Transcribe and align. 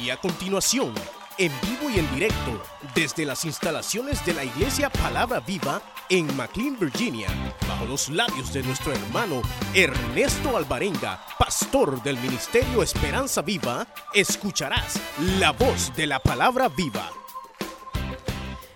Y 0.00 0.10
a 0.10 0.16
continuación, 0.18 0.92
en 1.38 1.50
vivo 1.62 1.88
y 1.88 1.98
en 1.98 2.14
directo, 2.14 2.62
desde 2.94 3.24
las 3.24 3.46
instalaciones 3.46 4.24
de 4.26 4.34
la 4.34 4.44
Iglesia 4.44 4.90
Palabra 4.90 5.40
Viva 5.40 5.80
en 6.10 6.36
McLean, 6.36 6.78
Virginia, 6.78 7.28
bajo 7.66 7.86
los 7.86 8.10
labios 8.10 8.52
de 8.52 8.62
nuestro 8.62 8.92
hermano 8.92 9.40
Ernesto 9.74 10.56
Alvarenga, 10.56 11.24
pastor 11.38 12.02
del 12.02 12.18
Ministerio 12.18 12.82
Esperanza 12.82 13.40
Viva, 13.40 13.86
escucharás 14.12 15.00
la 15.38 15.52
voz 15.52 15.94
de 15.96 16.06
la 16.06 16.18
Palabra 16.18 16.68
Viva. 16.68 17.10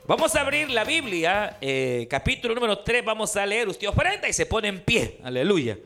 Vamos 0.07 0.35
a 0.37 0.41
abrir 0.41 0.71
la 0.71 0.85
Biblia, 0.85 1.59
eh, 1.61 2.07
capítulo 2.09 2.55
número 2.55 2.79
3, 2.79 3.05
vamos 3.05 3.37
a 3.37 3.45
leer, 3.45 3.69
usted 3.69 3.89
ofrenda 3.89 4.27
y 4.27 4.33
se 4.33 4.47
pone 4.47 4.69
en 4.69 4.81
pie, 4.83 5.21
aleluya. 5.23 5.79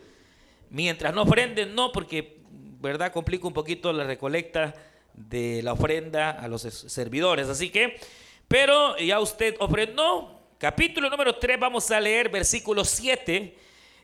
Mientras 0.71 1.13
no 1.13 1.23
ofrenden, 1.23 1.75
no, 1.75 1.91
porque, 1.91 2.39
¿verdad? 2.81 3.13
Complica 3.13 3.49
un 3.49 3.53
poquito 3.53 3.93
la 3.93 4.05
recolecta 4.05 4.75
de 5.15 5.63
la 5.63 5.73
ofrenda 5.73 6.31
a 6.31 6.49
los 6.49 6.63
servidores. 6.63 7.49
Así 7.49 7.71
que, 7.71 7.99
pero 8.49 8.97
ya 8.99 9.21
usted 9.21 9.57
ofrendó. 9.59 10.31
Capítulo 10.59 11.11
número 11.11 11.37
3, 11.37 11.59
vamos 11.59 11.91
a 11.91 12.01
leer 12.01 12.29
versículo 12.29 12.85
7. 12.85 13.57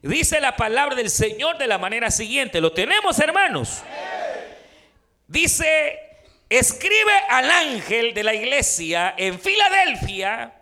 Dice 0.02 0.40
la 0.40 0.56
palabra 0.56 0.94
del 0.94 1.10
Señor 1.10 1.58
de 1.58 1.66
la 1.66 1.78
manera 1.78 2.10
siguiente. 2.10 2.60
¿Lo 2.60 2.72
tenemos, 2.72 3.18
hermanos? 3.18 3.82
Dice, 5.26 5.98
escribe 6.48 7.12
al 7.28 7.50
ángel 7.50 8.14
de 8.14 8.24
la 8.24 8.34
iglesia 8.34 9.14
en 9.16 9.38
Filadelfia. 9.38 10.54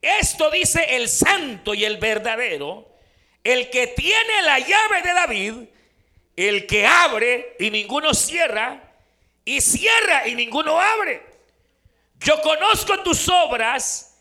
Esto 0.00 0.50
dice 0.50 0.96
el 0.96 1.08
santo 1.08 1.74
y 1.74 1.84
el 1.84 1.96
verdadero, 1.96 2.94
el 3.42 3.70
que 3.70 3.88
tiene 3.88 4.42
la 4.44 4.58
llave 4.58 5.02
de 5.02 5.12
David, 5.12 5.54
el 6.36 6.66
que 6.66 6.86
abre 6.86 7.56
y 7.58 7.70
ninguno 7.70 8.14
cierra 8.14 8.87
y 9.48 9.62
cierra 9.62 10.28
y 10.28 10.34
ninguno 10.34 10.78
abre. 10.78 11.22
Yo 12.20 12.38
conozco 12.42 13.02
tus 13.02 13.26
obras 13.30 14.14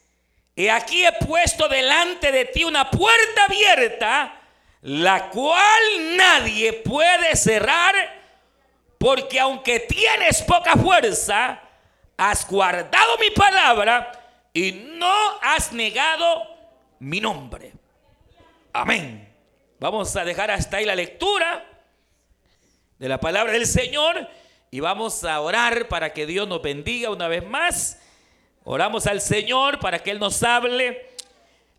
y 0.56 0.70
aquí 0.70 1.06
he 1.06 1.12
puesto 1.12 1.68
delante 1.68 2.32
de 2.32 2.46
ti 2.46 2.64
una 2.64 2.90
puerta 2.90 3.44
abierta, 3.44 4.40
la 4.84 5.30
cual 5.30 6.16
nadie 6.16 6.72
puede 6.72 7.36
cerrar, 7.36 7.94
porque 8.98 9.38
aunque 9.38 9.82
tienes 9.82 10.42
poca 10.44 10.78
fuerza, 10.78 11.62
has 12.16 12.48
guardado 12.48 13.18
mi 13.18 13.30
palabra 13.32 14.10
y 14.54 14.72
no 14.72 15.40
has 15.42 15.74
negado 15.74 16.56
mi 17.00 17.20
nombre. 17.20 17.74
Amén. 18.72 19.28
Vamos 19.78 20.16
a 20.16 20.24
dejar 20.24 20.52
hasta 20.52 20.78
ahí 20.78 20.86
la 20.86 20.96
lectura 20.96 21.66
de 22.98 23.10
la 23.10 23.20
palabra 23.20 23.52
del 23.52 23.68
Señor 23.68 24.26
y 24.70 24.80
vamos 24.80 25.24
a 25.24 25.40
orar 25.40 25.88
para 25.88 26.14
que 26.14 26.26
Dios 26.26 26.48
nos 26.48 26.62
bendiga 26.62 27.10
una 27.10 27.28
vez 27.28 27.46
más. 27.46 28.00
Oramos 28.64 29.08
al 29.08 29.22
Señor 29.22 29.80
para 29.80 30.00
que 30.00 30.12
Él 30.12 30.20
nos 30.20 30.44
hable, 30.44 31.10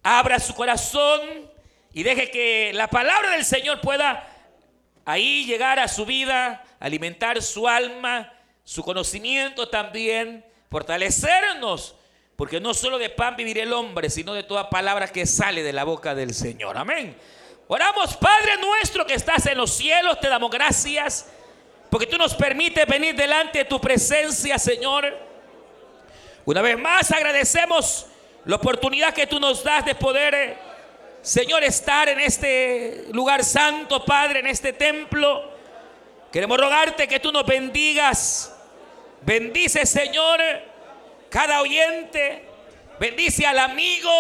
abra 0.02 0.38
su 0.38 0.54
corazón 0.54 1.20
y 1.92 2.02
deje 2.02 2.30
que 2.30 2.72
la 2.74 2.88
palabra 2.88 3.32
del 3.32 3.44
Señor 3.44 3.80
pueda 3.80 4.26
ahí 5.04 5.44
llegar 5.44 5.78
a 5.78 5.88
su 5.88 6.06
vida, 6.06 6.64
alimentar 6.80 7.42
su 7.42 7.68
alma, 7.68 8.32
su 8.64 8.82
conocimiento 8.82 9.68
también, 9.68 10.44
fortalecernos, 10.70 11.94
porque 12.36 12.60
no 12.60 12.72
solo 12.72 12.98
de 12.98 13.10
pan 13.10 13.36
vivirá 13.36 13.64
el 13.64 13.72
hombre, 13.72 14.08
sino 14.08 14.32
de 14.32 14.44
toda 14.44 14.70
palabra 14.70 15.08
que 15.08 15.26
sale 15.26 15.62
de 15.62 15.72
la 15.72 15.84
boca 15.84 16.14
del 16.14 16.32
Señor. 16.32 16.78
Amén. 16.78 17.16
Oramos, 17.66 18.16
Padre 18.16 18.56
nuestro 18.58 19.06
que 19.06 19.14
estás 19.14 19.44
en 19.44 19.58
los 19.58 19.72
cielos, 19.72 20.20
te 20.20 20.28
damos 20.28 20.50
gracias 20.50 21.30
porque 21.90 22.06
tú 22.06 22.18
nos 22.18 22.34
permites 22.34 22.86
venir 22.86 23.14
delante 23.14 23.60
de 23.60 23.64
tu 23.64 23.80
presencia, 23.80 24.58
Señor. 24.58 25.16
Una 26.44 26.62
vez 26.62 26.78
más 26.78 27.10
agradecemos 27.10 28.06
la 28.44 28.56
oportunidad 28.56 29.14
que 29.14 29.26
tú 29.26 29.40
nos 29.40 29.62
das 29.64 29.84
de 29.84 29.94
poder, 29.94 30.34
eh, 30.34 30.56
Señor, 31.22 31.64
estar 31.64 32.08
en 32.08 32.20
este 32.20 33.06
lugar 33.12 33.44
santo, 33.44 34.04
Padre, 34.04 34.40
en 34.40 34.46
este 34.46 34.72
templo. 34.72 35.50
Queremos 36.32 36.58
rogarte 36.58 37.08
que 37.08 37.20
tú 37.20 37.32
nos 37.32 37.44
bendigas. 37.44 38.54
Bendice, 39.22 39.84
Señor, 39.86 40.40
cada 41.30 41.60
oyente. 41.60 42.44
Bendice 43.00 43.46
al 43.46 43.58
amigo, 43.58 44.10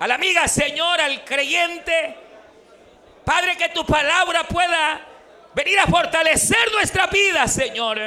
a 0.00 0.06
la 0.06 0.14
amiga, 0.16 0.46
Señor, 0.48 1.00
al 1.00 1.24
creyente. 1.24 2.14
Padre, 3.24 3.56
que 3.56 3.68
tu 3.70 3.84
palabra 3.84 4.44
pueda 4.44 5.07
venir 5.58 5.80
a 5.80 5.88
fortalecer 5.88 6.70
nuestra 6.70 7.08
vida, 7.08 7.48
Señor, 7.48 7.98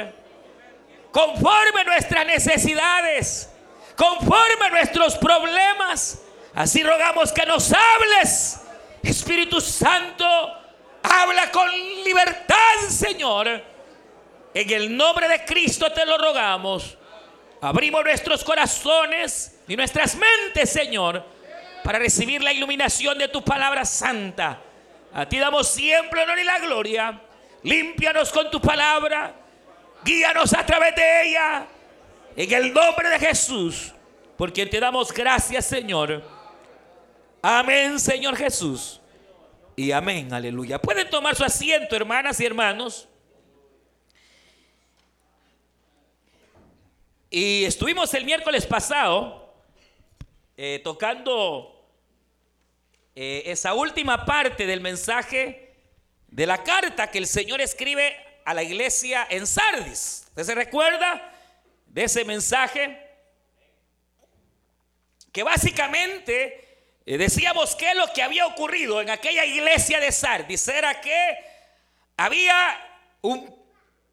conforme 1.10 1.84
nuestras 1.84 2.24
necesidades, 2.24 3.50
conforme 3.94 4.70
nuestros 4.70 5.18
problemas. 5.18 6.22
Así 6.54 6.82
rogamos 6.82 7.30
que 7.30 7.44
nos 7.44 7.70
hables, 7.70 8.58
Espíritu 9.02 9.60
Santo, 9.60 10.24
habla 11.02 11.50
con 11.50 11.68
libertad, 12.04 12.88
Señor. 12.88 13.62
En 14.54 14.70
el 14.70 14.96
nombre 14.96 15.28
de 15.28 15.44
Cristo 15.44 15.92
te 15.92 16.06
lo 16.06 16.16
rogamos. 16.16 16.96
Abrimos 17.60 18.02
nuestros 18.02 18.42
corazones 18.44 19.60
y 19.68 19.76
nuestras 19.76 20.16
mentes, 20.16 20.70
Señor, 20.70 21.22
para 21.84 21.98
recibir 21.98 22.42
la 22.42 22.50
iluminación 22.50 23.18
de 23.18 23.28
tu 23.28 23.44
palabra 23.44 23.84
santa. 23.84 24.58
A 25.12 25.28
ti 25.28 25.38
damos 25.38 25.68
siempre 25.68 26.22
honor 26.22 26.38
y 26.38 26.44
la 26.44 26.58
gloria 26.58 27.20
Límpianos 27.62 28.30
con 28.32 28.50
tu 28.50 28.60
palabra. 28.60 29.34
Guíanos 30.04 30.52
a 30.52 30.66
través 30.66 30.94
de 30.96 31.28
ella. 31.28 31.66
En 32.36 32.52
el 32.52 32.72
nombre 32.72 33.08
de 33.08 33.18
Jesús. 33.18 33.92
Por 34.36 34.52
quien 34.52 34.68
te 34.68 34.80
damos 34.80 35.12
gracias, 35.12 35.66
Señor. 35.66 36.22
Amén, 37.40 38.00
Señor 38.00 38.36
Jesús. 38.36 39.00
Y 39.76 39.92
amén, 39.92 40.32
aleluya. 40.32 40.80
Pueden 40.80 41.08
tomar 41.08 41.34
su 41.36 41.44
asiento, 41.44 41.96
hermanas 41.96 42.40
y 42.40 42.46
hermanos. 42.46 43.08
Y 47.30 47.64
estuvimos 47.64 48.12
el 48.14 48.24
miércoles 48.24 48.66
pasado 48.66 49.54
eh, 50.56 50.80
tocando 50.84 51.88
eh, 53.14 53.44
esa 53.46 53.72
última 53.72 54.26
parte 54.26 54.66
del 54.66 54.80
mensaje 54.80 55.71
de 56.32 56.46
la 56.46 56.64
carta 56.64 57.10
que 57.10 57.18
el 57.18 57.26
Señor 57.26 57.60
escribe 57.60 58.16
a 58.46 58.54
la 58.54 58.62
iglesia 58.62 59.26
en 59.28 59.46
Sardis. 59.46 60.24
¿Usted 60.28 60.44
se 60.44 60.54
recuerda 60.54 61.30
de 61.86 62.04
ese 62.04 62.24
mensaje? 62.24 62.98
Que 65.30 65.42
básicamente 65.42 66.88
eh, 67.04 67.18
decíamos 67.18 67.76
que 67.76 67.94
lo 67.94 68.10
que 68.14 68.22
había 68.22 68.46
ocurrido 68.46 69.02
en 69.02 69.10
aquella 69.10 69.44
iglesia 69.44 70.00
de 70.00 70.10
Sardis 70.10 70.66
era 70.68 71.02
que 71.02 71.36
había 72.16 72.80
un 73.20 73.54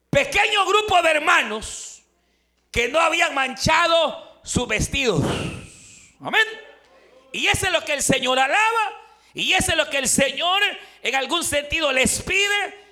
pequeño 0.10 0.66
grupo 0.66 1.02
de 1.02 1.12
hermanos 1.12 2.04
que 2.70 2.90
no 2.90 3.00
habían 3.00 3.34
manchado 3.34 4.42
sus 4.44 4.68
vestidos. 4.68 5.24
Amén. 6.20 6.46
Y 7.32 7.48
eso 7.48 7.68
es 7.68 7.72
lo 7.72 7.86
que 7.86 7.94
el 7.94 8.04
Señor 8.04 8.40
alaba 8.40 8.99
y 9.34 9.54
eso 9.54 9.72
es 9.72 9.78
lo 9.78 9.90
que 9.90 9.98
el 9.98 10.08
Señor 10.08 10.62
en 11.02 11.16
algún 11.16 11.44
sentido 11.44 11.92
les 11.92 12.22
pide 12.22 12.90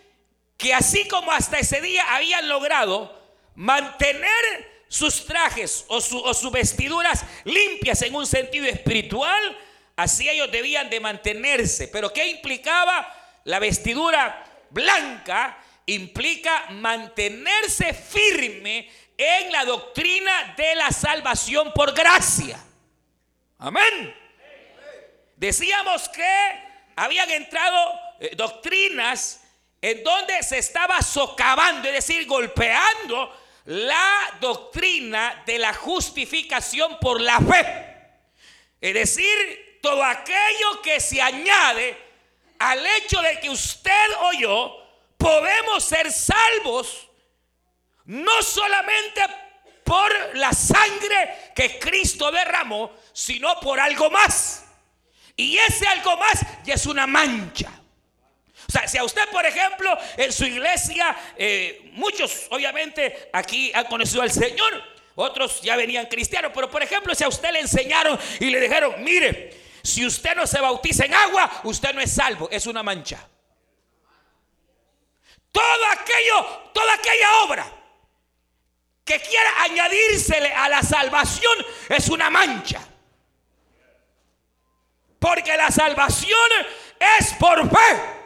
que 0.58 0.74
así 0.74 1.08
como 1.08 1.32
hasta 1.32 1.60
ese 1.60 1.82
día 1.82 2.16
habían 2.16 2.48
logrado 2.48 3.16
mantener 3.56 4.78
sus 4.88 5.26
trajes 5.26 5.86
o, 5.88 6.00
sus 6.02 6.52
vestiduras 6.52 7.26
limpias 7.44 8.02
en 8.02 8.16
un 8.16 8.26
sentido 8.26 8.66
espiritual, 8.66 9.58
así 9.96 10.30
ellos 10.30 10.52
debían 10.52 10.90
de 10.90 11.00
mantenerse. 11.00 11.88
Pero 11.90 12.12
¿qué 12.14 12.28
implicaba 12.28 13.42
la 13.44 13.60
vestidura 13.60 14.44
blanca? 14.70 15.58
Implica 15.86 16.68
mantenerse 16.72 17.94
firme 17.94 18.90
en 19.18 19.52
la 19.52 19.66
doctrina 19.66 20.54
de 20.58 20.76
la 20.76 20.92
salvación 20.92 21.72
por 21.74 21.94
gracia. 21.94 22.64
Amén. 23.58 24.27
Decíamos 25.38 26.10
que 26.10 26.64
habían 26.96 27.30
entrado 27.30 27.94
eh, 28.20 28.32
doctrinas 28.36 29.44
en 29.80 30.04
donde 30.04 30.42
se 30.42 30.58
estaba 30.58 31.00
socavando, 31.04 31.88
es 31.88 31.94
decir, 31.94 32.26
golpeando 32.26 33.32
la 33.66 34.36
doctrina 34.42 35.44
de 35.46 35.60
la 35.60 35.76
justificación 35.76 36.98
por 37.00 37.22
la 37.22 37.40
fe. 37.40 37.96
Es 38.82 38.96
decir, 38.96 39.80
todo 39.80 40.04
aquello 40.04 40.82
que 40.82 41.00
se 41.00 41.22
añade 41.22 41.96
al 42.58 42.84
hecho 42.98 43.22
de 43.22 43.40
que 43.40 43.52
usted 43.52 44.10
o 44.22 44.34
yo 44.34 44.88
podemos 45.18 45.84
ser 45.84 46.12
salvos 46.12 47.08
no 48.06 48.42
solamente 48.42 49.22
por 49.84 50.36
la 50.36 50.52
sangre 50.52 51.52
que 51.56 51.78
Cristo 51.78 52.32
derramó, 52.32 52.92
sino 53.14 53.60
por 53.60 53.80
algo 53.80 54.10
más. 54.10 54.67
Y 55.38 55.56
ese 55.56 55.88
algo 55.88 56.18
más 56.18 56.42
ya 56.66 56.74
es 56.74 56.86
una 56.88 57.06
mancha. 57.06 57.72
O 58.68 58.72
sea, 58.72 58.88
si 58.88 58.98
a 58.98 59.04
usted, 59.04 59.30
por 59.30 59.46
ejemplo, 59.46 59.96
en 60.18 60.34
su 60.34 60.46
iglesia, 60.46 61.16
eh, 61.38 61.90
muchos 61.94 62.48
obviamente 62.50 63.30
aquí 63.32 63.72
han 63.74 63.86
conocido 63.86 64.24
al 64.24 64.32
Señor, 64.32 64.84
otros 65.16 65.62
ya 65.62 65.78
venían 65.78 66.08
cristianos, 66.08 66.52
pero 66.54 66.70
por 66.70 66.84
ejemplo, 66.84 67.16
si 67.16 67.24
a 67.24 67.30
usted 67.30 67.52
le 67.52 67.60
enseñaron 67.60 68.20
y 68.40 68.50
le 68.50 68.60
dijeron, 68.60 68.96
mire, 69.04 69.56
si 69.84 70.06
usted 70.06 70.36
no 70.36 70.46
se 70.46 70.60
bautiza 70.60 71.06
en 71.06 71.14
agua, 71.14 71.62
usted 71.64 71.94
no 71.94 72.02
es 72.02 72.12
salvo, 72.12 72.50
es 72.52 72.66
una 72.66 72.84
mancha. 72.84 73.26
Todo 75.52 75.86
aquello, 75.92 76.46
toda 76.74 76.94
aquella 76.94 77.44
obra 77.44 77.74
que 79.06 79.20
quiera 79.22 79.64
añadírsele 79.64 80.52
a 80.52 80.68
la 80.68 80.82
salvación 80.82 81.66
es 81.88 82.10
una 82.10 82.30
mancha. 82.30 82.82
Salvación 85.72 86.50
es 87.20 87.34
por 87.34 87.70
fe 87.70 88.18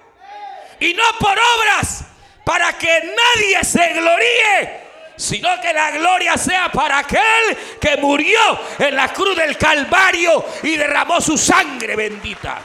y 0.80 0.94
no 0.94 1.04
por 1.20 1.38
obras, 1.38 2.04
para 2.44 2.78
que 2.78 3.14
nadie 3.16 3.64
se 3.64 3.90
gloríe, 3.94 4.82
sino 5.16 5.62
que 5.62 5.72
la 5.72 5.92
gloria 5.92 6.38
sea 6.38 6.72
para 6.72 7.00
aquel 7.00 7.58
que 7.80 7.98
murió 7.98 8.40
en 8.80 8.96
la 8.96 9.14
cruz 9.14 9.38
del 9.38 9.58
Calvario 9.58 10.44
y 10.64 10.76
derramó 10.76 11.22
su 11.22 11.38
sangre 11.38 11.96
bendita. 11.96 12.60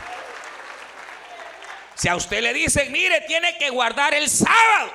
Si 1.94 2.08
a 2.08 2.16
usted 2.16 2.42
le 2.42 2.54
dicen, 2.54 2.90
mire, 2.90 3.22
tiene 3.22 3.56
que 3.58 3.70
guardar 3.70 4.14
el 4.14 4.28
sábado. 4.28 4.92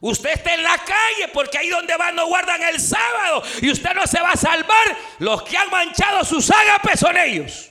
Usted 0.00 0.30
está 0.30 0.54
en 0.54 0.62
la 0.62 0.76
calle 0.78 1.28
porque 1.32 1.58
ahí 1.58 1.68
donde 1.68 1.96
van 1.96 2.14
no 2.14 2.26
guardan 2.26 2.62
el 2.62 2.80
sábado 2.80 3.42
y 3.60 3.70
usted 3.70 3.94
no 3.94 4.06
se 4.06 4.20
va 4.20 4.30
a 4.30 4.36
salvar. 4.36 4.96
Los 5.18 5.42
que 5.42 5.56
han 5.56 5.70
manchado 5.70 6.24
sus 6.24 6.50
ágapes 6.50 7.00
son 7.00 7.16
ellos. 7.16 7.70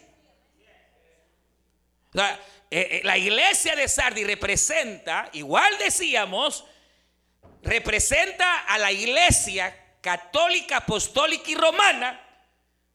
La, 2.16 2.32
eh, 2.72 2.88
eh, 2.92 3.02
la 3.04 3.18
iglesia 3.18 3.76
de 3.76 3.90
Sardi 3.90 4.24
representa, 4.24 5.30
igual 5.34 5.78
decíamos, 5.78 6.64
representa 7.62 8.62
a 8.62 8.78
la 8.78 8.90
iglesia 8.90 9.98
católica, 10.00 10.78
apostólica 10.78 11.52
y 11.52 11.56
romana, 11.56 12.22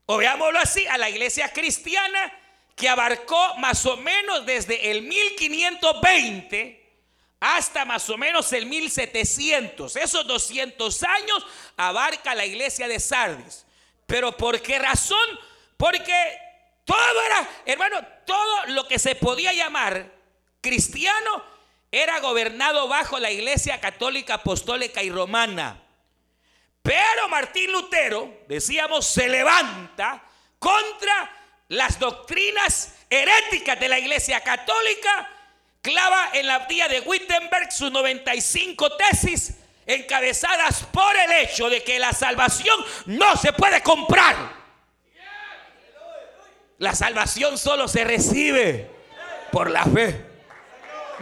o 0.07 0.17
veámoslo 0.17 0.59
así, 0.59 0.87
a 0.87 0.97
la 0.97 1.11
iglesia 1.11 1.53
cristiana 1.53 2.33
que 2.75 2.89
abarcó 2.89 3.57
más 3.59 3.85
o 3.85 3.99
menos 3.99 4.47
desde 4.47 4.91
el 4.91 5.03
1520 5.03 6.81
hasta 7.41 7.85
más 7.85 8.09
o 8.09 8.17
menos 8.17 8.51
el 8.55 8.65
1700. 8.65 9.97
Esos 9.97 10.27
200 10.27 11.03
años 11.03 11.47
abarca 11.77 12.35
la 12.35 12.47
iglesia 12.47 12.89
de 12.89 12.99
Sardis. 12.99 13.67
Pero 14.07 14.35
¿por 14.35 14.63
qué 14.63 14.79
razón? 14.79 15.39
Porque 15.77 16.50
todo 16.91 17.23
era, 17.23 17.49
hermano, 17.67 18.05
todo 18.27 18.67
lo 18.67 18.89
que 18.89 18.99
se 18.99 19.15
podía 19.15 19.53
llamar 19.53 20.11
cristiano 20.61 21.45
era 21.93 22.19
gobernado 22.19 22.89
bajo 22.89 23.21
la 23.21 23.31
iglesia 23.31 23.81
católica, 23.81 24.35
apostólica 24.35 25.01
y 25.01 25.11
romana. 25.11 25.81
Pero 26.83 27.29
Martín 27.29 27.71
Lutero, 27.71 28.43
decíamos, 28.49 29.07
se 29.07 29.29
levanta 29.29 30.21
contra 30.59 31.31
las 31.69 31.99
doctrinas 32.01 32.95
heréticas 33.09 33.79
de 33.79 33.89
la 33.89 33.99
iglesia 33.99 34.41
católica, 34.41 35.31
clava 35.83 36.31
en 36.33 36.49
la 36.49 36.57
abdía 36.57 36.89
de 36.89 37.01
Wittenberg 37.01 37.71
sus 37.71 37.93
95 37.93 38.97
tesis 38.97 39.55
encabezadas 39.87 40.85
por 40.93 41.17
el 41.17 41.31
hecho 41.45 41.71
de 41.71 41.85
que 41.85 42.01
la 42.01 42.13
salvación 42.13 42.85
no 43.07 43.37
se 43.37 43.53
puede 43.53 43.81
comprar. 43.81 44.60
La 46.81 46.95
salvación 46.95 47.59
solo 47.59 47.89
se 47.89 48.05
recibe 48.05 48.91
por 49.53 49.71
la 49.71 49.85
fe. 49.85 50.19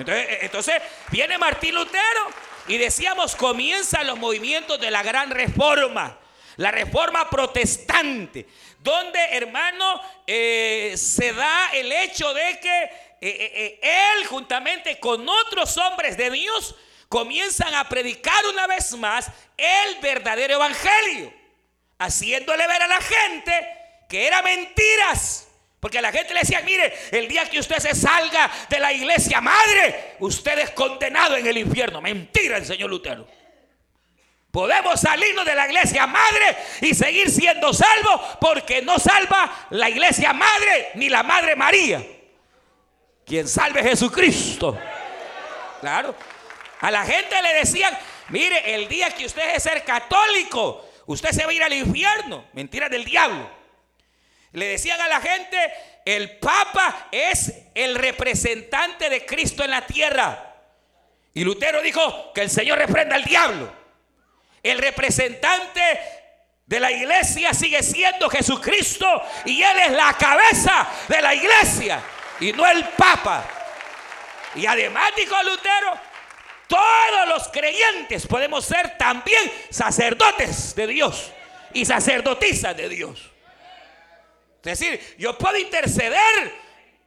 Eh, 0.07 0.39
entonces, 0.43 0.81
viene 1.11 1.37
Martín 1.37 1.75
Lutero 1.75 2.29
y 2.69 2.79
decíamos, 2.79 3.35
comienzan 3.35 4.07
los 4.07 4.17
movimientos 4.17 4.81
de 4.81 4.93
la 4.93 5.03
gran 5.03 5.33
reforma, 5.33 6.17
la 6.59 6.71
reforma 6.71 7.29
protestante, 7.29 8.47
donde, 8.79 9.19
hermano, 9.33 10.01
eh, 10.29 10.95
se 10.97 11.33
da 11.33 11.71
el 11.73 11.91
hecho 11.91 12.33
de 12.33 12.61
que 12.61 12.91
eh, 13.21 13.81
él, 13.83 14.27
juntamente 14.27 15.01
con 15.01 15.29
otros 15.29 15.77
hombres 15.77 16.17
de 16.17 16.31
Dios, 16.31 16.77
comienzan 17.09 17.75
a 17.75 17.89
predicar 17.89 18.47
una 18.47 18.69
vez 18.69 18.93
más 18.93 19.27
el 19.57 19.97
verdadero 20.01 20.55
evangelio, 20.55 21.35
haciéndole 21.99 22.65
ver 22.65 22.83
a 22.83 22.87
la 22.87 23.01
gente 23.01 23.69
que 24.09 24.25
eran 24.25 24.45
mentiras 24.45 25.48
porque 25.81 26.03
la 26.03 26.11
gente 26.11 26.35
le 26.35 26.41
decía, 26.41 26.61
mire, 26.63 26.93
el 27.13 27.29
día 27.29 27.49
que 27.49 27.61
usted 27.61 27.79
se 27.79 27.95
salga 27.95 28.51
de 28.69 28.81
la 28.81 28.93
iglesia 28.93 29.41
madre, 29.41 30.17
usted 30.19 30.59
es 30.59 30.71
condenado 30.71 31.37
en 31.37 31.47
el 31.47 31.57
infierno. 31.57 32.01
Mentira 32.01 32.57
el 32.57 32.67
señor 32.67 32.91
Lutero. 32.91 33.27
Podemos 34.51 35.01
salirnos 35.01 35.45
de 35.45 35.55
la 35.55 35.67
iglesia 35.67 36.07
madre 36.07 36.57
y 36.81 36.95
seguir 36.95 37.31
siendo 37.31 37.73
salvos 37.73 38.21
porque 38.41 38.83
no 38.83 38.99
salva 38.99 39.69
la 39.71 39.89
iglesia 39.89 40.33
madre 40.33 40.91
ni 40.95 41.09
la 41.09 41.23
madre 41.23 41.55
María. 41.55 42.05
Quien 43.25 43.47
salve 43.47 43.83
Jesucristo. 43.83 44.77
Claro. 45.81 46.15
A 46.81 46.91
la 46.91 47.05
gente 47.05 47.41
le 47.41 47.55
decían, 47.55 47.97
mire, 48.31 48.75
el 48.75 48.89
día 48.89 49.11
que 49.11 49.27
usted 49.27 49.55
es 49.55 49.63
ser 49.63 49.85
católico, 49.85 50.89
usted 51.07 51.31
se 51.31 51.45
va 51.45 51.51
a 51.51 51.55
ir 51.55 51.63
al 51.63 51.75
infierno. 51.75 52.47
Mentira 52.55 52.89
del 52.89 53.05
diablo. 53.05 53.58
Le 54.59 54.67
decían 54.67 55.01
a 55.01 55.09
la 55.09 55.21
gente, 55.21 55.57
el 56.05 56.39
Papa 56.39 57.09
es 57.13 57.53
el 57.75 57.95
representante 57.95 59.09
de 59.09 59.25
Cristo 59.25 59.65
en 59.65 59.71
la 59.71 59.87
tierra. 59.87 60.57
Y 61.35 61.45
Lutero 61.45 61.81
dijo 61.83 62.33
que 62.33 62.43
el 62.43 62.51
Señor 62.51 62.79
reprenda 62.79 63.15
al 63.15 63.25
diablo. 63.25 63.73
El 64.63 64.79
representante 64.79 66.01
de 66.67 66.81
la 66.81 66.91
iglesia 66.91 67.55
sigue 67.55 67.83
siendo 67.83 68.29
Jesucristo 68.29 69.07
y 69.45 69.63
Él 69.63 69.79
es 69.87 69.93
la 69.93 70.13
cabeza 70.15 70.89
de 71.09 71.23
la 71.23 71.35
iglesia 71.35 72.03
y 72.41 72.53
no 72.53 72.67
el 72.67 72.85
Papa. 72.85 73.45
Y 74.55 74.67
además 74.67 75.13
dijo 75.17 75.35
Lutero, 75.43 75.93
todos 76.67 77.29
los 77.29 77.49
creyentes 77.49 78.27
podemos 78.27 78.65
ser 78.65 78.99
también 78.99 79.51
sacerdotes 79.71 80.75
de 80.75 80.87
Dios 80.87 81.33
y 81.73 81.85
sacerdotisas 81.85 82.77
de 82.77 82.89
Dios. 82.89 83.31
Es 84.65 84.79
decir, 84.79 85.17
yo 85.19 85.37
puedo 85.39 85.57
interceder 85.57 86.53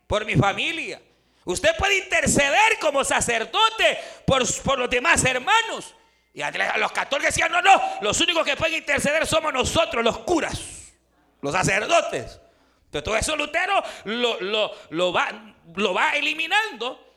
por 0.07 0.25
mi 0.25 0.35
familia. 0.35 1.01
Usted 1.45 1.75
puede 1.77 1.97
interceder 1.97 2.79
como 2.79 3.03
sacerdote 3.03 3.99
por, 4.25 4.43
por 4.63 4.79
los 4.79 4.89
demás 4.89 5.23
hermanos. 5.25 5.95
Y 6.33 6.41
a 6.41 6.77
los 6.77 6.91
católicos 6.91 7.33
decían, 7.33 7.51
no, 7.51 7.61
no, 7.61 7.81
los 8.01 8.19
únicos 8.21 8.45
que 8.45 8.55
pueden 8.55 8.75
interceder 8.75 9.27
somos 9.27 9.51
nosotros, 9.51 10.03
los 10.03 10.19
curas, 10.19 10.93
los 11.41 11.53
sacerdotes. 11.53 12.39
Entonces 12.85 13.03
todo 13.03 13.17
eso 13.17 13.35
Lutero 13.35 13.83
lo, 14.05 14.39
lo, 14.89 15.13
va, 15.13 15.55
lo 15.75 15.93
va 15.93 16.15
eliminando. 16.15 17.15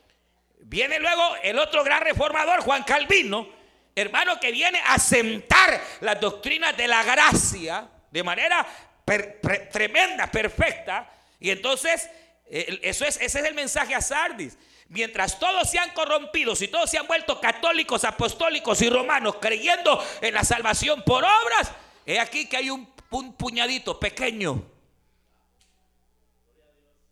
Viene 0.61 0.99
luego 0.99 1.37
el 1.43 1.59
otro 1.59 1.85
gran 1.85 2.03
reformador, 2.03 2.61
Juan 2.61 2.83
Calvino, 2.83 3.49
hermano, 3.95 4.41
que 4.41 4.51
viene 4.51 4.81
a 4.87 4.99
sentar 4.99 5.81
las 6.01 6.21
doctrinas 6.21 6.77
de 6.77 6.89
la 6.89 7.03
gracia 7.05 7.89
de 8.11 8.23
manera 8.23 8.67
tremenda, 9.05 10.31
perfecta. 10.31 11.11
Y 11.41 11.51
entonces, 11.51 12.09
eso 12.47 13.05
es, 13.05 13.17
ese 13.21 13.41
es 13.41 13.45
el 13.47 13.55
mensaje 13.55 13.95
a 13.95 14.01
Sardis. 14.01 14.57
Mientras 14.89 15.39
todos 15.39 15.71
se 15.71 15.79
han 15.79 15.91
corrompido, 15.91 16.55
si 16.55 16.69
todos 16.69 16.91
se 16.91 16.99
han 16.99 17.07
vuelto 17.07 17.41
católicos, 17.41 18.05
apostólicos 18.05 18.81
y 18.83 18.91
romanos 18.91 19.37
creyendo 19.41 20.03
en 20.21 20.35
la 20.35 20.45
salvación 20.45 21.03
por 21.05 21.25
obras, 21.25 21.73
he 22.07 22.21
aquí 22.21 22.47
que 22.47 22.57
hay 22.57 22.71
un, 22.71 22.93
puñadito 23.37 23.99
pequeño. 24.01 24.65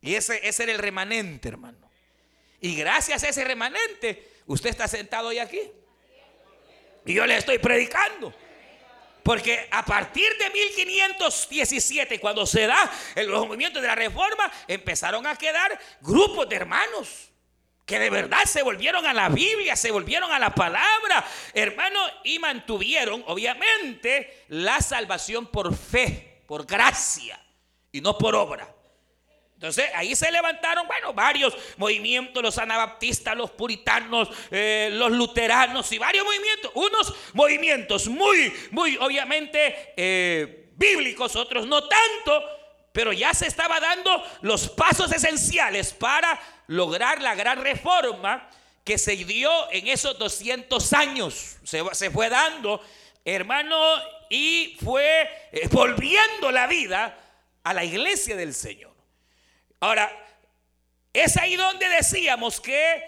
Y 0.01 0.17
ese, 0.17 0.47
ese 0.47 0.65
era 0.65 0.73
el 0.73 0.79
remanente, 0.79 1.49
hermano. 1.49 1.91
Y 2.61 2.77
gracias 2.77 3.23
a 3.23 3.29
ese 3.29 3.45
remanente, 3.45 4.31
usted 4.47 4.71
está 4.71 4.89
sentado 4.89 5.29
hoy 5.29 5.39
aquí. 5.39 5.61
Y 7.05 7.15
yo 7.15 7.27
le 7.27 7.37
estoy 7.37 7.59
predicando. 7.59 8.35
Porque 9.23 9.69
a 9.71 9.85
partir 9.85 10.29
de 10.39 10.51
1517, 10.51 12.19
cuando 12.21 12.47
se 12.47 12.67
da 12.67 12.91
el 13.15 13.29
movimiento 13.29 13.81
de 13.81 13.87
la 13.87 13.95
reforma, 13.95 14.51
empezaron 14.67 15.27
a 15.27 15.37
quedar 15.37 15.79
grupos 16.01 16.49
de 16.49 16.57
hermanos 16.57 17.33
que 17.87 17.99
de 17.99 18.11
verdad 18.11 18.45
se 18.47 18.63
volvieron 18.63 19.05
a 19.07 19.13
la 19.13 19.29
Biblia, 19.29 19.77
se 19.77 19.91
volvieron 19.91 20.31
a 20.33 20.39
la 20.39 20.55
palabra, 20.55 21.27
hermano, 21.53 22.01
y 22.25 22.39
mantuvieron, 22.39 23.25
obviamente, 23.27 24.45
la 24.49 24.81
salvación 24.81 25.47
por 25.47 25.77
fe, 25.77 26.43
por 26.47 26.65
gracia, 26.65 27.39
y 27.91 28.01
no 28.01 28.17
por 28.17 28.35
obra. 28.35 28.73
Entonces 29.63 29.91
ahí 29.95 30.17
se 30.17 30.29
levantaron, 30.33 30.89
bueno, 30.89 31.15
varios 31.15 31.57
movimientos, 31.77 32.43
los 32.43 32.59
anabaptistas, 32.59 33.37
los 33.37 33.53
puritanos, 33.53 34.29
eh, 34.51 34.91
los 34.93 35.13
luteranos 35.13 35.93
y 35.93 35.99
varios 35.99 36.25
movimientos. 36.25 36.73
Unos 36.75 37.15
movimientos 37.33 38.09
muy, 38.09 38.53
muy 38.73 38.97
obviamente 38.97 39.95
eh, 39.97 40.69
bíblicos, 40.75 41.37
otros 41.37 41.69
no 41.69 41.81
tanto, 41.87 42.45
pero 42.93 43.13
ya 43.13 43.33
se 43.35 43.47
estaba 43.47 43.79
dando 43.79 44.11
los 44.41 44.69
pasos 44.69 45.13
esenciales 45.13 45.93
para 45.93 46.41
lograr 46.67 47.23
la 47.23 47.37
gran 47.37 47.63
reforma 47.63 48.51
que 48.83 48.99
se 48.99 49.15
dio 49.15 49.71
en 49.71 49.87
esos 49.87 50.19
200 50.19 50.93
años. 50.93 51.59
Se, 51.63 51.85
se 51.93 52.11
fue 52.11 52.29
dando, 52.29 52.83
hermano, 53.25 53.79
y 54.29 54.77
fue 54.83 55.31
eh, 55.53 55.69
volviendo 55.71 56.51
la 56.51 56.67
vida 56.67 57.17
a 57.63 57.73
la 57.73 57.85
iglesia 57.85 58.35
del 58.35 58.55
Señor. 58.55 58.92
Ahora, 59.83 60.17
es 61.13 61.37
ahí 61.39 61.57
donde 61.57 61.89
decíamos 61.89 62.61
que 62.61 63.03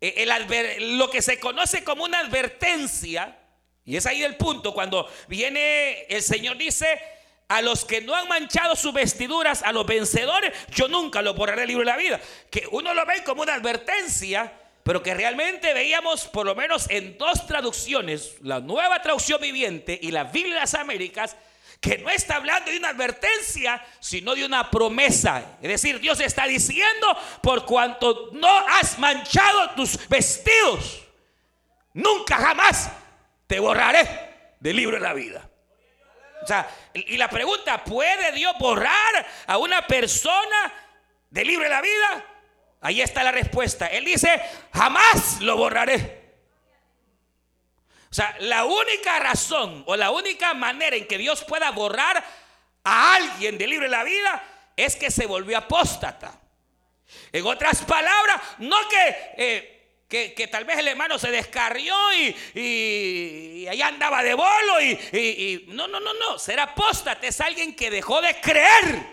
eh, 0.00 0.78
lo 0.80 1.10
que 1.10 1.20
se 1.20 1.38
conoce 1.38 1.84
como 1.84 2.04
una 2.04 2.20
advertencia, 2.20 3.36
y 3.84 3.98
es 3.98 4.06
ahí 4.06 4.22
el 4.22 4.36
punto, 4.36 4.72
cuando 4.72 5.06
viene 5.28 6.06
el 6.08 6.22
Señor 6.22 6.56
dice, 6.56 6.98
a 7.46 7.60
los 7.60 7.84
que 7.84 8.00
no 8.00 8.14
han 8.14 8.26
manchado 8.26 8.74
sus 8.74 8.94
vestiduras, 8.94 9.62
a 9.62 9.70
los 9.70 9.84
vencedores, 9.84 10.54
yo 10.74 10.88
nunca 10.88 11.20
lo 11.20 11.34
borraré 11.34 11.64
el 11.64 11.68
libro 11.68 11.84
de 11.84 11.90
la 11.90 11.98
vida. 11.98 12.18
Que 12.50 12.66
uno 12.70 12.94
lo 12.94 13.04
ve 13.04 13.22
como 13.22 13.42
una 13.42 13.52
advertencia, 13.52 14.50
pero 14.82 15.02
que 15.02 15.12
realmente 15.12 15.74
veíamos 15.74 16.24
por 16.24 16.46
lo 16.46 16.54
menos 16.54 16.88
en 16.88 17.18
dos 17.18 17.46
traducciones, 17.46 18.36
la 18.40 18.60
nueva 18.60 19.02
traducción 19.02 19.42
viviente 19.42 19.98
y 20.00 20.10
la 20.10 20.24
Biblia 20.24 20.54
de 20.54 20.60
las 20.60 20.72
Américas, 20.72 21.36
que 21.82 21.98
no 21.98 22.08
está 22.08 22.36
hablando 22.36 22.70
de 22.70 22.76
una 22.78 22.90
advertencia, 22.90 23.84
sino 23.98 24.36
de 24.36 24.46
una 24.46 24.70
promesa. 24.70 25.56
Es 25.60 25.68
decir, 25.68 25.98
Dios 25.98 26.20
está 26.20 26.46
diciendo, 26.46 27.08
por 27.42 27.66
cuanto 27.66 28.30
no 28.34 28.56
has 28.68 29.00
manchado 29.00 29.70
tus 29.70 30.08
vestidos, 30.08 31.02
nunca 31.92 32.36
jamás 32.36 32.88
te 33.48 33.58
borraré 33.58 34.54
del 34.60 34.76
libro 34.76 34.96
de 34.96 35.02
la 35.02 35.12
vida. 35.12 35.50
O 36.40 36.46
sea, 36.46 36.68
y 36.94 37.16
la 37.16 37.28
pregunta, 37.28 37.82
¿puede 37.82 38.30
Dios 38.30 38.54
borrar 38.60 39.26
a 39.48 39.58
una 39.58 39.84
persona 39.84 40.72
del 41.30 41.48
libro 41.48 41.64
de 41.64 41.70
la 41.70 41.82
vida? 41.82 42.24
Ahí 42.80 43.02
está 43.02 43.24
la 43.24 43.32
respuesta. 43.32 43.88
Él 43.88 44.04
dice, 44.04 44.40
jamás 44.72 45.40
lo 45.40 45.56
borraré. 45.56 46.21
O 48.12 48.14
sea, 48.14 48.36
la 48.40 48.66
única 48.66 49.18
razón 49.20 49.84
o 49.86 49.96
la 49.96 50.10
única 50.10 50.52
manera 50.52 50.94
en 50.94 51.08
que 51.08 51.16
Dios 51.16 51.44
pueda 51.44 51.70
borrar 51.70 52.22
a 52.84 53.14
alguien 53.14 53.56
de 53.56 53.66
la 53.88 54.04
vida 54.04 54.70
es 54.76 54.96
que 54.96 55.10
se 55.10 55.24
volvió 55.24 55.56
apóstata. 55.56 56.38
En 57.32 57.46
otras 57.46 57.80
palabras, 57.84 58.38
no 58.58 58.76
que 58.90 59.16
eh, 59.38 60.34
que, 60.36 60.46
tal 60.48 60.66
vez 60.66 60.76
el 60.76 60.88
hermano 60.88 61.18
se 61.18 61.30
descarrió 61.30 61.94
y, 62.12 62.36
y, 62.54 63.66
allá 63.66 63.86
andaba 63.86 64.22
de 64.22 64.34
bolo 64.34 64.78
y, 64.82 65.64
no, 65.68 65.88
no, 65.88 65.98
no, 65.98 66.12
no, 66.12 66.38
ser 66.38 66.60
apóstate 66.60 67.28
es 67.28 67.40
alguien 67.40 67.74
que 67.74 67.90
dejó 67.90 68.20
de 68.20 68.38
creer 68.38 69.06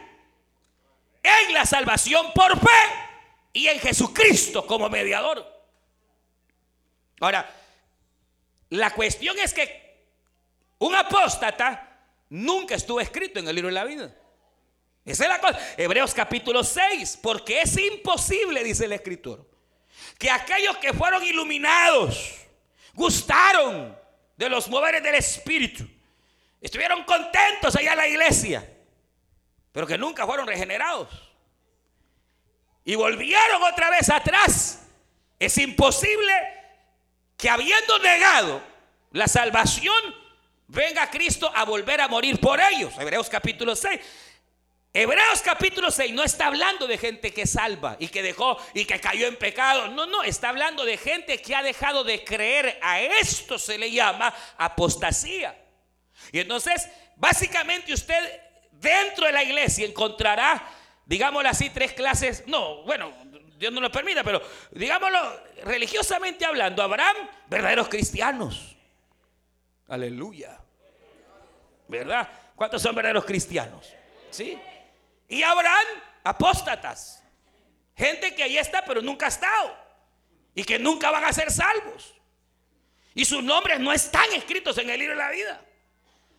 en 1.24 1.53
la 1.53 1.65
salvación 1.65 2.34
por 2.34 2.60
fe 2.60 2.68
y 3.53 3.68
en 3.68 3.79
Jesucristo 3.79 4.68
como 4.68 4.89
mediador. 4.89 5.48
Ahora, 7.22 7.58
la 8.69 8.91
cuestión 8.91 9.38
es 9.39 9.53
que 9.53 10.05
un 10.79 10.95
apóstata 10.95 11.99
nunca 12.29 12.75
estuvo 12.75 13.01
escrito 13.01 13.39
en 13.39 13.47
el 13.47 13.55
libro 13.55 13.69
de 13.69 13.75
la 13.75 13.85
vida. 13.85 14.15
Esa 15.05 15.23
es 15.23 15.29
la 15.29 15.39
cosa. 15.39 15.59
Hebreos 15.77 16.13
capítulo 16.13 16.63
6, 16.63 17.19
porque 17.21 17.61
es 17.61 17.77
imposible, 17.77 18.63
dice 18.63 18.85
el 18.85 18.93
escritor 18.93 19.49
que 20.17 20.29
aquellos 20.29 20.77
que 20.77 20.93
fueron 20.93 21.23
iluminados, 21.23 22.35
gustaron 22.93 23.97
de 24.35 24.49
los 24.49 24.67
moveres 24.69 25.01
del 25.01 25.15
Espíritu, 25.15 25.88
estuvieron 26.61 27.03
contentos 27.03 27.75
allá 27.75 27.91
en 27.91 27.97
la 27.97 28.07
iglesia, 28.07 28.69
pero 29.71 29.88
que 29.88 29.97
nunca 29.97 30.25
fueron 30.25 30.47
regenerados. 30.47 31.07
Y 32.83 32.95
volvieron 32.95 33.63
otra 33.63 33.89
vez 33.89 34.09
atrás. 34.09 34.85
Es 35.38 35.57
imposible 35.57 36.58
que 37.39 37.50
habiendo 37.50 37.98
negado 38.00 38.62
la 39.13 39.27
salvación, 39.27 39.96
venga 40.67 41.10
Cristo 41.10 41.50
a 41.55 41.63
volver 41.63 42.01
a 42.01 42.10
morir 42.10 42.38
por 42.39 42.60
ellos. 42.60 42.93
Hebreos 43.00 43.29
capítulo 43.29 43.77
6. 43.77 44.00
Hebreos 44.91 45.41
capítulo 45.41 45.89
6 45.89 46.13
no 46.13 46.24
está 46.24 46.48
hablando 46.48 46.86
de 46.86 46.98
gente 46.98 47.31
que 47.31 47.48
salva 47.48 47.96
y 47.98 48.10
que 48.10 48.22
dejó 48.22 48.58
y 48.74 48.84
que 48.84 49.00
cayó 49.00 49.25
en 49.27 49.38
pecado. 49.38 49.88
No, 49.88 50.05
no, 50.05 50.22
está 50.24 50.50
hablando 50.50 50.84
de 50.84 50.98
gente 50.98 51.41
que 51.41 51.55
ha 51.55 51.63
dejado 51.63 52.03
de 52.03 52.25
creer. 52.25 52.77
A 52.81 53.00
esto 53.00 53.58
se 53.58 53.77
le 53.77 53.89
llama 53.89 54.34
apostasía. 54.58 55.58
Y 56.34 56.39
entonces, 56.39 56.89
básicamente 57.15 57.93
usted 57.93 58.41
dentro 58.74 59.27
de 59.27 59.31
la 59.31 59.43
iglesia 59.43 59.86
encontrará, 59.86 60.62
digámoslo 61.05 61.48
así, 61.48 61.69
tres 61.69 61.93
clases. 61.93 62.43
No, 62.48 62.84
bueno, 62.84 63.13
Dios 63.59 63.73
no 63.73 63.81
lo 63.81 63.91
permita, 63.91 64.23
pero 64.23 64.41
digámoslo 64.71 65.43
religiosamente 65.65 66.45
hablando, 66.45 66.81
habrán 66.81 67.13
verdaderos 67.47 67.89
cristianos. 67.89 68.77
Aleluya. 69.89 70.57
¿Verdad? 71.89 72.29
¿Cuántos 72.55 72.81
son 72.81 72.95
verdaderos 72.95 73.25
cristianos? 73.25 73.93
¿Sí? 74.29 74.57
Y 75.27 75.43
habrán 75.43 75.85
apóstatas. 76.23 77.21
Gente 77.97 78.33
que 78.33 78.43
ahí 78.43 78.57
está, 78.57 78.85
pero 78.85 79.01
nunca 79.01 79.25
ha 79.25 79.29
estado. 79.29 79.75
Y 80.55 80.63
que 80.63 80.79
nunca 80.79 81.11
van 81.11 81.25
a 81.25 81.33
ser 81.33 81.51
salvos. 81.51 82.13
Y 83.13 83.25
sus 83.25 83.43
nombres 83.43 83.77
no 83.81 83.91
están 83.91 84.31
escritos 84.31 84.77
en 84.77 84.89
el 84.89 84.97
libro 84.97 85.15
de 85.15 85.21
la 85.21 85.31
vida. 85.31 85.61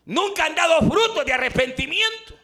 Nunca 0.06 0.46
han 0.46 0.54
dado 0.54 0.78
frutos 0.78 1.26
de 1.26 1.34
arrepentimiento. 1.34 2.34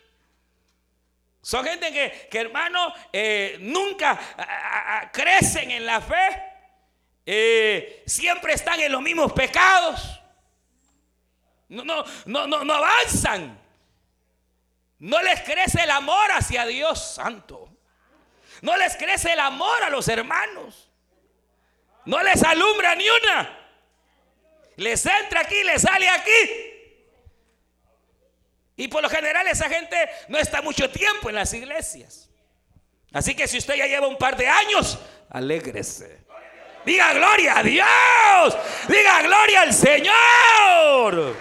Son 1.46 1.64
gente 1.64 1.92
que, 1.92 2.26
que 2.28 2.40
hermano, 2.40 2.92
eh, 3.12 3.56
nunca 3.60 4.18
crecen 5.12 5.70
en 5.70 5.86
la 5.86 6.00
fe. 6.00 6.42
Eh, 7.24 8.02
siempre 8.04 8.54
están 8.54 8.80
en 8.80 8.90
los 8.90 9.00
mismos 9.00 9.32
pecados. 9.32 10.20
No, 11.68 11.84
no, 11.84 12.04
no, 12.24 12.48
no, 12.48 12.64
no 12.64 12.74
avanzan. 12.74 13.60
No 14.98 15.22
les 15.22 15.40
crece 15.42 15.84
el 15.84 15.90
amor 15.92 16.32
hacia 16.32 16.66
Dios 16.66 17.14
Santo. 17.14 17.70
No 18.62 18.76
les 18.76 18.96
crece 18.96 19.32
el 19.32 19.38
amor 19.38 19.84
a 19.84 19.90
los 19.90 20.08
hermanos. 20.08 20.90
No 22.06 22.24
les 22.24 22.42
alumbra 22.42 22.96
ni 22.96 23.08
una. 23.08 23.56
Les 24.78 25.06
entra 25.06 25.42
aquí, 25.42 25.62
les 25.62 25.82
sale 25.82 26.08
aquí. 26.08 26.75
Y 28.76 28.88
por 28.88 29.02
lo 29.02 29.08
general 29.08 29.46
esa 29.48 29.68
gente 29.68 29.96
no 30.28 30.38
está 30.38 30.60
mucho 30.60 30.90
tiempo 30.90 31.30
en 31.30 31.36
las 31.36 31.52
iglesias. 31.54 32.28
Así 33.12 33.34
que 33.34 33.48
si 33.48 33.56
usted 33.58 33.74
ya 33.74 33.86
lleva 33.86 34.06
un 34.06 34.18
par 34.18 34.36
de 34.36 34.46
años, 34.48 34.98
alégrese. 35.30 36.26
Diga 36.84 37.14
gloria 37.14 37.58
a 37.58 37.62
Dios. 37.62 38.56
Diga 38.86 39.22
gloria 39.22 39.62
al 39.62 39.72
Señor. 39.72 41.36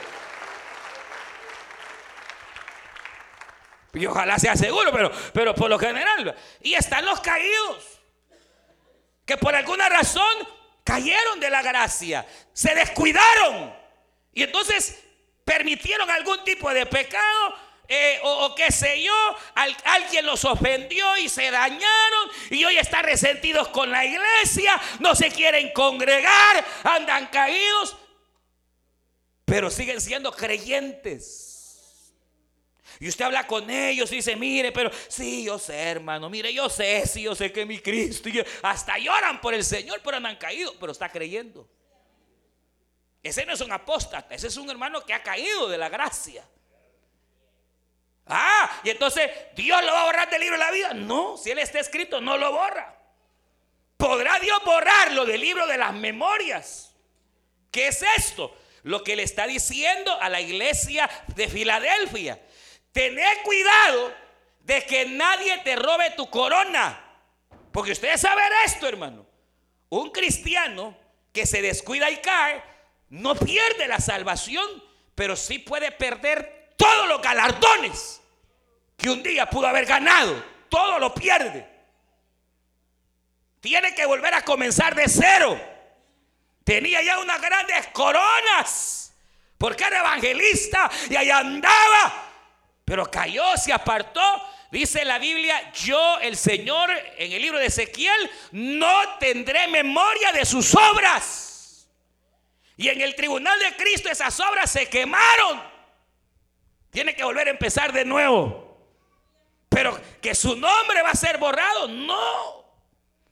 Y 3.93 4.05
ojalá 4.05 4.39
sea 4.39 4.55
seguro, 4.55 4.91
pero, 4.91 5.11
pero 5.33 5.53
por 5.53 5.69
lo 5.69 5.77
general. 5.77 6.35
Y 6.61 6.73
están 6.73 7.05
los 7.05 7.19
caídos. 7.19 7.99
Que 9.25 9.37
por 9.37 9.55
alguna 9.55 9.89
razón 9.89 10.47
cayeron 10.83 11.39
de 11.39 11.49
la 11.49 11.61
gracia. 11.61 12.25
Se 12.53 12.73
descuidaron. 12.73 13.75
Y 14.33 14.43
entonces 14.43 15.04
permitieron 15.45 16.09
algún 16.09 16.43
tipo 16.43 16.73
de 16.73 16.85
pecado. 16.85 17.55
Eh, 17.87 18.19
o, 18.23 18.55
qué 18.55 18.71
sé 18.71 19.03
yo, 19.03 19.13
alguien 19.53 20.25
los 20.25 20.43
ofendió 20.43 21.17
y 21.17 21.29
se 21.29 21.51
dañaron 21.51 22.31
y 22.49 22.65
hoy 22.65 22.77
están 22.79 23.03
resentidos 23.03 23.67
con 23.67 23.91
la 23.91 24.03
iglesia, 24.03 24.81
no 24.99 25.13
se 25.13 25.29
quieren 25.29 25.71
congregar, 25.71 26.65
andan 26.83 27.27
caídos, 27.27 27.95
pero 29.45 29.69
siguen 29.69 30.01
siendo 30.01 30.31
creyentes. 30.31 32.15
Y 32.99 33.07
usted 33.07 33.25
habla 33.25 33.45
con 33.45 33.69
ellos 33.69 34.11
y 34.11 34.15
dice, 34.15 34.35
mire, 34.35 34.71
pero 34.71 34.89
sí, 35.07 35.43
yo 35.43 35.59
sé, 35.59 35.75
hermano, 35.75 36.27
mire, 36.27 36.51
yo 36.51 36.69
sé, 36.69 37.05
sí, 37.05 37.21
yo 37.21 37.35
sé 37.35 37.51
que 37.51 37.67
mi 37.67 37.77
Cristo, 37.77 38.29
hasta 38.63 38.97
lloran 38.97 39.39
por 39.41 39.53
el 39.53 39.63
Señor, 39.63 40.01
pero 40.03 40.19
no 40.19 40.27
han 40.27 40.37
caído, 40.37 40.73
pero 40.79 40.91
está 40.91 41.11
creyendo. 41.11 41.69
Ese 43.25 43.44
no 43.44 43.53
es 43.53 43.62
un 43.62 43.72
apóstata, 43.72 44.36
ese 44.36 44.46
es 44.46 44.55
un 44.55 44.70
hermano 44.70 45.03
que 45.03 45.12
ha 45.12 45.24
caído 45.24 45.67
de 45.67 45.79
la 45.79 45.89
gracia. 45.89 46.48
Ah, 48.27 48.82
y 48.84 48.91
entonces 48.91 49.32
Dios 49.55 49.84
lo 49.84 49.91
va 49.91 50.03
a 50.03 50.05
borrar 50.05 50.29
del 50.29 50.41
libro 50.41 50.55
de 50.60 50.63
la 50.63 50.70
vida. 50.70 50.94
No, 50.94 51.36
si 51.36 51.50
él 51.50 51.58
está 51.58 51.79
escrito, 51.79 52.22
no 52.22 52.38
lo 52.38 52.51
borra. 52.51 52.96
¿Podrá 53.98 54.38
Dios 54.38 54.60
borrarlo 54.63 55.25
del 55.25 55.41
libro 55.41 55.65
de 55.65 55.75
las 55.75 55.91
memorias? 55.96 56.94
¿Qué 57.72 57.88
es 57.88 58.05
esto? 58.15 58.55
Lo 58.84 59.03
que 59.03 59.15
le 59.15 59.24
está 59.24 59.48
diciendo 59.48 60.15
a 60.22 60.29
la 60.29 60.39
iglesia 60.39 61.10
de 61.36 61.48
Filadelfia. 61.48 62.39
Tener 62.91 63.41
cuidado 63.41 64.13
de 64.60 64.86
que 64.86 65.08
nadie 65.08 65.58
te 65.63 65.75
robe 65.75 66.12
tu 66.12 66.29
corona. 66.29 67.03
Porque 67.72 67.94
ustedes 67.94 68.22
saben 68.22 68.53
esto, 68.65 68.88
hermano. 68.88 69.25
Un 69.89 70.12
cristiano 70.12 70.96
que 71.34 71.48
se 71.48 71.63
descuida 71.63 72.12
y 72.12 72.17
cae, 72.17 72.75
no 73.09 73.35
pierde 73.35 73.88
la 73.88 74.00
salvación, 74.00 74.65
pero 75.13 75.35
sí 75.35 75.59
puede 75.59 75.91
perder 75.91 76.74
todos 76.77 77.07
los 77.07 77.21
galardones 77.21 78.21
que 78.97 79.09
un 79.09 79.24
día 79.24 79.50
pudo 79.50 79.67
haber 79.67 79.85
ganado. 79.85 80.43
Todo 80.69 81.00
lo 81.00 81.13
pierde. 81.13 81.74
tiene 83.62 83.95
que 83.95 84.05
volver 84.05 84.33
a 84.33 84.43
comenzar 84.43 84.93
de 84.93 85.07
cero. 85.07 85.59
Tenía 86.63 87.01
ya 87.01 87.19
unas 87.19 87.41
grandes 87.41 87.88
coronas, 87.88 89.13
porque 89.57 89.83
era 89.83 90.00
evangelista 90.00 90.89
y 91.09 91.15
ahí 91.15 91.29
andaba, 91.29 92.31
pero 92.83 93.09
cayó, 93.09 93.55
se 93.57 93.71
apartó. 93.71 94.21
Dice 94.71 95.05
la 95.05 95.17
Biblia, 95.19 95.71
yo 95.74 96.19
el 96.19 96.35
Señor 96.35 96.91
en 97.17 97.31
el 97.31 97.41
libro 97.41 97.57
de 97.59 97.67
Ezequiel 97.67 98.29
no 98.51 99.17
tendré 99.19 99.67
memoria 99.67 100.31
de 100.31 100.45
sus 100.45 100.75
obras. 100.75 101.54
Y 102.77 102.89
en 102.89 103.01
el 103.01 103.15
tribunal 103.15 103.58
de 103.60 103.75
Cristo 103.75 104.10
esas 104.10 104.39
obras 104.39 104.70
se 104.70 104.89
quemaron. 104.89 105.63
Tiene 106.89 107.15
que 107.15 107.24
volver 107.24 107.48
a 107.48 107.51
empezar 107.51 107.94
de 107.94 108.05
nuevo. 108.05 108.65
Pero 109.70 110.00
que 110.22 110.34
su 110.36 110.55
nombre 110.55 111.01
va 111.01 111.10
a 111.10 111.15
ser 111.15 111.38
borrado, 111.38 111.88
no. 111.88 112.65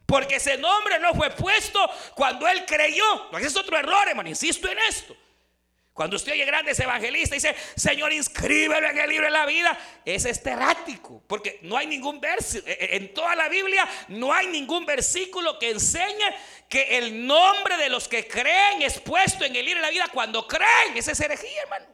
Porque 0.05 0.35
ese 0.35 0.57
nombre 0.57 0.99
no 0.99 1.13
fue 1.13 1.29
puesto 1.31 1.79
cuando 2.15 2.47
él 2.47 2.65
creyó. 2.65 3.31
Ese 3.37 3.47
es 3.47 3.55
otro 3.55 3.77
error, 3.77 4.07
hermano. 4.07 4.29
Insisto 4.29 4.69
en 4.69 4.77
esto. 4.79 5.15
Cuando 5.93 6.15
usted 6.15 6.31
oye 6.31 6.43
grandes 6.45 6.79
evangelistas 6.79 7.31
y 7.43 7.47
dice, 7.47 7.55
Señor, 7.75 8.11
inscríbelo 8.11 8.89
en 8.89 8.97
el 8.97 9.09
libro 9.09 9.25
de 9.25 9.31
la 9.31 9.45
vida, 9.45 9.77
es 10.03 10.25
errático. 10.25 11.21
Porque 11.27 11.59
no 11.61 11.77
hay 11.77 11.85
ningún 11.85 12.19
versículo, 12.19 12.71
e, 12.71 12.77
e, 12.79 12.95
en 12.97 13.13
toda 13.13 13.35
la 13.35 13.47
Biblia 13.47 13.87
no 14.07 14.33
hay 14.33 14.47
ningún 14.47 14.87
versículo 14.87 15.59
que 15.59 15.69
enseñe 15.69 16.35
que 16.67 16.97
el 16.97 17.27
nombre 17.27 17.77
de 17.77 17.89
los 17.89 18.07
que 18.07 18.27
creen 18.27 18.81
es 18.81 18.99
puesto 18.99 19.45
en 19.45 19.55
el 19.55 19.63
libro 19.63 19.81
de 19.81 19.87
la 19.87 19.91
vida 19.91 20.07
cuando 20.11 20.47
creen. 20.47 20.95
Ese 20.97 21.11
es 21.11 21.19
herejía, 21.19 21.61
hermano. 21.61 21.85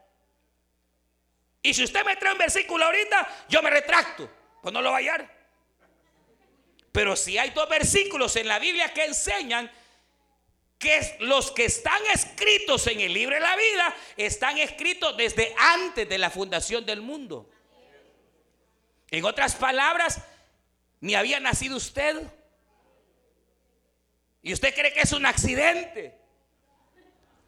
Y 1.62 1.74
si 1.74 1.84
usted 1.84 2.06
me 2.06 2.16
trae 2.16 2.32
un 2.32 2.40
versículo 2.40 2.86
ahorita, 2.86 3.46
yo 3.50 3.62
me 3.62 3.70
retracto. 3.70 4.32
Pues 4.62 4.74
no 4.74 4.82
lo 4.82 4.92
va 4.92 4.96
a 4.96 5.00
hallar. 5.00 5.40
Pero 6.94 7.18
si 7.18 7.38
hay 7.38 7.50
dos 7.50 7.68
versículos 7.68 8.34
en 8.38 8.48
la 8.48 8.60
Biblia 8.60 8.94
que 8.94 9.04
enseñan 9.04 9.70
que 10.80 11.18
los 11.20 11.52
que 11.52 11.66
están 11.66 12.02
escritos 12.14 12.88
en 12.88 13.02
el 13.02 13.14
libro 13.14 13.36
de 13.36 13.42
la 13.42 13.56
vida 13.56 13.96
están 14.16 14.58
escritos 14.58 15.16
desde 15.18 15.54
antes 15.58 16.08
de 16.08 16.18
la 16.18 16.30
fundación 16.30 16.86
del 16.86 17.02
mundo. 17.02 17.50
En 19.12 19.26
otras 19.26 19.56
palabras, 19.56 20.22
ni 21.02 21.16
había 21.16 21.40
nacido 21.42 21.76
usted. 21.76 22.26
Y 24.42 24.54
usted 24.54 24.74
cree 24.74 24.94
que 24.94 25.02
es 25.02 25.12
un 25.12 25.26
accidente. 25.26 26.19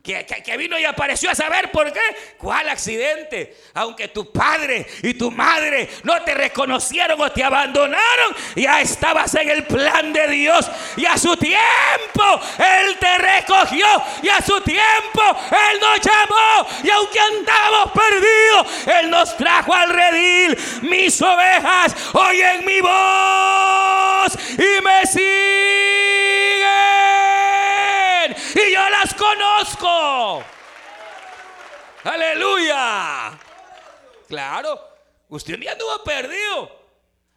Que, 0.03 0.57
vino 0.57 0.79
y 0.79 0.85
apareció 0.85 1.29
a 1.29 1.35
saber 1.35 1.69
por 1.71 1.93
qué. 1.93 1.99
¿Cuál 2.37 2.69
accidente? 2.69 3.55
Aunque 3.75 4.07
tu 4.07 4.31
padre 4.31 4.87
y 5.03 5.13
tu 5.13 5.29
madre 5.29 5.87
no 6.03 6.19
te 6.23 6.33
reconocieron 6.33 7.21
o 7.21 7.31
te 7.31 7.43
abandonaron, 7.43 8.35
ya 8.55 8.81
estabas 8.81 9.35
en 9.35 9.49
el 9.49 9.63
plan 9.65 10.11
de 10.11 10.27
Dios. 10.29 10.69
Y 10.97 11.05
a 11.05 11.17
su 11.19 11.37
tiempo 11.37 12.41
Él 12.57 12.97
te 12.99 13.17
recogió. 13.19 13.85
Y 14.23 14.29
a 14.29 14.41
su 14.41 14.59
tiempo 14.61 15.21
Él 15.51 15.79
nos 15.79 15.99
llamó. 16.01 16.67
Y 16.83 16.89
aunque 16.89 17.19
andamos 17.19 17.91
perdidos, 17.91 18.87
Él 19.01 19.09
nos 19.11 19.37
trajo 19.37 19.73
al 19.73 19.89
redil. 19.89 20.57
Mis 20.81 21.21
ovejas 21.21 21.95
oyen 22.13 22.65
mi 22.65 22.81
voz 22.81 24.35
y 24.57 24.81
me 24.81 25.05
siguen 25.05 25.70
y 28.71 28.73
yo 28.73 28.89
las 28.89 29.13
conozco. 29.13 30.43
Aleluya. 32.03 33.37
Claro, 34.27 34.79
usted 35.29 35.55
un 35.55 35.59
día 35.59 35.73
anduvo 35.73 36.03
perdido. 36.03 36.81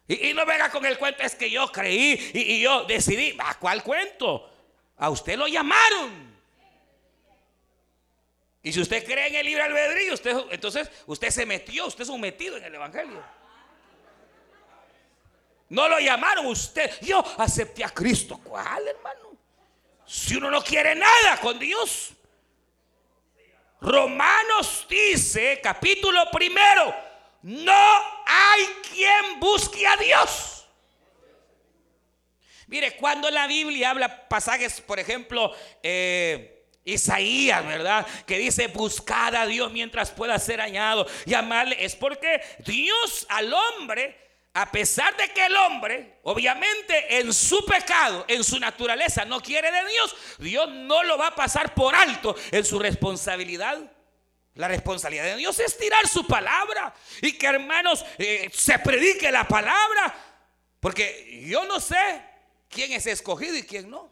Y, 0.07 0.33
no 0.33 0.45
venga 0.45 0.69
con 0.69 0.85
el 0.85 0.97
cuento, 0.97 1.23
es 1.23 1.35
que 1.35 1.49
yo 1.49 1.71
creí 1.71 2.31
y, 2.33 2.61
yo 2.61 2.85
decidí. 2.85 3.35
¿A 3.39 3.55
cuál 3.55 3.83
cuento? 3.83 4.49
A 4.97 5.09
usted 5.09 5.37
lo 5.37 5.47
llamaron. 5.47 6.35
Y 8.63 8.71
si 8.71 8.81
usted 8.81 9.03
cree 9.03 9.27
en 9.27 9.35
el 9.35 9.45
libre 9.45 9.63
albedrío, 9.63 10.13
usted, 10.13 10.35
entonces 10.51 10.89
usted 11.05 11.29
se 11.29 11.45
metió, 11.45 11.87
usted 11.87 12.03
es 12.03 12.09
un 12.09 12.21
metido 12.21 12.57
en 12.57 12.63
el 12.63 12.75
Evangelio. 12.75 13.21
No 15.69 15.89
lo 15.89 15.99
llamaron 15.99 16.45
usted. 16.45 16.91
Yo 17.01 17.23
acepté 17.37 17.83
a 17.83 17.89
Cristo. 17.89 18.39
¿Cuál, 18.43 18.87
hermano? 18.87 19.34
Si 20.05 20.35
uno 20.35 20.49
no 20.49 20.63
quiere 20.63 20.95
nada 20.95 21.39
con 21.41 21.57
Dios. 21.57 22.11
Romanos 23.81 24.85
dice, 24.89 25.59
capítulo 25.61 26.29
primero, 26.31 26.95
no 27.43 27.93
hay 28.25 28.65
quien 28.91 29.39
busque 29.39 29.85
a 29.85 29.97
Dios. 29.97 30.65
Mire, 32.67 32.95
cuando 32.95 33.29
la 33.29 33.45
Biblia 33.45 33.91
habla 33.91 34.27
pasajes, 34.27 34.81
por 34.81 34.99
ejemplo, 34.99 35.55
eh, 35.83 36.65
Isaías, 36.83 37.65
¿verdad? 37.65 38.07
Que 38.25 38.39
dice, 38.39 38.67
buscar 38.67 39.35
a 39.35 39.45
Dios 39.45 39.71
mientras 39.71 40.11
pueda 40.11 40.37
ser 40.39 40.61
añado, 40.61 41.05
llamarle, 41.25 41.83
es 41.83 41.95
porque 41.95 42.41
Dios 42.65 43.27
al 43.29 43.53
hombre 43.53 44.24
a 44.55 44.71
pesar 44.71 45.17
de 45.17 45.27
que 45.33 45.45
el 45.45 45.55
hombre, 45.57 46.19
obviamente 46.23 47.17
en 47.19 47.33
su 47.33 47.65
pecado, 47.65 48.23
en 48.29 48.41
su 48.41 48.57
naturaleza, 48.57 49.25
no 49.25 49.41
quiere 49.41 49.69
de 49.69 49.85
Dios, 49.85 50.15
Dios 50.39 50.69
no 50.69 51.03
lo 51.03 51.17
va 51.17 51.27
a 51.27 51.35
pasar 51.35 51.73
por 51.73 51.93
alto 51.93 52.33
en 52.51 52.63
su 52.63 52.79
responsabilidad. 52.79 53.77
La 54.53 54.69
responsabilidad 54.69 55.25
de 55.25 55.35
Dios 55.35 55.59
es 55.59 55.77
tirar 55.77 56.07
su 56.07 56.25
palabra 56.25 56.93
y 57.21 57.33
que 57.33 57.47
hermanos 57.47 58.05
eh, 58.17 58.49
se 58.53 58.79
predique 58.79 59.29
la 59.29 59.45
palabra. 59.45 60.15
Porque 60.79 61.43
yo 61.45 61.65
no 61.65 61.81
sé 61.81 62.23
quién 62.69 62.93
es 62.93 63.05
escogido 63.07 63.57
y 63.57 63.63
quién 63.63 63.89
no. 63.89 64.09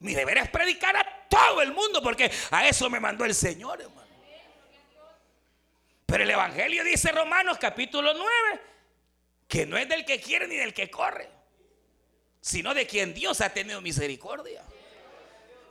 Mi 0.00 0.14
deber 0.14 0.36
es 0.36 0.50
predicar 0.50 0.94
a 0.94 1.26
todo 1.30 1.62
el 1.62 1.72
mundo 1.72 2.02
porque 2.02 2.30
a 2.50 2.68
eso 2.68 2.90
me 2.90 3.00
mandó 3.00 3.24
el 3.24 3.34
Señor, 3.34 3.80
hermano. 3.80 4.06
Pero 6.04 6.22
el 6.22 6.30
Evangelio 6.30 6.84
dice 6.84 7.10
Romanos 7.12 7.56
capítulo 7.58 8.12
9 8.12 8.75
que 9.48 9.66
no 9.66 9.76
es 9.76 9.88
del 9.88 10.04
que 10.04 10.20
quiere 10.20 10.48
ni 10.48 10.56
del 10.56 10.74
que 10.74 10.90
corre, 10.90 11.28
sino 12.40 12.74
de 12.74 12.86
quien 12.86 13.14
Dios 13.14 13.40
ha 13.40 13.50
tenido 13.50 13.80
misericordia. 13.80 14.64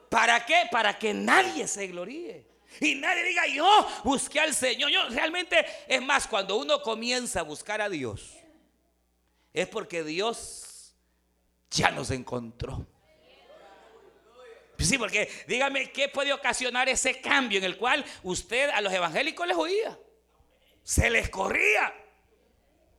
¿Para 0.10 0.46
qué? 0.46 0.64
Para 0.72 0.98
que 0.98 1.14
nadie 1.14 1.68
se 1.68 1.88
gloríe. 1.88 2.46
Y 2.80 2.96
nadie 2.96 3.24
diga, 3.24 3.48
yo 3.48 3.88
busqué 4.04 4.40
al 4.40 4.54
Señor. 4.54 4.90
Yo 4.92 5.08
realmente, 5.10 5.66
es 5.88 6.02
más, 6.02 6.28
cuando 6.28 6.58
uno 6.58 6.82
comienza 6.82 7.42
a 7.42 7.44
buscar 7.44 7.82
a 7.82 7.90
Dios, 7.90 8.34
es 9.54 9.68
porque 9.68 10.04
Dios 10.04 10.94
ya 11.70 11.92
nos 11.92 12.12
encontró. 12.12 12.86
Sí, 14.78 14.98
porque 14.98 15.32
dígame, 15.48 15.92
¿qué 15.92 16.10
puede 16.10 16.34
ocasionar 16.34 16.90
ese 16.90 17.22
cambio 17.22 17.60
en 17.60 17.64
el 17.64 17.78
cual 17.78 18.04
usted 18.24 18.70
a 18.70 18.82
los 18.82 18.92
evangélicos 18.92 19.48
les 19.48 19.56
oía? 19.56 19.98
Se 20.84 21.10
les 21.10 21.30
corría. 21.30 21.94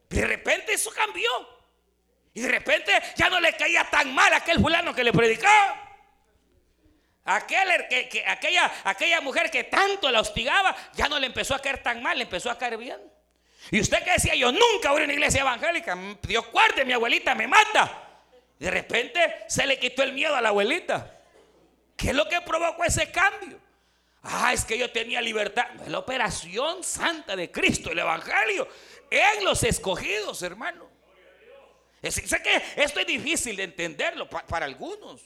De 0.09 0.27
repente 0.27 0.73
eso 0.75 0.91
cambió. 0.91 1.31
Y 2.35 2.43
de 2.43 2.49
repente 2.49 2.93
ya 3.17 3.31
no 3.31 3.41
le 3.41 3.57
caía 3.57 3.85
tan 3.85 4.15
mal 4.15 4.33
aquel 4.35 4.61
fulano 4.61 4.95
que 4.95 5.03
le 5.03 5.13
predicaba. 5.13 5.83
Que, 7.49 8.25
aquella, 8.27 8.71
aquella 8.85 9.21
mujer 9.21 9.51
que 9.51 9.65
tanto 9.65 10.11
la 10.11 10.21
hostigaba, 10.21 10.77
ya 10.95 11.09
no 11.09 11.19
le 11.19 11.27
empezó 11.27 11.55
a 11.55 11.59
caer 11.59 11.83
tan 11.83 12.03
mal, 12.03 12.17
le 12.17 12.25
empezó 12.25 12.51
a 12.51 12.59
caer 12.59 12.77
bien. 12.77 13.01
Y 13.71 13.81
usted 13.81 14.05
que 14.05 14.13
decía, 14.13 14.35
yo 14.37 14.53
nunca 14.53 14.93
voy 14.93 15.01
a 15.01 15.05
una 15.05 15.13
iglesia 15.13 15.41
evangélica, 15.41 15.99
Dios 16.23 16.47
guarde, 16.53 16.85
mi 16.85 16.93
abuelita 16.93 17.35
me 17.35 17.49
mata. 17.49 18.03
De 18.59 18.71
repente 18.71 19.45
se 19.49 19.67
le 19.67 19.79
quitó 19.79 20.03
el 20.03 20.13
miedo 20.13 20.37
a 20.37 20.41
la 20.41 20.51
abuelita. 20.51 21.19
¿Qué 21.97 22.11
es 22.11 22.15
lo 22.15 22.29
que 22.29 22.41
provocó 22.43 22.85
ese 22.85 23.11
cambio? 23.11 23.59
Ah, 24.23 24.53
es 24.53 24.65
que 24.65 24.77
yo 24.79 24.91
tenía 24.91 25.21
libertad. 25.21 25.67
la 25.87 25.99
operación 25.99 26.85
santa 26.85 27.35
de 27.35 27.51
Cristo, 27.51 27.91
el 27.91 27.99
Evangelio 27.99 28.69
en 29.11 29.45
los 29.45 29.63
escogidos, 29.63 30.43
hermano. 30.43 30.89
Sé 32.03 32.43
que 32.43 32.63
esto 32.77 33.01
es 33.01 33.07
difícil 33.07 33.57
de 33.57 33.65
entenderlo 33.65 34.29
para 34.29 34.67
algunos. 34.67 35.23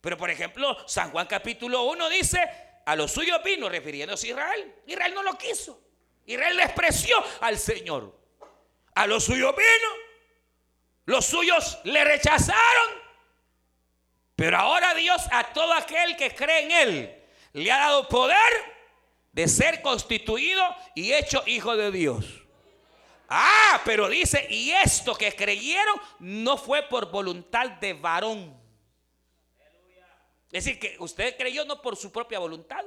Pero 0.00 0.16
por 0.16 0.30
ejemplo, 0.30 0.76
San 0.88 1.10
Juan 1.10 1.26
capítulo 1.26 1.84
1 1.84 2.08
dice, 2.10 2.40
a 2.84 2.96
los 2.96 3.12
suyos 3.12 3.42
vino 3.44 3.68
refiriéndose 3.68 4.26
a 4.26 4.30
Israel. 4.30 4.74
Israel 4.86 5.14
no 5.14 5.22
lo 5.22 5.38
quiso. 5.38 5.80
Israel 6.26 6.56
despreció 6.56 7.16
al 7.40 7.58
Señor. 7.58 8.18
A 8.94 9.06
los 9.06 9.24
suyos 9.24 9.54
vino. 9.54 10.02
Los 11.06 11.26
suyos 11.26 11.78
le 11.84 12.04
rechazaron. 12.04 13.02
Pero 14.36 14.58
ahora 14.58 14.94
Dios 14.94 15.22
a 15.30 15.52
todo 15.52 15.72
aquel 15.72 16.16
que 16.16 16.34
cree 16.34 16.64
en 16.64 16.70
Él 16.70 17.22
le 17.52 17.70
ha 17.70 17.78
dado 17.78 18.08
poder 18.08 18.36
de 19.32 19.46
ser 19.48 19.82
constituido 19.82 20.62
y 20.94 21.12
hecho 21.12 21.42
hijo 21.46 21.76
de 21.76 21.90
Dios. 21.90 22.41
Ah, 23.34 23.80
pero 23.82 24.10
dice, 24.10 24.46
y 24.50 24.72
esto 24.72 25.14
que 25.14 25.34
creyeron 25.34 25.98
no 26.18 26.58
fue 26.58 26.82
por 26.82 27.10
voluntad 27.10 27.70
de 27.70 27.94
varón. 27.94 28.54
Es 30.50 30.64
decir, 30.64 30.78
que 30.78 30.96
usted 30.98 31.34
creyó 31.38 31.64
no 31.64 31.80
por 31.80 31.96
su 31.96 32.12
propia 32.12 32.38
voluntad. 32.38 32.84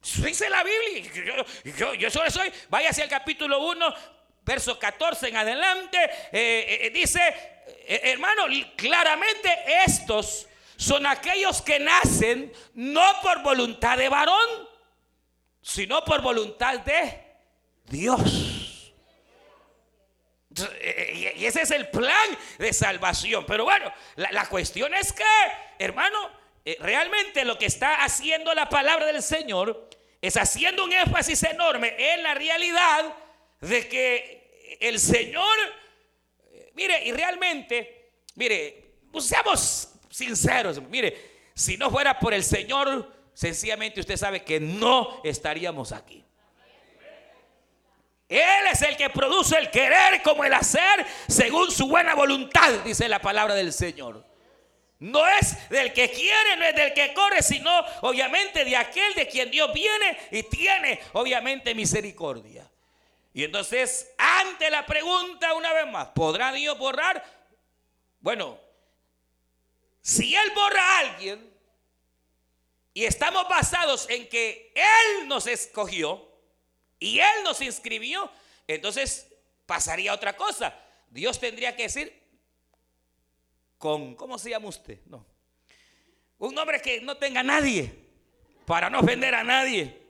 dice 0.00 0.50
la 0.50 0.64
Biblia. 0.64 1.44
Yo, 1.78 1.94
yo, 1.94 2.10
solo 2.10 2.28
soy. 2.32 2.52
Vaya 2.68 2.90
hacia 2.90 3.04
el 3.04 3.10
capítulo 3.10 3.64
1, 3.64 3.94
verso 4.44 4.76
14 4.76 5.28
en 5.28 5.36
adelante. 5.36 5.98
Eh, 6.32 6.86
eh, 6.86 6.90
dice, 6.90 7.22
eh, 7.86 8.00
hermano, 8.02 8.46
claramente 8.74 9.56
estos 9.86 10.48
son 10.74 11.06
aquellos 11.06 11.62
que 11.62 11.78
nacen 11.78 12.52
no 12.74 13.04
por 13.22 13.40
voluntad 13.44 13.96
de 13.96 14.08
varón, 14.08 14.68
sino 15.60 16.04
por 16.04 16.22
voluntad 16.22 16.80
de 16.80 17.24
Dios. 17.84 18.51
Eh, 20.80 21.34
y 21.36 21.46
ese 21.46 21.62
es 21.62 21.70
el 21.70 21.88
plan 21.88 22.38
de 22.58 22.72
salvación. 22.72 23.44
Pero 23.46 23.64
bueno, 23.64 23.92
la, 24.16 24.48
cuestión 24.48 24.94
es 24.94 25.12
que, 25.12 25.24
hermano, 25.78 26.30
eh, 26.64 26.76
realmente 26.80 27.44
lo 27.44 27.58
que 27.58 27.66
está 27.66 28.04
haciendo 28.04 28.54
la 28.54 28.68
palabra 28.68 29.06
del 29.06 29.22
Señor 29.22 29.88
es 30.20 30.36
haciendo 30.36 30.84
un 30.84 30.92
énfasis 30.92 31.42
enorme 31.42 31.94
en 31.98 32.22
la 32.22 32.34
realidad 32.34 33.14
de 33.60 33.88
que 33.88 34.78
el 34.80 34.98
Señor, 34.98 35.56
eh, 36.52 36.70
mire, 36.74 37.04
y 37.04 37.12
realmente, 37.12 38.10
mire, 38.36 38.94
seamos 39.18 39.88
sinceros, 40.10 40.80
mire, 40.82 41.32
si 41.54 41.76
no 41.76 41.90
fuera 41.90 42.18
por 42.18 42.32
el 42.32 42.44
Señor, 42.44 43.12
sencillamente 43.34 44.00
usted 44.00 44.16
sabe 44.16 44.42
que 44.42 44.60
no 44.60 45.20
estaríamos 45.24 45.92
aquí. 45.92 46.21
Él 48.38 48.66
es 48.72 48.80
el 48.82 48.96
que 48.96 49.10
produce 49.10 49.58
el 49.58 49.70
querer 49.70 50.22
como 50.22 50.44
el 50.44 50.54
hacer 50.54 51.06
según 51.28 51.70
su 51.70 51.88
buena 51.88 52.14
voluntad, 52.14 52.70
dice 52.84 53.08
la 53.08 53.20
palabra 53.20 53.54
del 53.54 53.72
Señor. 53.72 54.24
No 55.00 55.26
es 55.26 55.68
del 55.68 55.92
que 55.92 56.10
quiere, 56.10 56.56
no 56.56 56.64
es 56.64 56.74
del 56.74 56.94
que 56.94 57.12
corre, 57.12 57.42
sino 57.42 57.70
obviamente 58.02 58.64
de 58.64 58.76
aquel 58.76 59.14
de 59.14 59.28
quien 59.28 59.50
Dios 59.50 59.72
viene 59.74 60.16
y 60.30 60.44
tiene 60.44 61.00
obviamente 61.12 61.74
misericordia. 61.74 62.70
Y 63.34 63.44
entonces, 63.44 64.12
ante 64.16 64.70
la 64.70 64.86
pregunta 64.86 65.52
una 65.54 65.72
vez 65.72 65.86
más, 65.88 66.08
¿podrá 66.08 66.52
Dios 66.52 66.78
borrar? 66.78 67.22
Bueno, 68.20 68.58
si 70.00 70.34
Él 70.34 70.52
borra 70.54 70.82
a 70.82 70.98
alguien 71.00 71.52
y 72.94 73.04
estamos 73.04 73.48
basados 73.48 74.08
en 74.08 74.28
que 74.28 74.72
Él 74.74 75.28
nos 75.28 75.46
escogió 75.46 76.31
y 77.02 77.18
Él 77.18 77.42
nos 77.42 77.60
inscribió, 77.60 78.30
entonces 78.68 79.26
pasaría 79.66 80.14
otra 80.14 80.36
cosa. 80.36 80.72
Dios 81.10 81.40
tendría 81.40 81.74
que 81.74 81.82
decir 81.82 82.22
con, 83.76 84.14
¿cómo 84.14 84.38
se 84.38 84.50
llama 84.50 84.68
usted? 84.68 85.00
No. 85.06 85.26
Un 86.38 86.54
nombre 86.54 86.80
que 86.80 87.00
no 87.00 87.16
tenga 87.16 87.42
nadie, 87.42 87.92
para 88.64 88.88
no 88.88 89.00
ofender 89.00 89.34
a 89.34 89.42
nadie. 89.42 90.00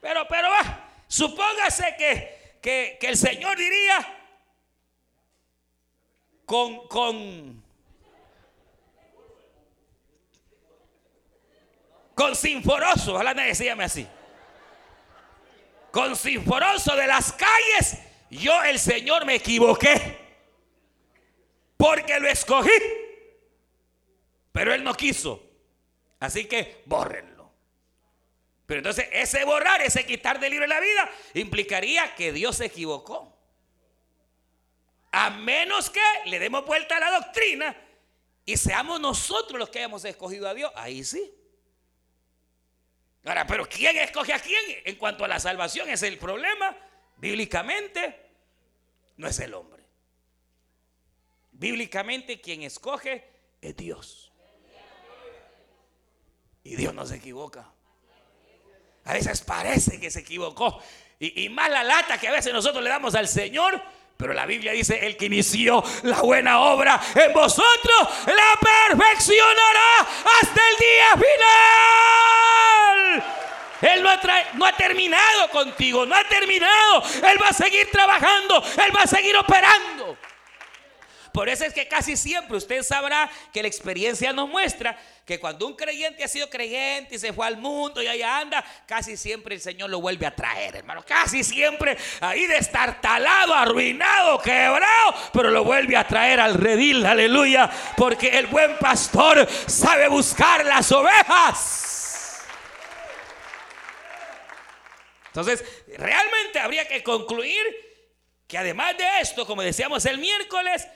Pero, 0.00 0.26
pero 0.26 0.48
va, 0.48 1.02
supóngase 1.08 1.94
que, 1.98 2.58
que, 2.62 2.96
que 2.98 3.08
el 3.08 3.16
Señor 3.18 3.58
diría 3.58 4.22
con, 6.46 6.88
con, 6.88 7.62
con 12.14 12.34
Sinforoso, 12.34 13.14
ojalá 13.14 13.34
nadie 13.34 13.54
así. 13.84 14.06
Con 15.96 16.14
Sinforoso 16.14 16.94
de 16.94 17.06
las 17.06 17.32
calles, 17.32 17.96
yo 18.28 18.62
el 18.64 18.78
Señor 18.78 19.24
me 19.24 19.36
equivoqué. 19.36 20.18
Porque 21.78 22.20
lo 22.20 22.28
escogí. 22.28 22.68
Pero 24.52 24.74
Él 24.74 24.84
no 24.84 24.92
quiso. 24.92 25.42
Así 26.20 26.44
que 26.44 26.82
bórrenlo. 26.84 27.50
Pero 28.66 28.80
entonces 28.80 29.08
ese 29.10 29.42
borrar, 29.46 29.80
ese 29.80 30.04
quitar 30.04 30.38
del 30.38 30.50
libro 30.50 30.64
de 30.64 30.74
la 30.74 30.80
vida, 30.80 31.10
implicaría 31.32 32.14
que 32.14 32.30
Dios 32.30 32.56
se 32.56 32.66
equivocó. 32.66 33.34
A 35.12 35.30
menos 35.30 35.88
que 35.88 36.02
le 36.26 36.38
demos 36.38 36.66
vuelta 36.66 36.98
a 36.98 37.00
la 37.00 37.10
doctrina 37.20 37.74
y 38.44 38.58
seamos 38.58 39.00
nosotros 39.00 39.58
los 39.58 39.70
que 39.70 39.78
hayamos 39.78 40.04
escogido 40.04 40.46
a 40.46 40.52
Dios. 40.52 40.70
Ahí 40.74 41.02
sí. 41.02 41.32
Ahora, 43.26 43.44
pero 43.44 43.68
¿quién 43.68 43.96
escoge 43.96 44.32
a 44.32 44.38
quién? 44.38 44.82
En 44.84 44.94
cuanto 44.96 45.24
a 45.24 45.28
la 45.28 45.40
salvación 45.40 45.88
es 45.90 46.02
el 46.04 46.16
problema. 46.16 46.76
Bíblicamente 47.16 48.20
no 49.16 49.26
es 49.26 49.40
el 49.40 49.52
hombre. 49.52 49.82
Bíblicamente 51.50 52.40
quien 52.40 52.62
escoge 52.62 53.28
es 53.60 53.76
Dios. 53.76 54.32
Y 56.62 56.76
Dios 56.76 56.94
no 56.94 57.04
se 57.04 57.16
equivoca. 57.16 57.68
A 59.04 59.14
veces 59.14 59.40
parece 59.40 59.98
que 59.98 60.10
se 60.10 60.20
equivocó. 60.20 60.80
Y, 61.18 61.44
y, 61.44 61.48
más 61.48 61.70
la 61.70 61.82
lata 61.82 62.18
que 62.20 62.28
a 62.28 62.32
veces 62.32 62.52
nosotros 62.52 62.82
le 62.84 62.90
damos 62.90 63.16
al 63.16 63.26
Señor. 63.26 63.82
Pero 64.16 64.32
la 64.32 64.46
Biblia 64.46 64.72
dice, 64.72 65.06
el 65.06 65.14
que 65.16 65.26
inició 65.26 65.84
la 66.04 66.22
buena 66.22 66.60
obra 66.60 66.98
en 67.14 67.34
vosotros, 67.34 68.08
la 68.26 68.58
perfeccionará 68.88 70.08
hasta 70.40 70.60
el 70.70 70.76
día 70.78 71.10
final. 71.12 71.36
Él 73.82 74.02
no 74.02 74.08
ha, 74.08 74.18
no 74.54 74.64
ha, 74.64 74.72
terminado 74.72 75.50
contigo, 75.50 76.06
no 76.06 76.14
ha 76.14 76.24
terminado. 76.24 77.02
Él 77.30 77.42
va 77.42 77.48
a 77.48 77.52
seguir 77.52 77.90
trabajando, 77.90 78.64
Él 78.84 78.96
va 78.96 79.02
a 79.02 79.06
seguir 79.06 79.36
operando. 79.36 80.05
Por 81.36 81.50
eso 81.50 81.66
es 81.66 81.74
que 81.74 81.86
casi 81.86 82.16
siempre 82.16 82.56
usted 82.56 82.82
sabrá 82.82 83.30
que 83.52 83.60
la 83.60 83.68
experiencia 83.68 84.32
nos 84.32 84.48
muestra 84.48 84.98
que 85.26 85.38
cuando 85.38 85.66
un 85.66 85.76
creyente 85.76 86.24
ha 86.24 86.28
sido 86.28 86.48
creyente 86.48 87.16
y 87.16 87.18
se 87.18 87.30
fue 87.34 87.46
al 87.46 87.58
mundo 87.58 88.02
y 88.02 88.06
allá 88.06 88.38
anda, 88.38 88.64
casi 88.86 89.18
siempre 89.18 89.54
el 89.54 89.60
Señor 89.60 89.90
lo 89.90 90.00
vuelve 90.00 90.24
a 90.24 90.34
traer, 90.34 90.76
hermano. 90.76 91.04
Casi 91.06 91.44
siempre 91.44 91.98
ahí 92.22 92.46
de 92.46 92.56
estar 92.56 93.02
talado, 93.02 93.52
arruinado, 93.52 94.40
quebrado, 94.40 95.14
pero 95.34 95.50
lo 95.50 95.62
vuelve 95.62 95.94
a 95.94 96.08
traer 96.08 96.40
al 96.40 96.54
redil, 96.54 97.04
aleluya. 97.04 97.70
Porque 97.98 98.28
el 98.28 98.46
buen 98.46 98.78
pastor 98.78 99.46
sabe 99.66 100.08
buscar 100.08 100.64
las 100.64 100.90
ovejas. 100.90 102.46
Entonces, 105.26 105.62
realmente 105.98 106.60
habría 106.60 106.88
que 106.88 107.02
concluir 107.02 107.62
que 108.46 108.56
además 108.56 108.96
de 108.96 109.04
esto, 109.20 109.46
como 109.46 109.60
decíamos 109.60 110.06
el 110.06 110.16
miércoles, 110.16 110.86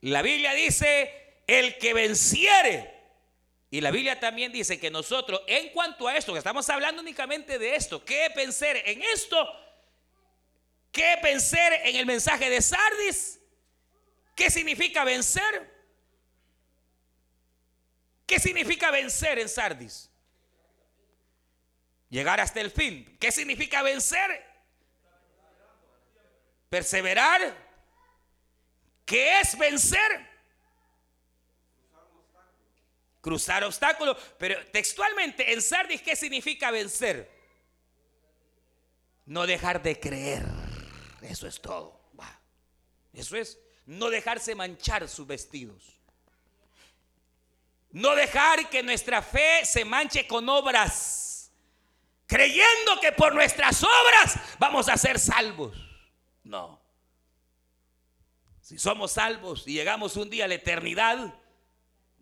la 0.00 0.22
Biblia 0.22 0.54
dice, 0.54 1.42
el 1.46 1.78
que 1.78 1.94
venciere. 1.94 2.94
Y 3.70 3.80
la 3.80 3.90
Biblia 3.90 4.18
también 4.18 4.52
dice 4.52 4.78
que 4.78 4.90
nosotros, 4.90 5.42
en 5.46 5.70
cuanto 5.70 6.08
a 6.08 6.16
esto, 6.16 6.32
que 6.32 6.38
estamos 6.38 6.68
hablando 6.70 7.02
únicamente 7.02 7.58
de 7.58 7.74
esto, 7.74 8.04
¿qué 8.04 8.30
pensar 8.34 8.76
en 8.76 9.02
esto? 9.02 9.46
¿Qué 10.92 11.18
pensar 11.20 11.72
en 11.84 11.96
el 11.96 12.06
mensaje 12.06 12.48
de 12.48 12.62
Sardis? 12.62 13.40
¿Qué 14.34 14.50
significa 14.50 15.04
vencer? 15.04 15.76
¿Qué 18.26 18.38
significa 18.38 18.90
vencer 18.90 19.38
en 19.38 19.48
Sardis? 19.48 20.10
Llegar 22.08 22.40
hasta 22.40 22.60
el 22.60 22.70
fin. 22.70 23.16
¿Qué 23.20 23.30
significa 23.32 23.82
vencer? 23.82 24.46
Perseverar 26.70 27.67
¿Qué 29.08 29.40
es 29.40 29.56
vencer? 29.56 30.28
Cruzar 33.22 33.64
obstáculos. 33.64 34.18
Pero 34.38 34.54
textualmente 34.66 35.50
en 35.50 35.62
Sardis, 35.62 36.02
¿qué 36.02 36.14
significa 36.14 36.70
vencer? 36.70 37.30
No 39.24 39.46
dejar 39.46 39.82
de 39.82 39.98
creer. 39.98 40.44
Eso 41.22 41.46
es 41.48 41.58
todo. 41.58 41.98
Eso 43.14 43.36
es 43.36 43.58
no 43.86 44.10
dejarse 44.10 44.54
manchar 44.54 45.08
sus 45.08 45.26
vestidos. 45.26 45.82
No 47.90 48.14
dejar 48.14 48.68
que 48.68 48.82
nuestra 48.82 49.22
fe 49.22 49.64
se 49.64 49.86
manche 49.86 50.26
con 50.26 50.46
obras. 50.50 51.50
Creyendo 52.26 53.00
que 53.00 53.12
por 53.12 53.34
nuestras 53.34 53.82
obras 53.82 54.38
vamos 54.58 54.86
a 54.90 54.98
ser 54.98 55.18
salvos. 55.18 55.74
No. 56.44 56.87
Si 58.68 58.78
somos 58.78 59.12
salvos 59.12 59.66
y 59.66 59.72
llegamos 59.72 60.14
un 60.18 60.28
día 60.28 60.44
a 60.44 60.48
la 60.48 60.56
eternidad, 60.56 61.34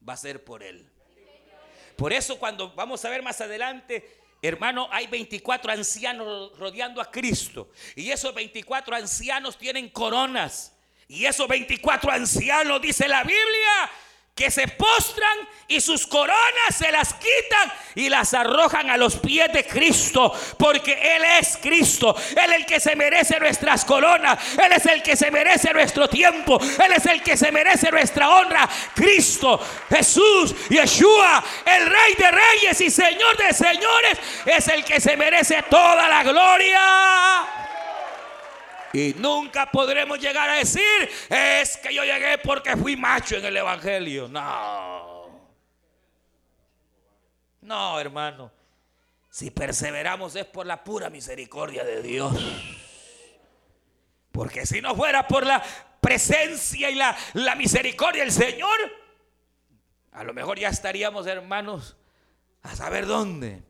va 0.09 0.13
a 0.13 0.17
ser 0.17 0.45
por 0.45 0.63
Él. 0.63 0.89
Por 1.97 2.13
eso 2.13 2.39
cuando 2.39 2.73
vamos 2.73 3.05
a 3.05 3.11
ver 3.11 3.21
más 3.21 3.41
adelante, 3.41 4.21
hermano, 4.41 4.89
hay 4.93 5.09
24 5.09 5.73
ancianos 5.73 6.57
rodeando 6.57 7.01
a 7.01 7.11
Cristo. 7.11 7.73
Y 7.97 8.13
esos 8.13 8.33
24 8.33 8.95
ancianos 8.95 9.59
tienen 9.59 9.89
coronas. 9.89 10.73
Y 11.09 11.25
esos 11.25 11.49
24 11.49 12.13
ancianos, 12.13 12.81
dice 12.81 13.09
la 13.09 13.25
Biblia, 13.25 13.91
que 14.37 14.51
se 14.51 14.69
postran 14.69 15.49
y 15.67 15.81
sus 15.81 16.07
coronas 16.07 16.77
se 16.77 16.93
las 16.93 17.15
quitan 17.15 17.73
y 17.95 18.11
las 18.11 18.35
arrojan 18.35 18.91
a 18.91 18.99
los 18.99 19.17
pies 19.17 19.51
de 19.51 19.65
Cristo, 19.65 20.31
porque 20.59 21.17
Él 21.17 21.25
es 21.41 21.57
Cristo, 21.57 22.15
Él 22.33 22.53
es 22.53 22.57
el 22.59 22.67
que 22.67 22.79
se 22.79 22.95
merece 22.95 23.41
nuestras 23.41 23.87
coronas, 23.87 24.39
Él 24.63 24.73
es 24.73 24.85
el 24.85 25.03
que 25.03 25.17
se 25.17 25.31
merece 25.31 25.73
nuestro 25.73 26.07
tiempo, 26.11 26.61
Él 26.61 26.93
es 26.95 27.07
el 27.07 27.23
que 27.23 27.35
se 27.35 27.51
merece 27.51 27.91
nuestra 27.91 28.29
honra, 28.29 28.69
Cristo, 28.95 29.59
Jesús, 29.89 30.55
Yeshua, 30.69 31.43
el 31.65 31.87
Rey 31.87 32.15
de 32.19 32.31
Reyes 32.31 32.81
y 32.83 32.91
Señor 32.91 33.39
de 33.39 33.55
Señores, 33.55 34.19
es 34.45 34.69
el 34.69 34.85
que 34.85 35.01
se 35.01 35.17
merece 35.17 35.65
toda 35.71 36.07
la 36.09 36.23
gloria. 36.23 37.66
Y 38.93 39.15
nunca 39.19 39.71
podremos 39.71 40.19
llegar 40.19 40.49
a 40.49 40.55
decir, 40.55 40.83
es 41.29 41.77
que 41.79 41.95
yo 41.95 42.05
llegué 42.05 42.39
porque 42.39 42.77
fui 42.77 42.97
macho 42.97 43.37
en 43.37 43.45
el 43.45 43.57
Evangelio. 43.57 44.29
No. 44.29 45.41
No, 47.63 48.01
hermano. 48.01 48.53
Si 49.29 49.51
perseveramos 49.51 50.35
es 50.37 50.47
por 50.47 50.67
la 50.67 50.83
pura 50.83 51.11
misericordia 51.11 51.85
de 51.85 52.03
Dios. 52.03 52.35
Porque 54.33 54.65
si 54.65 54.81
no 54.81 54.95
fuera 54.95 55.27
por 55.27 55.45
la 55.45 55.63
presencia 56.01 56.91
y 56.91 56.95
la, 56.95 57.17
la 57.35 57.55
misericordia 57.55 58.23
del 58.23 58.33
Señor, 58.33 58.79
a 60.13 60.25
lo 60.25 60.33
mejor 60.33 60.59
ya 60.59 60.69
estaríamos, 60.69 61.27
hermanos, 61.27 61.97
a 62.63 62.75
saber 62.75 63.07
dónde. 63.07 63.63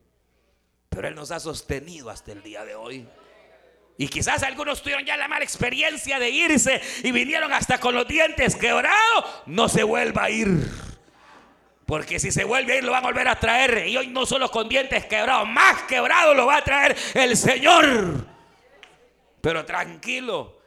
Pero 0.89 1.07
Él 1.07 1.15
nos 1.15 1.31
ha 1.31 1.39
sostenido 1.39 2.09
hasta 2.09 2.31
el 2.31 2.43
día 2.43 2.63
de 2.63 2.75
hoy. 2.75 3.07
Y 3.97 4.07
quizás 4.09 4.43
algunos 4.43 4.81
tuvieron 4.81 5.05
ya 5.05 5.17
la 5.17 5.27
mala 5.27 5.43
experiencia 5.43 6.19
de 6.19 6.29
irse 6.29 6.81
y 7.03 7.11
vinieron 7.11 7.51
hasta 7.51 7.79
con 7.79 7.95
los 7.95 8.07
dientes 8.07 8.55
quebrados. 8.55 9.25
No 9.47 9.67
se 9.67 9.83
vuelva 9.83 10.25
a 10.25 10.29
ir. 10.29 10.47
Porque 11.85 12.19
si 12.19 12.31
se 12.31 12.43
vuelve 12.43 12.73
a 12.73 12.77
ir, 12.77 12.83
lo 12.83 12.91
van 12.91 13.03
a 13.03 13.07
volver 13.07 13.27
a 13.27 13.39
traer. 13.39 13.87
Y 13.87 13.97
hoy 13.97 14.07
no 14.07 14.25
solo 14.25 14.51
con 14.51 14.69
dientes 14.69 15.05
quebrados, 15.05 15.47
más 15.47 15.83
quebrados 15.83 16.35
lo 16.35 16.45
va 16.45 16.57
a 16.57 16.63
traer 16.63 16.95
el 17.15 17.35
Señor. 17.35 18.27
Pero 19.41 19.65
tranquilo. 19.65 20.61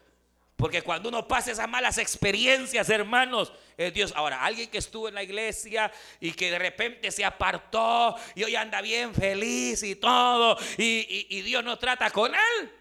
Porque 0.56 0.82
cuando 0.82 1.08
uno 1.08 1.28
pasa 1.28 1.52
esas 1.52 1.68
malas 1.68 1.98
experiencias, 1.98 2.90
hermanos, 2.90 3.52
es 3.76 3.94
Dios. 3.94 4.12
Ahora, 4.16 4.44
alguien 4.44 4.70
que 4.70 4.78
estuvo 4.78 5.08
en 5.08 5.14
la 5.14 5.22
iglesia 5.22 5.92
y 6.18 6.32
que 6.32 6.50
de 6.50 6.58
repente 6.58 7.10
se 7.12 7.24
apartó 7.24 8.16
y 8.34 8.42
hoy 8.42 8.56
anda 8.56 8.80
bien 8.80 9.14
feliz 9.14 9.82
y 9.84 9.94
todo, 9.94 10.58
y 10.76 11.42
Dios 11.42 11.62
no 11.62 11.78
trata 11.78 12.10
con 12.10 12.34
él, 12.34 12.79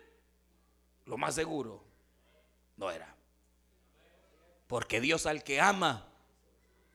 lo 1.10 1.17
más 1.17 1.34
seguro 1.34 1.84
no 2.78 2.91
era. 2.91 3.15
Porque 4.67 5.02
Dios 5.02 5.26
al 5.26 5.43
que 5.43 5.60
ama, 5.60 6.08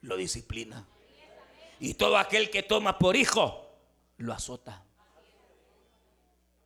lo 0.02 0.16
disciplina. 0.16 0.86
Y 1.80 1.94
todo 1.94 2.16
aquel 2.16 2.48
que 2.48 2.62
toma 2.62 2.96
por 2.96 3.16
hijo, 3.16 3.76
lo 4.18 4.32
azota. 4.32 4.84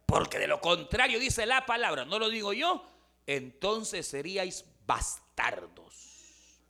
Porque 0.05 0.39
de 0.39 0.47
lo 0.47 0.61
contrario 0.61 1.19
dice 1.19 1.47
la 1.47 1.65
palabra, 1.65 2.05
no 2.05 2.19
lo 2.19 2.29
digo 2.29 2.53
yo, 2.53 2.87
entonces 3.27 4.07
seríais 4.07 4.67
bastardos. 4.87 6.61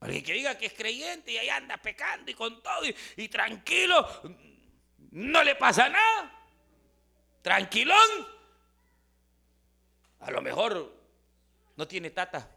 Alguien 0.00 0.24
que 0.24 0.32
diga 0.32 0.58
que 0.58 0.66
es 0.66 0.72
creyente 0.72 1.30
y 1.30 1.38
ahí 1.38 1.48
anda 1.48 1.76
pecando 1.76 2.28
y 2.28 2.34
con 2.34 2.60
todo 2.60 2.84
y, 2.84 2.94
y 3.16 3.28
tranquilo, 3.28 4.04
no 5.12 5.44
le 5.44 5.54
pasa 5.54 5.88
nada 5.88 6.37
tranquilón. 7.42 8.26
A 10.20 10.30
lo 10.30 10.42
mejor 10.42 10.92
no 11.76 11.86
tiene 11.86 12.10
tata. 12.10 12.48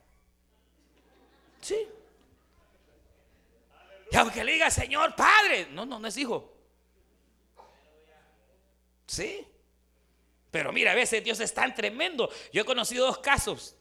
Sí. 1.62 1.88
Y 4.12 4.16
aunque 4.18 4.44
le 4.44 4.54
diga, 4.54 4.70
Señor, 4.70 5.16
Padre, 5.16 5.68
no, 5.72 5.86
no, 5.86 6.00
no 6.00 6.08
es 6.08 6.18
hijo. 6.18 6.54
Sí. 9.06 9.48
Pero 10.50 10.74
mira, 10.74 10.92
a 10.92 10.96
veces 10.96 11.24
Dios 11.24 11.40
es 11.40 11.54
tan 11.54 11.74
tremendo. 11.74 12.30
Yo 12.52 12.64
he 12.64 12.66
conocido 12.66 13.06
dos 13.06 13.20
casos 13.20 13.76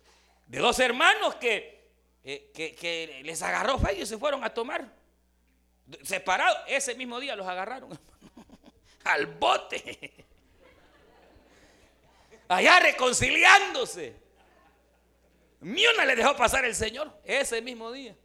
de 0.47 0.59
dos 0.59 0.79
hermanos 0.79 1.35
que, 1.37 1.91
eh, 2.23 2.51
que, 2.53 3.21
les 3.25 3.43
agarró 3.43 3.79
fe 3.79 3.99
y 4.01 4.07
se 4.07 4.19
fueron 4.19 4.45
a 4.45 4.55
tomar. 4.55 4.93
Separados, 6.03 6.59
ese 6.69 6.95
mismo 6.95 7.19
día 7.19 7.35
los 7.35 7.47
agarraron 7.47 7.99
al 9.05 9.27
bote 9.27 10.27
allá 12.51 12.81
reconciliándose. 12.81 14.17
Ni 15.61 15.87
una 15.87 16.05
le 16.05 16.17
dejó 16.17 16.37
pasar 16.37 16.65
el 16.65 16.75
Señor 16.75 17.13
ese 17.25 17.63
mismo 17.63 17.93
día. 17.93 18.17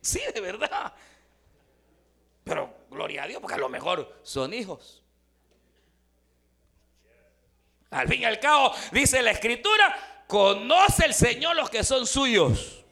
Sí, 0.00 0.20
de 0.34 0.40
verdad. 0.40 0.94
Pero 2.44 2.74
gloria 2.90 3.24
a 3.24 3.26
Dios, 3.26 3.40
porque 3.40 3.54
a 3.54 3.58
lo 3.58 3.68
mejor 3.68 4.20
son 4.22 4.52
hijos. 4.54 5.02
Al 7.90 8.08
fin 8.08 8.22
y 8.22 8.24
al 8.24 8.40
cabo, 8.40 8.74
dice 8.90 9.20
la 9.20 9.32
escritura, 9.32 10.24
conoce 10.26 11.04
el 11.04 11.14
Señor 11.14 11.54
los 11.54 11.68
que 11.68 11.84
son 11.84 12.06
suyos. 12.06 12.82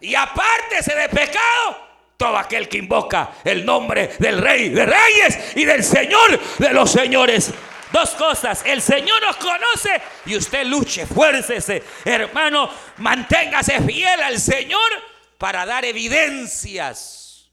Y 0.00 0.14
apártese 0.14 0.94
de 0.94 1.08
pecado 1.08 1.87
todo 2.18 2.36
aquel 2.36 2.68
que 2.68 2.78
invoca 2.78 3.30
el 3.44 3.64
nombre 3.64 4.10
del 4.18 4.42
Rey 4.42 4.70
de 4.70 4.84
Reyes 4.84 5.56
y 5.56 5.64
del 5.64 5.84
Señor 5.84 6.38
de 6.58 6.72
los 6.72 6.90
Señores. 6.90 7.54
Dos 7.92 8.10
cosas, 8.10 8.64
el 8.66 8.82
Señor 8.82 9.22
nos 9.22 9.36
conoce 9.36 10.02
y 10.26 10.36
usted 10.36 10.66
luche, 10.66 11.06
fuércese, 11.06 11.82
hermano, 12.04 12.68
manténgase 12.98 13.80
fiel 13.82 14.20
al 14.20 14.38
Señor 14.38 14.90
para 15.38 15.64
dar 15.64 15.84
evidencias 15.84 17.50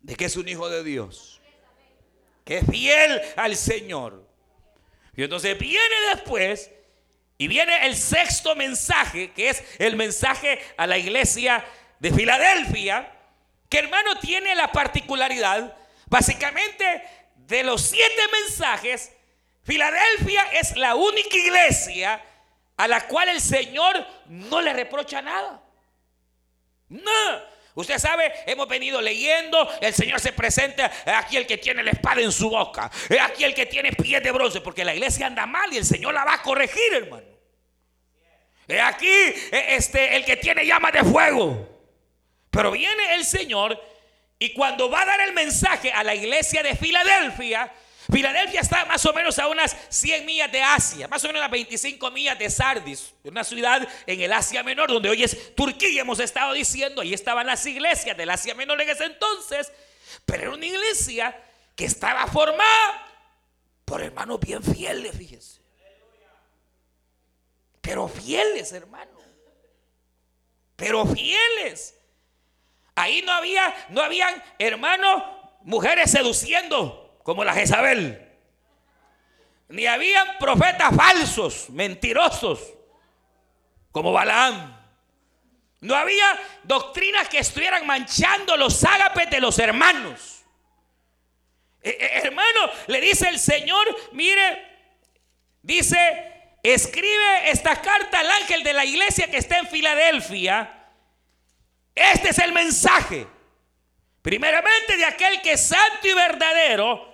de 0.00 0.14
que 0.14 0.26
es 0.26 0.36
un 0.36 0.48
hijo 0.48 0.70
de 0.70 0.84
Dios, 0.84 1.42
que 2.44 2.58
es 2.58 2.66
fiel 2.70 3.20
al 3.36 3.56
Señor. 3.56 4.24
Y 5.14 5.24
entonces 5.24 5.58
viene 5.58 5.94
después 6.14 6.70
y 7.36 7.48
viene 7.48 7.86
el 7.86 7.96
sexto 7.96 8.54
mensaje, 8.54 9.32
que 9.32 9.50
es 9.50 9.64
el 9.78 9.96
mensaje 9.96 10.60
a 10.76 10.86
la 10.86 10.96
iglesia 10.96 11.66
de 11.98 12.12
Filadelfia, 12.12 13.17
que 13.68 13.78
hermano 13.78 14.18
tiene 14.20 14.54
la 14.54 14.72
particularidad, 14.72 15.76
básicamente, 16.06 17.02
de 17.36 17.62
los 17.62 17.82
siete 17.82 18.22
mensajes, 18.42 19.12
Filadelfia 19.62 20.44
es 20.52 20.76
la 20.76 20.94
única 20.94 21.36
iglesia 21.36 22.24
a 22.76 22.88
la 22.88 23.06
cual 23.06 23.28
el 23.28 23.40
Señor 23.40 24.06
no 24.26 24.62
le 24.62 24.72
reprocha 24.72 25.20
nada. 25.20 25.62
No. 26.88 27.58
Usted 27.74 27.98
sabe, 27.98 28.32
hemos 28.46 28.66
venido 28.66 29.00
leyendo, 29.00 29.68
el 29.80 29.92
Señor 29.94 30.20
se 30.20 30.32
presenta 30.32 30.90
aquí 31.18 31.36
el 31.36 31.46
que 31.46 31.58
tiene 31.58 31.82
la 31.82 31.90
espada 31.90 32.20
en 32.20 32.32
su 32.32 32.50
boca, 32.50 32.90
aquí 33.20 33.44
el 33.44 33.54
que 33.54 33.66
tiene 33.66 33.92
pies 33.92 34.22
de 34.22 34.32
bronce, 34.32 34.60
porque 34.60 34.84
la 34.84 34.94
iglesia 34.94 35.26
anda 35.26 35.46
mal 35.46 35.72
y 35.72 35.76
el 35.76 35.84
Señor 35.84 36.14
la 36.14 36.24
va 36.24 36.34
a 36.34 36.42
corregir, 36.42 36.94
hermano. 36.94 37.26
Aquí 38.84 39.06
e, 39.06 39.76
este, 39.76 40.16
el 40.16 40.24
que 40.24 40.36
tiene 40.36 40.66
llama 40.66 40.90
de 40.90 41.04
fuego. 41.04 41.77
Pero 42.50 42.70
viene 42.70 43.14
el 43.14 43.24
Señor 43.24 43.80
y 44.38 44.52
cuando 44.52 44.88
va 44.88 45.02
a 45.02 45.06
dar 45.06 45.20
el 45.20 45.32
mensaje 45.32 45.92
a 45.92 46.04
la 46.04 46.14
iglesia 46.14 46.62
de 46.62 46.76
Filadelfia, 46.76 47.72
Filadelfia 48.10 48.60
está 48.60 48.86
más 48.86 49.04
o 49.04 49.12
menos 49.12 49.38
a 49.38 49.48
unas 49.48 49.76
100 49.90 50.24
millas 50.24 50.50
de 50.50 50.62
Asia, 50.62 51.08
más 51.08 51.22
o 51.24 51.26
menos 51.26 51.42
a 51.42 51.48
25 51.48 52.10
millas 52.10 52.38
de 52.38 52.48
Sardis, 52.48 53.12
una 53.24 53.44
ciudad 53.44 53.86
en 54.06 54.20
el 54.20 54.32
Asia 54.32 54.62
Menor, 54.62 54.90
donde 54.90 55.10
hoy 55.10 55.22
es 55.22 55.54
Turquía, 55.54 56.00
hemos 56.00 56.18
estado 56.18 56.54
diciendo, 56.54 57.02
ahí 57.02 57.12
estaban 57.12 57.46
las 57.46 57.66
iglesias 57.66 58.16
del 58.16 58.30
Asia 58.30 58.54
Menor 58.54 58.80
en 58.80 58.88
ese 58.88 59.04
entonces, 59.04 59.70
pero 60.24 60.44
era 60.44 60.50
una 60.52 60.64
iglesia 60.64 61.38
que 61.76 61.84
estaba 61.84 62.26
formada 62.28 63.08
por 63.84 64.02
hermanos 64.02 64.40
bien 64.40 64.62
fieles, 64.62 65.14
fíjense. 65.16 65.60
Pero 67.82 68.08
fieles, 68.08 68.72
hermano. 68.72 69.18
Pero 70.76 71.06
fieles. 71.06 71.97
Ahí 72.98 73.22
no 73.22 73.32
había, 73.32 73.74
no 73.90 74.02
habían 74.02 74.42
hermanos, 74.58 75.22
mujeres 75.62 76.10
seduciendo 76.10 77.20
como 77.22 77.44
la 77.44 77.54
Jezabel. 77.54 78.26
Ni 79.68 79.86
habían 79.86 80.38
profetas 80.38 80.94
falsos, 80.96 81.70
mentirosos, 81.70 82.60
como 83.92 84.12
Balaam. 84.12 84.76
No 85.80 85.94
había 85.94 86.26
doctrinas 86.64 87.28
que 87.28 87.38
estuvieran 87.38 87.86
manchando 87.86 88.56
los 88.56 88.82
ágapes 88.82 89.30
de 89.30 89.40
los 89.40 89.56
hermanos. 89.60 90.44
Eh, 91.82 91.96
eh, 92.00 92.10
hermano, 92.24 92.70
le 92.88 93.00
dice 93.00 93.28
el 93.28 93.38
Señor, 93.38 93.96
mire, 94.10 94.66
dice, 95.62 96.56
escribe 96.64 97.50
esta 97.50 97.80
carta 97.80 98.18
al 98.18 98.30
ángel 98.30 98.64
de 98.64 98.72
la 98.72 98.84
iglesia 98.84 99.30
que 99.30 99.36
está 99.36 99.58
en 99.58 99.68
Filadelfia 99.68 100.77
este 101.98 102.30
es 102.30 102.38
el 102.38 102.52
mensaje. 102.52 103.26
Primeramente 104.22 104.96
de 104.96 105.04
aquel 105.04 105.40
que 105.42 105.52
es 105.52 105.68
santo 105.68 106.06
y 106.06 106.12
verdadero, 106.12 107.08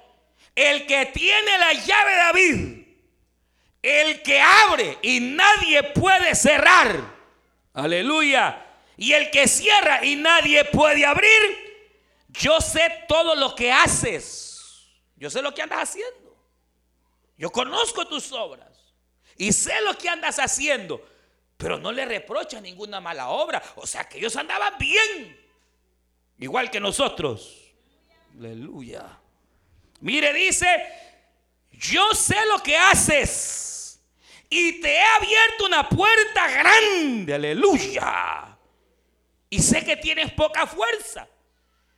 el 0.54 0.86
que 0.86 1.06
tiene 1.06 1.58
la 1.58 1.72
llave 1.72 2.10
de 2.10 2.16
David, 2.16 2.86
el 3.82 4.22
que 4.22 4.40
abre 4.40 4.98
y 5.02 5.20
nadie 5.20 5.82
puede 5.82 6.34
cerrar. 6.34 7.14
Aleluya. 7.74 8.60
Y 8.96 9.12
el 9.12 9.30
que 9.30 9.48
cierra 9.48 10.04
y 10.04 10.16
nadie 10.16 10.64
puede 10.64 11.04
abrir. 11.04 11.30
Yo 12.28 12.60
sé 12.60 13.04
todo 13.08 13.34
lo 13.34 13.54
que 13.54 13.72
haces. 13.72 14.90
Yo 15.16 15.30
sé 15.30 15.42
lo 15.42 15.54
que 15.54 15.62
andas 15.62 15.90
haciendo. 15.90 16.36
Yo 17.36 17.50
conozco 17.50 18.06
tus 18.06 18.32
obras. 18.32 18.70
Y 19.36 19.52
sé 19.52 19.74
lo 19.82 19.98
que 19.98 20.08
andas 20.08 20.38
haciendo 20.38 21.04
pero 21.64 21.78
no 21.78 21.90
le 21.92 22.04
reprocha 22.04 22.60
ninguna 22.60 23.00
mala 23.00 23.30
obra. 23.30 23.62
O 23.76 23.86
sea 23.86 24.04
que 24.04 24.18
ellos 24.18 24.36
andaban 24.36 24.76
bien, 24.76 25.34
igual 26.38 26.70
que 26.70 26.78
nosotros. 26.78 27.72
Aleluya. 28.38 29.06
Mire, 30.00 30.34
dice 30.34 30.66
yo 31.70 32.12
sé 32.12 32.36
lo 32.52 32.62
que 32.62 32.76
haces 32.76 33.98
y 34.50 34.78
te 34.78 34.92
he 34.92 35.02
abierto 35.02 35.64
una 35.64 35.88
puerta 35.88 36.50
grande, 36.50 37.32
aleluya. 37.32 38.58
Y 39.48 39.62
sé 39.62 39.82
que 39.86 39.96
tienes 39.96 40.32
poca 40.32 40.66
fuerza. 40.66 41.26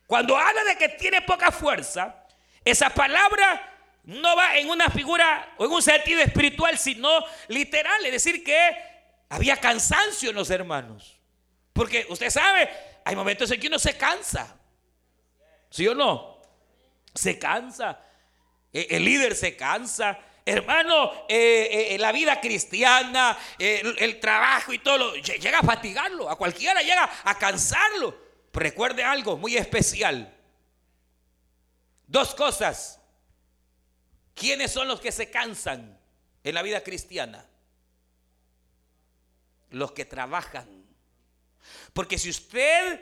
Cuando 0.05 0.37
habla 0.37 0.63
de 0.63 0.77
que 0.77 0.87
tiene 0.87 1.23
poca 1.23 1.51
fuerza, 1.51 2.25
esa 2.63 2.89
palabra 2.89 3.99
no 4.05 4.33
va 4.33 4.55
en 4.55 4.69
una 4.69 4.89
figura 4.89 5.55
o 5.57 5.65
en 5.65 5.71
un 5.73 5.81
sentido 5.81 6.21
espiritual, 6.21 6.77
sino 6.77 7.09
literal. 7.49 8.05
Es 8.05 8.13
decir, 8.13 8.45
que 8.45 8.96
había 9.29 9.57
cansancio 9.57 10.29
en 10.29 10.35
los 10.35 10.49
hermanos. 10.49 11.17
Porque 11.73 12.05
usted 12.09 12.29
sabe, 12.29 12.69
hay 13.05 13.15
momentos 13.15 13.49
en 13.51 13.59
que 13.59 13.67
uno 13.67 13.79
se 13.79 13.95
cansa. 13.97 14.57
¿Sí 15.69 15.87
o 15.87 15.93
no? 15.93 16.41
Se 17.13 17.37
cansa. 17.37 17.99
E, 18.71 18.87
el 18.91 19.05
líder 19.05 19.35
se 19.35 19.55
cansa. 19.55 20.17
Hermano, 20.45 21.25
eh, 21.27 21.89
eh, 21.91 21.97
la 21.99 22.11
vida 22.11 22.39
cristiana, 22.39 23.37
el, 23.59 24.19
trabajo 24.19 24.71
y 24.71 24.79
todo, 24.79 25.15
llega 25.15 25.59
a 25.59 25.63
fatigarlo. 25.63 26.29
A 26.29 26.37
cualquiera 26.37 26.81
llega 26.81 27.09
a 27.23 27.37
cansarlo. 27.37 28.17
recuerde 28.53 29.03
algo 29.03 29.37
muy 29.37 29.57
especial. 29.57 30.33
Dos 32.07 32.33
cosas 32.33 32.97
¿Quiénes 34.37 34.71
son 34.71 34.87
los 34.87 35.01
que 35.01 35.11
se 35.11 35.31
cansan 35.31 35.99
en 36.43 36.53
la 36.53 36.61
vida 36.61 36.83
cristiana? 36.83 37.43
Los 39.69 39.91
que 39.91 40.05
trabajan. 40.05 40.85
Porque 41.93 42.17
si 42.17 42.29
usted 42.29 43.01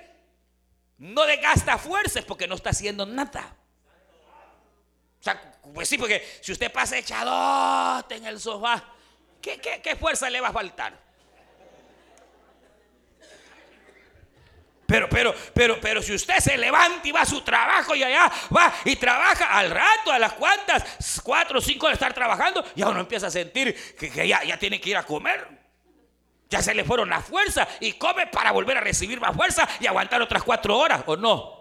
no 0.98 1.26
le 1.26 1.38
gasta 1.38 1.78
fuerza 1.78 2.20
es 2.20 2.26
porque 2.26 2.48
no 2.48 2.56
está 2.56 2.72
haciendo 2.72 3.06
nada. 3.06 3.56
O 5.20 5.24
sea, 5.24 5.60
pues 5.74 5.90
sí, 5.90 5.98
porque 5.98 6.24
si 6.42 6.52
usted 6.52 6.72
pasa 6.72 6.98
echadote 6.98 8.16
en 8.16 8.26
el 8.26 8.40
sofá, 8.40 8.84
¿qué, 9.42 9.60
qué 9.60 9.96
fuerza 9.96 10.30
le 10.30 10.40
va 10.42 10.50
a 10.50 10.54
faltar? 10.54 11.06
Pero, 14.86 15.10
pero, 15.10 15.34
pero, 15.54 15.82
pero 15.82 16.02
si 16.02 16.14
usted 16.14 16.38
se 16.38 16.58
levanta 16.58 17.08
y 17.08 17.12
va 17.12 17.22
a 17.22 17.26
su 17.26 17.42
trabajo 17.42 17.96
y 17.96 18.04
allá 18.04 18.32
va 18.56 18.72
y 18.86 18.96
trabaja 18.96 19.58
al 19.58 19.72
rato, 19.72 20.12
a 20.12 20.20
las 20.20 20.34
cuantas, 20.34 20.84
cuatro 21.24 21.58
o 21.58 21.62
cinco 21.62 21.88
de 21.88 21.94
estar 21.94 22.14
trabajando, 22.14 22.64
ya 22.76 22.90
uno 22.90 23.00
empieza 23.00 23.28
a 23.28 23.32
sentir 23.32 23.76
que, 23.96 24.28
ya, 24.28 24.44
ya 24.44 24.60
tiene 24.60 24.80
que 24.80 24.92
ir 24.92 24.98
a 24.98 25.04
comer. 25.04 25.65
Ya 26.50 26.62
se 26.62 26.74
le 26.76 26.84
fueron 26.84 27.10
las 27.10 27.26
fuerzas 27.26 27.68
y 27.80 27.94
come 27.94 28.28
para 28.28 28.52
volver 28.52 28.78
a 28.78 28.82
recibir 28.82 29.20
más 29.20 29.36
fuerza 29.36 29.68
y 29.80 29.88
aguantar 29.88 30.22
otras 30.22 30.44
cuatro 30.44 30.78
horas, 30.78 31.04
¿o 31.08 31.18
no? 31.18 31.56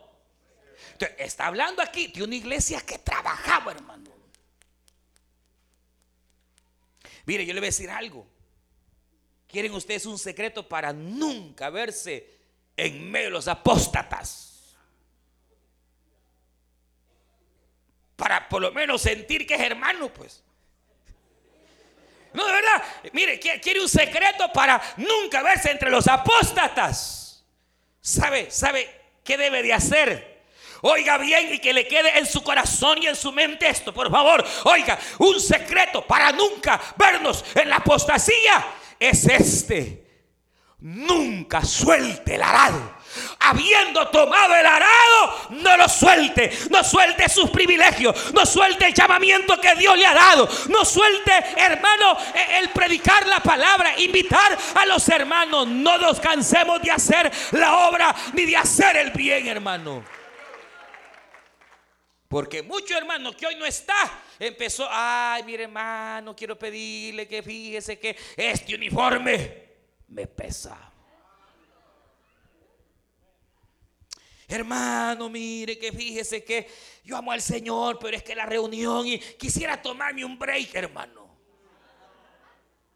Entonces, 0.92 1.16
está 1.18 1.46
hablando 1.46 1.82
aquí 1.82 2.08
de 2.08 2.22
una 2.22 2.36
iglesia 2.36 2.80
que 2.80 2.98
trabajaba, 2.98 3.72
hermano. 3.72 4.10
Mire, 7.26 7.46
yo 7.46 7.54
le 7.54 7.60
voy 7.60 7.66
a 7.66 7.68
decir 7.68 7.90
algo. 7.90 8.26
¿Quieren 9.48 9.72
ustedes 9.72 10.04
un 10.04 10.18
secreto 10.18 10.68
para 10.68 10.92
nunca 10.92 11.70
verse 11.70 12.34
en 12.76 13.10
medio 13.10 13.26
de 13.26 13.32
los 13.32 13.48
apóstatas. 13.48 14.76
Para 18.16 18.48
por 18.48 18.62
lo 18.62 18.72
menos 18.72 19.02
sentir 19.02 19.46
que 19.46 19.54
es 19.54 19.60
hermano, 19.60 20.12
pues. 20.12 20.42
No, 22.34 22.46
de 22.46 22.52
verdad, 22.52 22.82
mire, 23.12 23.40
quiere 23.40 23.80
un 23.80 23.88
secreto 23.88 24.52
para 24.52 24.80
nunca 24.98 25.42
verse 25.42 25.70
entre 25.70 25.90
los 25.90 26.06
apóstatas. 26.06 27.44
¿Sabe? 28.00 28.50
¿Sabe 28.50 29.02
qué 29.24 29.38
debe 29.38 29.62
de 29.62 29.72
hacer? 29.72 30.34
Oiga 30.82 31.16
bien 31.16 31.54
y 31.54 31.58
que 31.58 31.72
le 31.72 31.88
quede 31.88 32.18
en 32.18 32.26
su 32.26 32.42
corazón 32.42 33.02
y 33.02 33.06
en 33.06 33.16
su 33.16 33.32
mente 33.32 33.66
esto, 33.66 33.94
por 33.94 34.10
favor. 34.10 34.44
Oiga, 34.64 34.98
un 35.18 35.40
secreto 35.40 36.06
para 36.06 36.30
nunca 36.32 36.78
vernos 36.96 37.42
en 37.54 37.70
la 37.70 37.76
apostasía 37.76 38.66
es 39.00 39.24
este 39.26 40.04
nunca 40.84 41.64
suelte 41.64 42.34
el 42.34 42.42
arado. 42.42 42.94
Habiendo 43.40 44.08
tomado 44.08 44.54
el 44.54 44.64
arado, 44.64 45.48
no 45.50 45.76
lo 45.76 45.88
suelte, 45.88 46.50
no 46.70 46.82
suelte 46.82 47.28
sus 47.28 47.50
privilegios, 47.50 48.32
no 48.32 48.46
suelte 48.46 48.86
el 48.86 48.94
llamamiento 48.94 49.60
que 49.60 49.74
Dios 49.74 49.98
le 49.98 50.06
ha 50.06 50.14
dado, 50.14 50.48
no 50.68 50.84
suelte, 50.84 51.32
hermano, 51.56 52.16
e, 52.34 52.58
el 52.60 52.70
predicar 52.70 53.26
la 53.26 53.40
palabra, 53.40 53.98
invitar 53.98 54.56
a 54.76 54.86
los 54.86 55.08
hermanos. 55.08 55.66
No 55.66 55.98
nos 55.98 56.20
cansemos 56.20 56.80
de 56.80 56.90
hacer 56.90 57.30
la 57.52 57.88
obra 57.88 58.14
ni 58.32 58.44
de 58.44 58.56
hacer 58.56 58.96
el 58.96 59.10
bien, 59.10 59.46
hermano. 59.46 60.04
Porque 62.28 62.62
mucho 62.62 62.96
hermano 62.96 63.32
que 63.36 63.46
hoy 63.46 63.54
no 63.56 63.64
está, 63.64 63.94
empezó, 64.38 64.88
ay, 64.90 65.42
mire 65.44 65.64
hermano, 65.64 66.34
quiero 66.34 66.58
pedirle 66.58 67.28
que 67.28 67.42
fíjese 67.42 67.98
que 67.98 68.16
este 68.36 68.74
uniforme 68.74 69.64
me 70.08 70.26
pesa. 70.26 70.93
Hermano, 74.54 75.28
mire 75.28 75.76
que 75.76 75.90
fíjese 75.90 76.44
que 76.44 76.70
yo 77.02 77.16
amo 77.16 77.32
al 77.32 77.42
Señor, 77.42 77.98
pero 77.98 78.16
es 78.16 78.22
que 78.22 78.36
la 78.36 78.46
reunión 78.46 79.04
y 79.04 79.18
quisiera 79.18 79.82
tomarme 79.82 80.24
un 80.24 80.38
break, 80.38 80.72
hermano. 80.76 81.28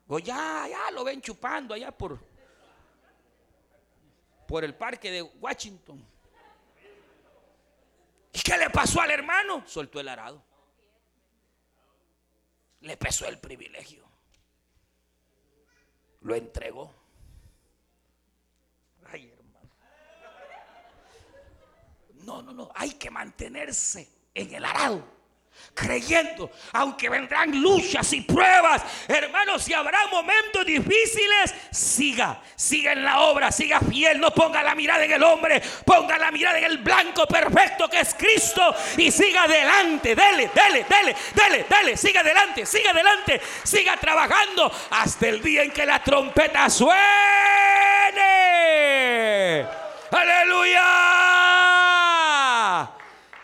O 0.06 0.20
ya, 0.20 0.68
ya 0.70 0.92
lo 0.92 1.02
ven 1.02 1.20
chupando 1.20 1.74
allá 1.74 1.90
por, 1.90 2.24
por 4.46 4.62
el 4.62 4.76
parque 4.76 5.10
de 5.10 5.20
Washington. 5.20 6.06
¿Y 8.32 8.38
qué 8.38 8.56
le 8.56 8.70
pasó 8.70 9.00
al 9.00 9.10
hermano? 9.10 9.64
Soltó 9.66 9.98
el 9.98 10.08
arado. 10.08 10.40
Le 12.82 12.96
pesó 12.96 13.26
el 13.26 13.40
privilegio. 13.40 14.08
Lo 16.20 16.36
entregó. 16.36 16.94
No, 22.28 22.42
no, 22.42 22.52
no. 22.52 22.70
Hay 22.74 22.90
que 22.90 23.10
mantenerse 23.10 24.06
en 24.34 24.54
el 24.54 24.62
arado. 24.62 25.16
Creyendo, 25.74 26.50
aunque 26.72 27.08
vendrán 27.08 27.58
luchas 27.60 28.12
y 28.12 28.20
pruebas, 28.20 28.82
hermanos, 29.08 29.62
si 29.62 29.72
habrá 29.72 30.06
momentos 30.08 30.66
difíciles, 30.66 31.54
siga, 31.72 32.40
siga 32.54 32.92
en 32.92 33.02
la 33.02 33.20
obra, 33.20 33.50
siga 33.50 33.80
fiel, 33.80 34.20
no 34.20 34.30
ponga 34.32 34.62
la 34.62 34.74
mirada 34.74 35.04
en 35.04 35.12
el 35.12 35.22
hombre, 35.22 35.62
ponga 35.86 36.18
la 36.18 36.30
mirada 36.30 36.58
en 36.58 36.64
el 36.64 36.78
blanco 36.78 37.26
perfecto 37.26 37.88
que 37.88 38.00
es 38.00 38.14
Cristo 38.14 38.74
y 38.98 39.10
siga 39.10 39.44
adelante, 39.44 40.14
dele, 40.14 40.50
dele, 40.54 40.84
dele, 40.84 41.16
dele, 41.34 41.66
dele, 41.68 41.96
siga 41.96 42.20
adelante, 42.20 42.66
siga 42.66 42.90
adelante, 42.90 43.40
siga 43.64 43.96
trabajando 43.96 44.70
hasta 44.90 45.28
el 45.28 45.42
día 45.42 45.62
en 45.62 45.70
que 45.70 45.86
la 45.86 46.04
trompeta 46.04 46.68
suene. 46.68 46.98
Aleluya. 50.10 51.37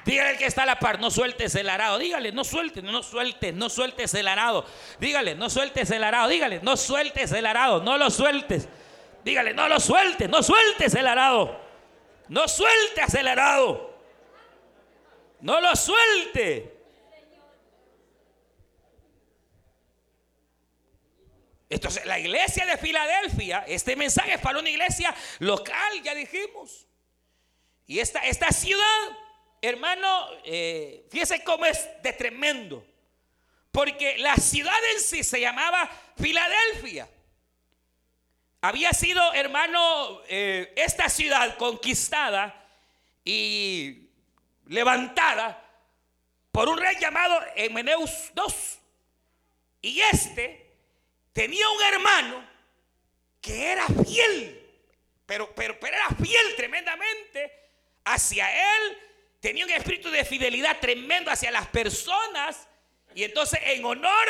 Dígale 0.04 0.30
al 0.30 0.38
que 0.38 0.46
está 0.46 0.64
a 0.64 0.66
la 0.66 0.78
par, 0.78 1.00
no 1.00 1.10
sueltes 1.10 1.54
el 1.54 1.68
arado. 1.68 1.98
Dígale, 1.98 2.30
no 2.30 2.44
sueltes, 2.44 2.84
no 2.84 3.02
sueltes, 3.02 3.54
no 3.54 3.70
sueltes 3.70 4.12
el 4.14 4.28
arado. 4.28 4.66
Dígale, 5.00 5.34
no 5.34 5.48
sueltes 5.48 5.90
el 5.90 6.04
arado. 6.04 6.28
Dígale, 6.28 6.60
no 6.62 6.76
sueltes 6.76 7.32
el 7.32 7.46
arado, 7.46 7.82
no 7.82 7.96
lo 7.96 8.10
sueltes. 8.10 8.68
Dígale, 9.24 9.54
no 9.54 9.66
lo 9.68 9.80
sueltes, 9.80 10.28
no 10.28 10.42
sueltes 10.42 10.94
el 10.94 11.06
arado. 11.06 11.58
No 12.28 12.46
sueltes 12.48 13.14
el 13.14 13.28
arado. 13.28 13.94
No 15.40 15.60
lo 15.60 15.74
suelte. 15.74 16.74
Entonces, 21.70 22.04
la 22.04 22.18
iglesia 22.18 22.66
de 22.66 22.76
Filadelfia, 22.76 23.64
este 23.66 23.96
mensaje 23.96 24.34
es 24.34 24.40
para 24.40 24.58
una 24.58 24.68
iglesia 24.68 25.14
local, 25.38 26.02
ya 26.02 26.14
dijimos. 26.14 26.86
Y 27.86 27.98
esta, 27.98 28.20
esta 28.20 28.52
ciudad 28.52 29.23
hermano, 29.68 30.29
eh, 30.44 31.07
fíjese 31.11 31.42
cómo 31.42 31.64
es 31.64 31.88
de 32.03 32.12
tremendo. 32.12 32.87
Porque 33.70 34.18
la 34.18 34.37
ciudad 34.37 34.79
en 34.94 35.00
sí 35.00 35.24
se 35.24 35.40
llamaba 35.40 35.90
Filadelfia. 36.16 37.09
Había 38.61 38.93
sido, 38.93 39.32
hermano, 39.34 40.22
eh, 40.28 40.72
esta 40.76 41.09
ciudad 41.09 41.57
conquistada 41.57 42.55
y 43.24 44.09
levantada 44.66 45.61
por 46.53 46.68
un 46.68 46.78
rey 46.78 46.97
llamado 47.01 47.41
Emeneus 47.57 48.32
II. 48.36 48.55
Y 49.82 50.01
este 50.01 50.72
tenía 51.32 51.68
un 51.68 51.82
hermano 51.82 52.49
que 53.41 53.72
era 53.72 53.86
fiel, 53.86 54.62
pero, 55.26 55.55
pero, 55.55 55.78
pero 55.78 55.97
era 55.97 56.09
fiel 56.11 56.57
tremendamente 56.57 57.53
hacia 58.05 58.51
él 58.51 58.99
tenía 59.45 59.66
un 59.66 59.72
espíritu 59.72 60.09
de 60.09 60.24
fidelidad 60.24 60.80
tremendo 60.80 61.30
hacia 61.30 61.51
las 61.51 61.66
personas. 61.66 62.66
Y 63.14 63.24
entonces 63.24 63.61
en 63.62 63.84
honor 63.84 64.26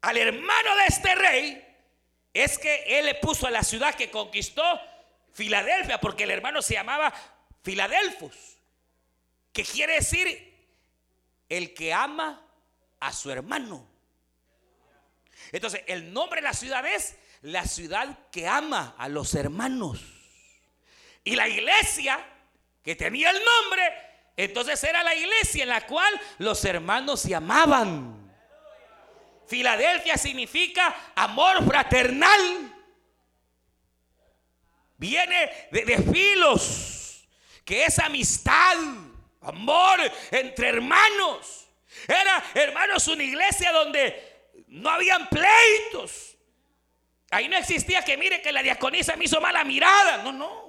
al 0.00 0.16
hermano 0.16 0.76
de 0.76 0.86
este 0.86 1.14
rey, 1.14 1.76
es 2.32 2.56
que 2.56 2.98
él 2.98 3.04
le 3.04 3.16
puso 3.16 3.46
a 3.46 3.50
la 3.50 3.62
ciudad 3.62 3.94
que 3.94 4.10
conquistó 4.10 4.62
Filadelfia, 5.34 6.00
porque 6.00 6.24
el 6.24 6.30
hermano 6.30 6.62
se 6.62 6.74
llamaba 6.74 7.12
Filadelfos, 7.62 8.34
que 9.52 9.64
quiere 9.64 9.96
decir 9.96 10.56
el 11.50 11.74
que 11.74 11.92
ama 11.92 12.40
a 13.00 13.12
su 13.12 13.30
hermano. 13.30 13.86
Entonces, 15.52 15.82
el 15.88 16.10
nombre 16.14 16.40
de 16.40 16.46
la 16.46 16.54
ciudad 16.54 16.86
es 16.86 17.16
la 17.42 17.66
ciudad 17.66 18.18
que 18.30 18.48
ama 18.48 18.94
a 18.96 19.10
los 19.10 19.34
hermanos. 19.34 20.00
Y 21.22 21.36
la 21.36 21.46
iglesia 21.48 22.18
que 22.88 22.96
tenía 22.96 23.28
el 23.28 23.36
nombre, 23.36 23.92
entonces 24.34 24.82
era 24.82 25.02
la 25.02 25.14
iglesia 25.14 25.62
en 25.62 25.68
la 25.68 25.86
cual 25.86 26.18
los 26.38 26.64
hermanos 26.64 27.20
se 27.20 27.34
amaban. 27.34 28.32
Filadelfia 29.46 30.16
significa 30.16 31.12
amor 31.14 31.62
fraternal. 31.66 32.74
Viene 34.96 35.68
de, 35.70 35.98
filos, 35.98 37.28
que 37.62 37.84
es 37.84 37.98
amistad, 37.98 38.78
amor 39.42 40.00
entre 40.30 40.68
hermanos. 40.70 41.68
Era, 42.06 42.42
hermanos, 42.54 43.06
una 43.08 43.22
iglesia 43.22 43.70
donde 43.70 44.54
no 44.68 44.88
habían 44.88 45.28
pleitos. 45.28 46.38
Ahí 47.30 47.48
no 47.48 47.58
existía 47.58 48.02
que 48.02 48.16
mire 48.16 48.40
que 48.40 48.50
la 48.50 48.62
diaconisa 48.62 49.14
me 49.14 49.26
hizo 49.26 49.42
mala 49.42 49.62
mirada. 49.62 50.22
No, 50.22 50.32
no. 50.32 50.67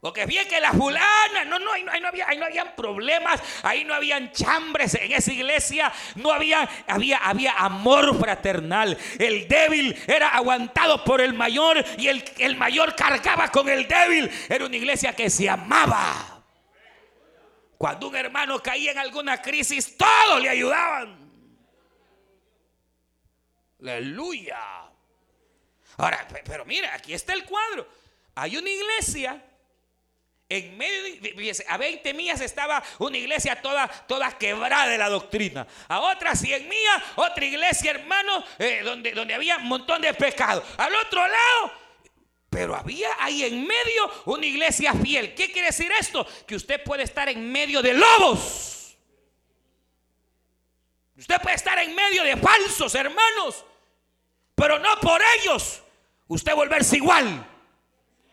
Porque 0.00 0.26
bien 0.26 0.46
que 0.46 0.60
la 0.60 0.72
fulana, 0.72 1.44
no, 1.46 1.58
no, 1.58 1.72
ahí 1.72 1.82
no, 1.82 2.06
había, 2.06 2.28
ahí 2.28 2.38
no 2.38 2.44
habían 2.44 2.76
problemas, 2.76 3.42
ahí 3.64 3.82
no 3.82 3.94
habían 3.94 4.30
chambres 4.30 4.94
en 4.94 5.10
esa 5.10 5.32
iglesia, 5.32 5.92
no 6.14 6.30
había, 6.30 6.68
había, 6.86 7.18
había 7.18 7.52
amor 7.54 8.16
fraternal. 8.16 8.96
El 9.18 9.48
débil 9.48 10.00
era 10.06 10.28
aguantado 10.28 11.02
por 11.02 11.20
el 11.20 11.32
mayor 11.32 11.84
y 11.98 12.06
el, 12.06 12.24
el 12.38 12.56
mayor 12.56 12.94
cargaba 12.94 13.50
con 13.50 13.68
el 13.68 13.88
débil. 13.88 14.30
Era 14.48 14.66
una 14.66 14.76
iglesia 14.76 15.16
que 15.16 15.28
se 15.28 15.48
amaba. 15.48 16.44
Cuando 17.76 18.08
un 18.08 18.14
hermano 18.14 18.62
caía 18.62 18.92
en 18.92 18.98
alguna 18.98 19.42
crisis, 19.42 19.96
todos 19.96 20.40
le 20.40 20.48
ayudaban. 20.48 21.28
Aleluya. 23.80 24.58
Ahora, 25.96 26.24
pero 26.44 26.64
mira, 26.64 26.94
aquí 26.94 27.14
está 27.14 27.32
el 27.32 27.44
cuadro. 27.44 27.88
Hay 28.36 28.56
una 28.56 28.70
iglesia 28.70 29.42
en 30.48 30.78
medio, 30.78 31.20
de, 31.20 31.64
a 31.68 31.76
20 31.76 32.14
millas 32.14 32.40
estaba 32.40 32.82
una 32.98 33.18
iglesia 33.18 33.60
toda, 33.60 33.86
toda 33.86 34.36
quebrada 34.38 34.88
de 34.88 34.98
la 34.98 35.08
doctrina. 35.08 35.66
A 35.88 36.00
otra 36.00 36.34
100 36.34 36.68
millas, 36.68 37.02
otra 37.16 37.44
iglesia, 37.44 37.90
hermano, 37.90 38.44
eh, 38.58 38.80
donde, 38.82 39.12
donde 39.12 39.34
había 39.34 39.58
un 39.58 39.66
montón 39.68 40.00
de 40.00 40.14
pecados. 40.14 40.64
Al 40.78 40.94
otro 40.94 41.20
lado, 41.20 41.72
pero 42.48 42.74
había 42.74 43.10
ahí 43.18 43.44
en 43.44 43.66
medio 43.66 44.10
una 44.24 44.46
iglesia 44.46 44.94
fiel. 44.94 45.34
¿Qué 45.34 45.52
quiere 45.52 45.68
decir 45.68 45.92
esto? 45.98 46.26
Que 46.46 46.56
usted 46.56 46.82
puede 46.82 47.02
estar 47.02 47.28
en 47.28 47.52
medio 47.52 47.82
de 47.82 47.92
lobos. 47.92 48.96
Usted 51.16 51.40
puede 51.42 51.56
estar 51.56 51.78
en 51.78 51.94
medio 51.94 52.22
de 52.22 52.36
falsos 52.36 52.94
hermanos. 52.94 53.64
Pero 54.54 54.78
no 54.78 54.98
por 55.00 55.20
ellos 55.38 55.82
usted 56.26 56.54
volverse 56.54 56.96
igual. 56.96 57.46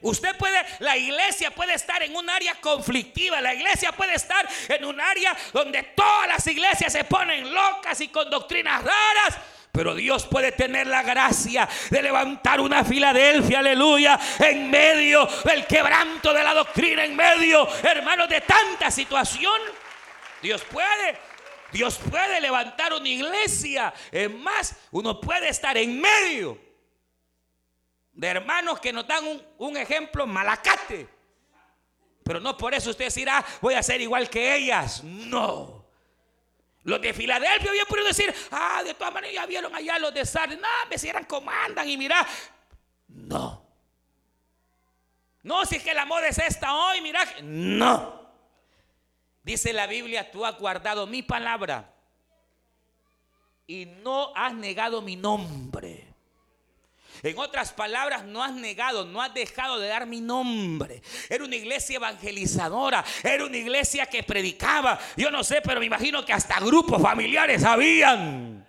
Usted 0.05 0.37
puede, 0.37 0.63
la 0.79 0.95
iglesia 0.95 1.49
puede 1.49 1.73
estar 1.73 2.03
en 2.03 2.15
un 2.15 2.29
área 2.29 2.53
conflictiva, 2.61 3.41
la 3.41 3.55
iglesia 3.55 3.91
puede 3.91 4.13
estar 4.13 4.47
en 4.69 4.85
un 4.85 5.01
área 5.01 5.35
donde 5.51 5.81
todas 5.81 6.27
las 6.27 6.45
iglesias 6.45 6.93
se 6.93 7.05
ponen 7.05 7.51
locas 7.51 7.99
y 8.01 8.09
con 8.09 8.29
doctrinas 8.29 8.83
raras. 8.83 9.39
Pero 9.71 9.95
Dios 9.95 10.27
puede 10.27 10.51
tener 10.51 10.85
la 10.85 11.01
gracia 11.01 11.67
de 11.89 12.03
levantar 12.03 12.61
una 12.61 12.85
Filadelfia, 12.85 13.59
aleluya, 13.59 14.19
en 14.37 14.69
medio 14.69 15.27
del 15.43 15.65
quebranto 15.65 16.31
de 16.35 16.43
la 16.43 16.53
doctrina, 16.53 17.03
en 17.03 17.15
medio, 17.15 17.67
hermanos, 17.83 18.29
de 18.29 18.41
tanta 18.41 18.91
situación. 18.91 19.59
Dios 20.39 20.61
puede, 20.65 21.17
Dios 21.71 21.97
puede 22.11 22.39
levantar 22.41 22.93
una 22.93 23.09
iglesia. 23.09 23.91
Es 24.11 24.29
más, 24.29 24.75
uno 24.91 25.19
puede 25.19 25.49
estar 25.49 25.75
en 25.79 25.99
medio 25.99 26.64
de 28.15 28.27
hermanos 28.27 28.79
que 28.79 28.93
nos 28.93 29.05
dan 29.05 29.23
un, 29.57 29.77
ejemplo 29.77 30.25
malacate. 30.25 31.07
Pero 32.23 32.39
no 32.39 32.57
por 32.57 32.73
eso 32.73 32.89
usted 32.89 33.13
dirá, 33.13 33.45
voy 33.61 33.75
a 33.75 33.83
ser 33.83 34.01
igual 34.01 34.29
que 34.29 34.55
ellas. 34.55 35.03
No. 35.03 35.85
Los 36.83 37.01
de 37.01 37.13
Filadelfia 37.13 37.69
habían 37.69 37.85
podido 37.87 38.07
decir, 38.07 38.33
ah, 38.51 38.81
de 38.83 38.93
todas 38.93 39.13
maneras 39.13 39.35
ya 39.35 39.45
vieron 39.45 39.75
allá 39.75 39.99
los 39.99 40.13
de 40.13 40.25
Sardes. 40.25 40.59
No, 40.59 40.67
me 40.89 40.97
si 40.97 41.11
comandan 41.27 41.87
y 41.89 41.97
mira. 41.97 42.25
No. 43.07 43.63
No, 45.43 45.65
si 45.65 45.75
es 45.75 45.83
que 45.83 45.93
la 45.93 46.05
moda 46.05 46.27
es 46.27 46.37
esta 46.39 46.73
hoy, 46.73 47.01
mira. 47.01 47.21
No. 47.43 48.25
Dice 49.43 49.73
la 49.73 49.85
Biblia, 49.85 50.31
tú 50.31 50.43
has 50.45 50.57
guardado 50.57 51.05
mi 51.05 51.21
palabra 51.21 51.93
y 53.67 53.85
no 53.85 54.31
has 54.35 54.53
negado 54.53 55.01
mi 55.01 55.15
nombre. 55.15 56.04
En 57.23 57.37
otras 57.37 57.73
palabras, 57.73 58.23
no 58.23 58.43
has 58.43 58.53
negado, 58.53 59.05
no 59.05 59.21
has 59.21 59.33
dejado 59.33 59.79
de 59.79 59.87
dar 59.87 60.05
mi 60.05 60.21
nombre. 60.21 61.01
Era 61.29 61.43
una 61.43 61.55
iglesia 61.55 61.97
evangelizadora, 61.97 63.03
era 63.23 63.45
una 63.45 63.57
iglesia 63.57 64.05
que 64.05 64.23
predicaba. 64.23 64.99
Yo 65.15 65.31
no 65.31 65.43
sé, 65.43 65.61
pero 65.61 65.79
me 65.79 65.85
imagino 65.85 66.25
que 66.25 66.33
hasta 66.33 66.59
grupos 66.59 67.01
familiares 67.01 67.63
habían. 67.63 68.65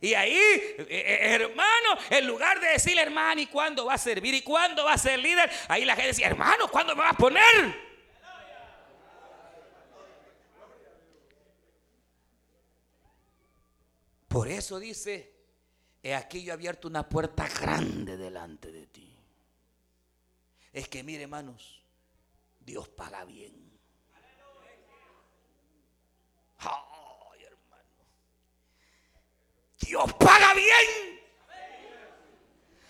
Y 0.00 0.14
ahí, 0.14 0.34
eh, 0.34 0.86
eh, 0.88 1.18
hermano, 1.20 1.96
en 2.10 2.26
lugar 2.26 2.58
de 2.60 2.70
decirle, 2.70 3.02
hermano, 3.02 3.40
¿y 3.40 3.46
cuándo 3.46 3.84
va 3.86 3.94
a 3.94 3.98
servir? 3.98 4.34
¿Y 4.34 4.42
cuándo 4.42 4.84
va 4.84 4.94
a 4.94 4.98
ser 4.98 5.18
líder? 5.20 5.48
Ahí 5.68 5.84
la 5.84 5.94
gente 5.94 6.08
decía, 6.08 6.26
hermano, 6.26 6.66
¿cuándo 6.66 6.96
me 6.96 7.02
va 7.02 7.10
a 7.10 7.16
poner? 7.16 7.92
Por 14.26 14.48
eso 14.48 14.80
dice 14.80 15.31
He 16.02 16.14
aquí 16.14 16.42
yo 16.42 16.50
he 16.50 16.54
abierto 16.54 16.88
una 16.88 17.08
puerta 17.08 17.46
grande 17.48 18.16
delante 18.16 18.72
de 18.72 18.86
ti. 18.88 19.16
Es 20.72 20.88
que 20.88 21.04
mire, 21.04 21.22
hermanos, 21.22 21.82
Dios 22.58 22.88
paga 22.88 23.24
bien. 23.24 23.78
Ay, 26.58 27.44
hermano. 27.44 28.06
Dios 29.78 30.12
paga 30.14 30.54
bien. 30.54 31.20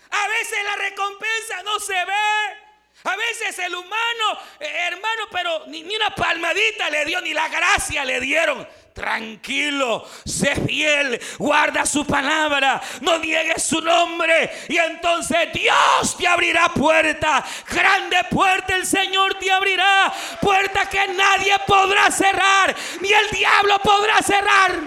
A 0.09 0.27
veces 0.27 0.57
la 0.63 0.75
recompensa 0.89 1.63
no 1.63 1.79
se 1.79 1.93
ve. 1.93 2.72
A 3.05 3.15
veces 3.17 3.59
el 3.59 3.75
humano, 3.75 4.39
eh, 4.59 4.87
hermano, 4.87 5.23
pero 5.29 5.63
ni, 5.67 5.83
ni, 5.83 5.93
una 5.95 6.15
palmadita 6.15 6.89
le 6.89 7.03
dio, 7.03 7.19
ni 7.19 7.33
la 7.33 7.49
gracia 7.49 8.05
le 8.05 8.21
dieron. 8.21 8.65
Tranquilo, 8.93 10.07
sé 10.23 10.55
fiel, 10.67 11.19
guarda 11.39 11.85
su 11.85 12.05
palabra, 12.05 12.81
no 13.01 13.17
niegues 13.17 13.63
su 13.63 13.81
nombre. 13.81 14.49
Y 14.69 14.77
entonces 14.77 15.51
Dios 15.51 16.15
te 16.17 16.27
abrirá 16.27 16.69
puerta. 16.69 17.43
Grande 17.67 18.23
puerta 18.29 18.75
el 18.75 18.85
Señor 18.85 19.33
te 19.35 19.51
abrirá. 19.51 20.13
Puerta 20.39 20.87
que 20.87 21.07
nadie 21.07 21.57
podrá 21.67 22.09
cerrar, 22.09 22.73
ni 23.01 23.11
el 23.11 23.29
diablo 23.31 23.79
podrá 23.79 24.21
cerrar. 24.21 24.79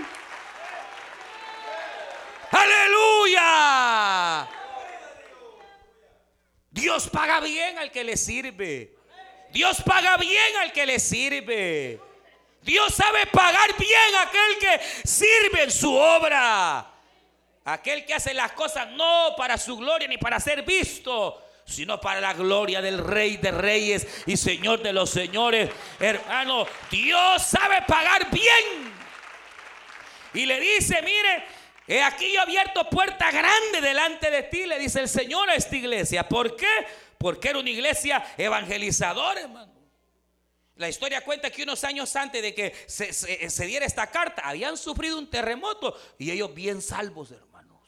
Aleluya. 2.50 4.48
Dios 6.76 7.08
paga 7.08 7.40
bien 7.40 7.78
al 7.78 7.90
que 7.90 8.04
le 8.04 8.16
sirve. 8.18 8.92
Dios 9.50 9.82
paga 9.82 10.18
bien 10.18 10.56
al 10.60 10.72
que 10.72 10.84
le 10.84 11.00
sirve. 11.00 11.98
Dios 12.60 12.94
sabe 12.94 13.26
pagar 13.26 13.76
bien 13.78 14.14
a 14.16 14.22
aquel 14.22 14.58
que 14.60 14.80
sirve 15.08 15.64
en 15.64 15.70
su 15.70 15.92
obra. 15.94 16.86
Aquel 17.64 18.04
que 18.04 18.12
hace 18.12 18.34
las 18.34 18.52
cosas 18.52 18.88
no 18.90 19.34
para 19.38 19.56
su 19.56 19.78
gloria 19.78 20.06
ni 20.06 20.18
para 20.18 20.38
ser 20.38 20.62
visto, 20.62 21.42
sino 21.64 21.98
para 21.98 22.20
la 22.20 22.34
gloria 22.34 22.82
del 22.82 22.98
Rey 22.98 23.38
de 23.38 23.52
Reyes 23.52 24.06
y 24.26 24.36
Señor 24.36 24.82
de 24.82 24.92
los 24.92 25.08
Señores. 25.08 25.70
Hermano, 25.98 26.66
Dios 26.90 27.42
sabe 27.42 27.82
pagar 27.88 28.30
bien. 28.30 28.94
Y 30.34 30.44
le 30.44 30.60
dice, 30.60 31.00
mire, 31.00 31.44
He 31.88 32.02
aquí 32.02 32.32
yo 32.32 32.40
abierto 32.40 32.88
puerta 32.90 33.30
grande 33.30 33.80
delante 33.80 34.30
de 34.30 34.42
ti, 34.44 34.66
le 34.66 34.78
dice 34.78 35.00
el 35.00 35.08
Señor 35.08 35.48
a 35.48 35.54
esta 35.54 35.76
iglesia. 35.76 36.28
¿Por 36.28 36.56
qué? 36.56 36.66
Porque 37.16 37.50
era 37.50 37.58
una 37.60 37.70
iglesia 37.70 38.24
evangelizadora, 38.36 39.40
hermano. 39.40 39.72
La 40.76 40.88
historia 40.88 41.22
cuenta 41.22 41.50
que 41.50 41.62
unos 41.62 41.84
años 41.84 42.14
antes 42.16 42.42
de 42.42 42.54
que 42.54 42.74
se, 42.86 43.66
diera 43.66 43.86
esta 43.86 44.08
carta, 44.10 44.42
habían 44.44 44.76
sufrido 44.76 45.18
un 45.18 45.30
terremoto 45.30 45.98
y 46.18 46.30
ellos 46.30 46.52
bien 46.54 46.82
salvos, 46.82 47.30
hermanos. 47.30 47.80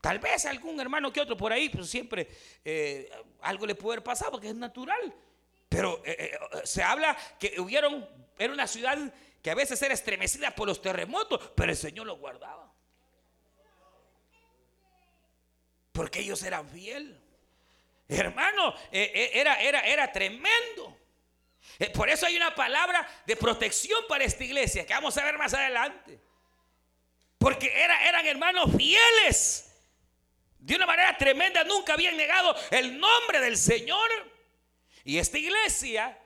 Tal 0.00 0.18
vez 0.20 0.46
algún 0.46 0.80
hermano 0.80 1.12
que 1.12 1.20
otro 1.20 1.36
por 1.36 1.52
ahí, 1.52 1.68
pues 1.68 1.90
siempre 1.90 2.28
eh, 2.64 3.10
algo 3.42 3.66
le 3.66 3.74
puede 3.74 3.96
haber 3.96 4.04
pasado 4.04 4.30
porque 4.32 4.48
es 4.48 4.54
natural. 4.54 5.12
Pero 5.68 6.00
eh, 6.06 6.16
eh, 6.32 6.38
se 6.64 6.82
habla 6.82 7.16
que 7.38 7.60
hubieron, 7.60 8.08
era 8.38 8.52
una 8.52 8.66
ciudad 8.66 8.96
que 9.46 9.52
a 9.52 9.54
veces 9.54 9.80
era 9.80 9.94
estremecida 9.94 10.50
por 10.50 10.66
los 10.66 10.82
terremotos, 10.82 11.52
pero 11.54 11.70
el 11.70 11.78
Señor 11.78 12.04
los 12.04 12.18
guardaba. 12.18 12.68
Porque 15.92 16.18
ellos 16.18 16.42
eran 16.42 16.68
fiel. 16.68 17.16
Hermano, 18.08 18.74
eh, 18.90 19.12
eh, 19.14 19.30
era, 19.34 19.62
era, 19.62 19.82
era 19.82 20.10
tremendo. 20.10 20.98
Eh, 21.78 21.90
por 21.90 22.10
eso 22.10 22.26
hay 22.26 22.36
una 22.36 22.56
palabra 22.56 23.08
de 23.24 23.36
protección 23.36 24.02
para 24.08 24.24
esta 24.24 24.42
iglesia 24.42 24.84
que 24.84 24.94
vamos 24.94 25.16
a 25.16 25.24
ver 25.24 25.38
más 25.38 25.54
adelante. 25.54 26.18
Porque 27.38 27.72
eran 27.72 28.26
hermanos 28.26 28.72
fieles. 28.76 29.72
De 30.58 30.74
una 30.74 30.86
manera 30.86 31.16
tremenda, 31.16 31.62
nunca 31.62 31.92
habían 31.92 32.16
negado 32.16 32.52
el 32.72 32.98
nombre 32.98 33.38
del 33.38 33.56
Señor. 33.56 34.10
Y 35.04 35.18
esta 35.18 35.38
iglesia, 35.38 36.18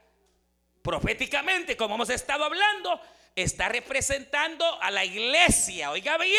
proféticamente, 0.91 1.77
como 1.77 1.95
hemos 1.95 2.11
estado 2.11 2.45
hablando, 2.45 3.01
está 3.37 3.69
representando 3.69 4.65
a 4.83 4.91
la 4.91 5.05
iglesia. 5.05 5.93
Oiga 5.93 6.19
bien, 6.19 6.37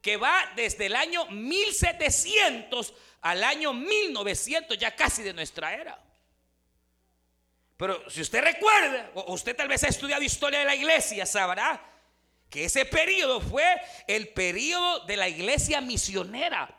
que 0.00 0.16
va 0.16 0.52
desde 0.54 0.86
el 0.86 0.94
año 0.94 1.26
1700 1.26 2.94
al 3.22 3.42
año 3.42 3.72
1900, 3.72 4.78
ya 4.78 4.94
casi 4.94 5.24
de 5.24 5.32
nuestra 5.32 5.74
era. 5.74 6.00
Pero 7.76 8.08
si 8.08 8.20
usted 8.20 8.44
recuerda, 8.44 9.10
o 9.14 9.32
usted 9.32 9.56
tal 9.56 9.66
vez 9.66 9.82
ha 9.82 9.88
estudiado 9.88 10.22
historia 10.22 10.60
de 10.60 10.66
la 10.66 10.76
iglesia, 10.76 11.26
sabrá 11.26 11.84
que 12.48 12.66
ese 12.66 12.84
periodo 12.84 13.40
fue 13.40 13.66
el 14.06 14.28
periodo 14.28 15.00
de 15.00 15.16
la 15.16 15.28
iglesia 15.28 15.80
misionera. 15.80 16.72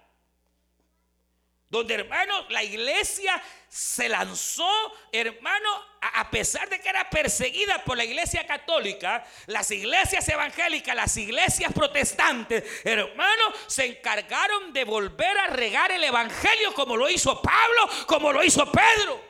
Donde, 1.68 1.96
hermano, 1.96 2.48
la 2.50 2.64
iglesia 2.64 3.42
se 3.68 4.08
lanzó, 4.08 4.70
hermano, 5.12 5.70
a 6.00 6.30
pesar 6.30 6.70
de 6.70 6.80
que 6.80 6.90
era 6.90 7.10
perseguida 7.10 7.84
por 7.84 7.98
la 7.98 8.06
iglesia 8.06 8.46
católica, 8.46 9.26
las 9.48 9.72
iglesias 9.72 10.30
evangélicas, 10.30 10.96
las 10.96 11.18
iglesias 11.18 11.74
protestantes, 11.74 12.64
hermano, 12.86 13.44
se 13.68 13.86
encargaron 13.86 14.72
de 14.74 14.84
volver 14.84 15.38
a 15.40 15.48
regar 15.48 15.92
el 15.92 16.04
evangelio 16.04 16.74
como 16.74 16.96
lo 16.96 17.10
hizo 17.10 17.42
Pablo, 17.42 17.90
como 18.06 18.32
lo 18.32 18.44
hizo 18.44 18.72
Pedro. 18.72 19.22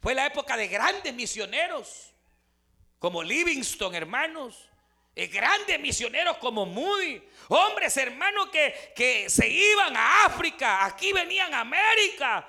Fue 0.00 0.14
la 0.14 0.26
época 0.26 0.56
de 0.56 0.68
grandes 0.68 1.12
misioneros, 1.12 2.14
como 2.98 3.22
Livingston, 3.22 3.94
hermanos. 3.94 4.69
Eh, 5.14 5.26
grandes 5.26 5.78
misioneros 5.80 6.36
como 6.36 6.64
Moody, 6.64 7.20
hombres 7.48 7.96
hermanos 7.96 8.48
que, 8.50 8.92
que 8.94 9.28
se 9.28 9.48
iban 9.48 9.96
a 9.96 10.26
África, 10.26 10.84
aquí 10.84 11.12
venían 11.12 11.52
a 11.52 11.60
América. 11.60 12.48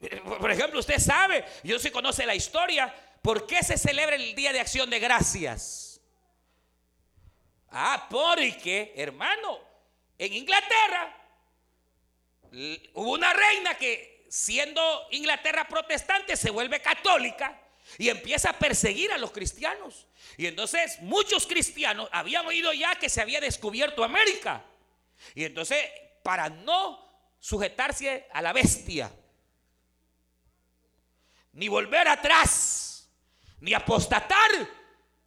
Eh, 0.00 0.20
por 0.38 0.50
ejemplo, 0.50 0.80
usted 0.80 0.98
sabe, 0.98 1.44
yo 1.62 1.78
sí 1.78 1.90
conoce 1.90 2.26
la 2.26 2.34
historia, 2.34 2.92
¿por 3.22 3.46
qué 3.46 3.62
se 3.62 3.78
celebra 3.78 4.16
el 4.16 4.34
Día 4.34 4.52
de 4.52 4.60
Acción 4.60 4.90
de 4.90 4.98
Gracias? 4.98 6.00
Ah, 7.70 8.06
porque, 8.10 8.92
hermano, 8.96 9.60
en 10.18 10.32
Inglaterra 10.32 11.22
hubo 12.94 13.12
una 13.12 13.32
reina 13.32 13.74
que 13.76 14.26
siendo 14.28 15.06
Inglaterra 15.10 15.68
protestante 15.68 16.36
se 16.36 16.50
vuelve 16.50 16.80
católica 16.80 17.60
y 17.98 18.08
empieza 18.08 18.50
a 18.50 18.58
perseguir 18.58 19.12
a 19.12 19.18
los 19.18 19.30
cristianos. 19.30 20.06
Y 20.36 20.46
entonces 20.46 20.98
muchos 21.00 21.46
cristianos 21.46 22.08
habían 22.12 22.46
oído 22.46 22.72
ya 22.72 22.94
que 22.96 23.08
se 23.08 23.20
había 23.20 23.40
descubierto 23.40 24.04
América. 24.04 24.64
Y 25.34 25.44
entonces, 25.44 25.78
para 26.22 26.48
no 26.48 27.06
sujetarse 27.38 28.26
a 28.32 28.42
la 28.42 28.52
bestia, 28.52 29.10
ni 31.52 31.68
volver 31.68 32.06
atrás, 32.08 33.08
ni 33.60 33.72
apostatar, 33.72 34.50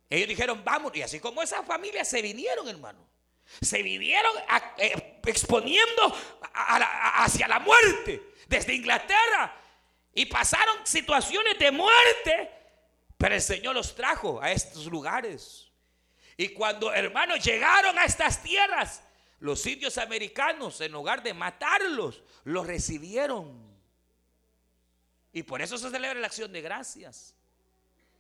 ellos 0.10 0.28
dijeron, 0.28 0.62
vamos. 0.64 0.95
Y 0.95 1.01
así 1.01 1.20
como 1.20 1.41
esas 1.41 1.66
familias 1.66 2.07
se 2.07 2.22
vinieron, 2.22 2.68
hermano. 2.68 3.07
Se 3.62 3.82
vinieron 3.82 4.32
eh, 4.78 5.20
exponiendo 5.26 6.16
hacia 6.53 7.47
la 7.47 7.60
muerte 7.60 8.34
desde 8.47 8.76
Inglaterra. 8.76 9.55
Y 10.20 10.26
pasaron 10.26 10.86
situaciones 10.86 11.57
de 11.57 11.72
muerte 11.72 12.59
pero 13.20 13.36
el 13.36 13.41
Señor 13.41 13.76
los 13.76 13.93
trajo 13.95 14.41
a 14.41 14.49
estos 14.53 14.86
lugares. 14.86 15.67
Y 16.38 16.47
cuando 16.53 16.93
hermanos 16.93 17.43
llegaron 17.43 17.99
a 17.99 18.05
estas 18.05 18.41
tierras, 18.41 19.03
los 19.39 19.65
indios 19.65 19.97
americanos, 19.97 20.80
en 20.80 20.93
lugar 20.93 21.22
de 21.22 21.34
matarlos, 21.34 22.24
los 22.45 22.65
recibieron. 22.65 23.78
Y 25.34 25.43
por 25.43 25.61
eso 25.61 25.78
se 25.78 25.89
celebra 25.89 26.17
la 26.17 26.28
acción 26.28 26.53
de 26.53 26.61
gracias. 26.61 27.36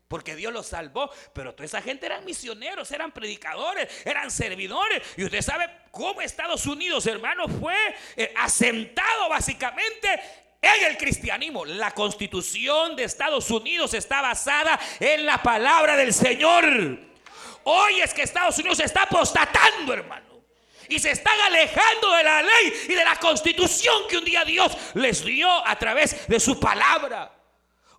Porque 0.09 0.35
Dios 0.35 0.51
los 0.51 0.67
salvó. 0.67 1.09
Pero 1.33 1.55
toda 1.55 1.63
esa 1.63 1.81
gente 1.81 2.05
eran 2.05 2.25
misioneros, 2.25 2.91
eran 2.91 3.13
predicadores, 3.13 4.05
eran 4.05 4.29
servidores. 4.29 5.01
Y 5.15 5.23
usted 5.23 5.41
sabe 5.41 5.83
cómo 5.91 6.19
Estados 6.19 6.65
Unidos, 6.65 7.07
hermano, 7.07 7.47
fue 7.47 7.77
eh, 8.17 8.33
asentado 8.35 9.29
básicamente 9.29 10.48
en 10.61 10.85
el 10.85 10.97
cristianismo. 10.97 11.65
La 11.65 11.91
constitución 11.91 12.95
de 12.95 13.03
Estados 13.03 13.49
Unidos 13.51 13.93
está 13.93 14.21
basada 14.21 14.79
en 14.99 15.25
la 15.25 15.41
palabra 15.41 15.95
del 15.95 16.13
Señor. 16.13 16.99
Hoy 17.63 18.01
es 18.01 18.13
que 18.13 18.23
Estados 18.23 18.57
Unidos 18.57 18.77
se 18.77 18.85
está 18.85 19.03
apostatando, 19.03 19.93
hermano. 19.93 20.25
Y 20.87 20.97
se 20.97 21.11
están 21.11 21.39
alejando 21.41 22.11
de 22.13 22.23
la 22.23 22.41
ley 22.41 22.73
y 22.89 22.93
de 22.93 23.03
la 23.03 23.15
constitución 23.17 24.07
que 24.09 24.17
un 24.17 24.25
día 24.25 24.43
Dios 24.43 24.75
les 24.95 25.23
dio 25.23 25.67
a 25.67 25.77
través 25.77 26.27
de 26.27 26.39
su 26.39 26.59
palabra. 26.59 27.38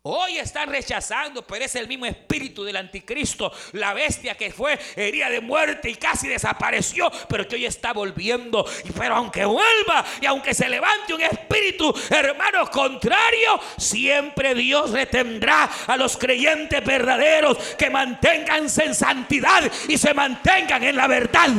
Hoy 0.03 0.39
están 0.39 0.71
rechazando, 0.71 1.47
pero 1.47 1.63
es 1.63 1.75
el 1.75 1.87
mismo 1.87 2.07
espíritu 2.07 2.65
del 2.65 2.77
anticristo, 2.77 3.53
la 3.73 3.93
bestia 3.93 4.35
que 4.35 4.51
fue 4.51 4.79
herida 4.97 5.29
de 5.29 5.43
muerte 5.43 5.91
y 5.91 5.97
casi 5.97 6.27
desapareció, 6.27 7.13
pero 7.29 7.47
que 7.47 7.57
hoy 7.57 7.67
está 7.67 7.93
volviendo. 7.93 8.65
Pero 8.97 9.17
aunque 9.17 9.45
vuelva 9.45 10.03
y 10.19 10.25
aunque 10.25 10.55
se 10.55 10.71
levante 10.71 11.13
un 11.13 11.21
espíritu, 11.21 11.95
hermano, 12.09 12.71
contrario, 12.71 13.61
siempre 13.77 14.55
Dios 14.55 14.91
retendrá 14.91 15.71
a 15.87 15.99
los 15.99 16.17
creyentes 16.17 16.83
verdaderos 16.83 17.59
que 17.77 17.91
manténganse 17.91 18.85
en 18.85 18.95
santidad 18.95 19.71
y 19.87 19.99
se 19.99 20.15
mantengan 20.15 20.83
en 20.83 20.97
la 20.97 21.09
verdad. 21.09 21.51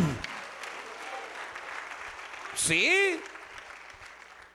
Sí. 2.56 3.20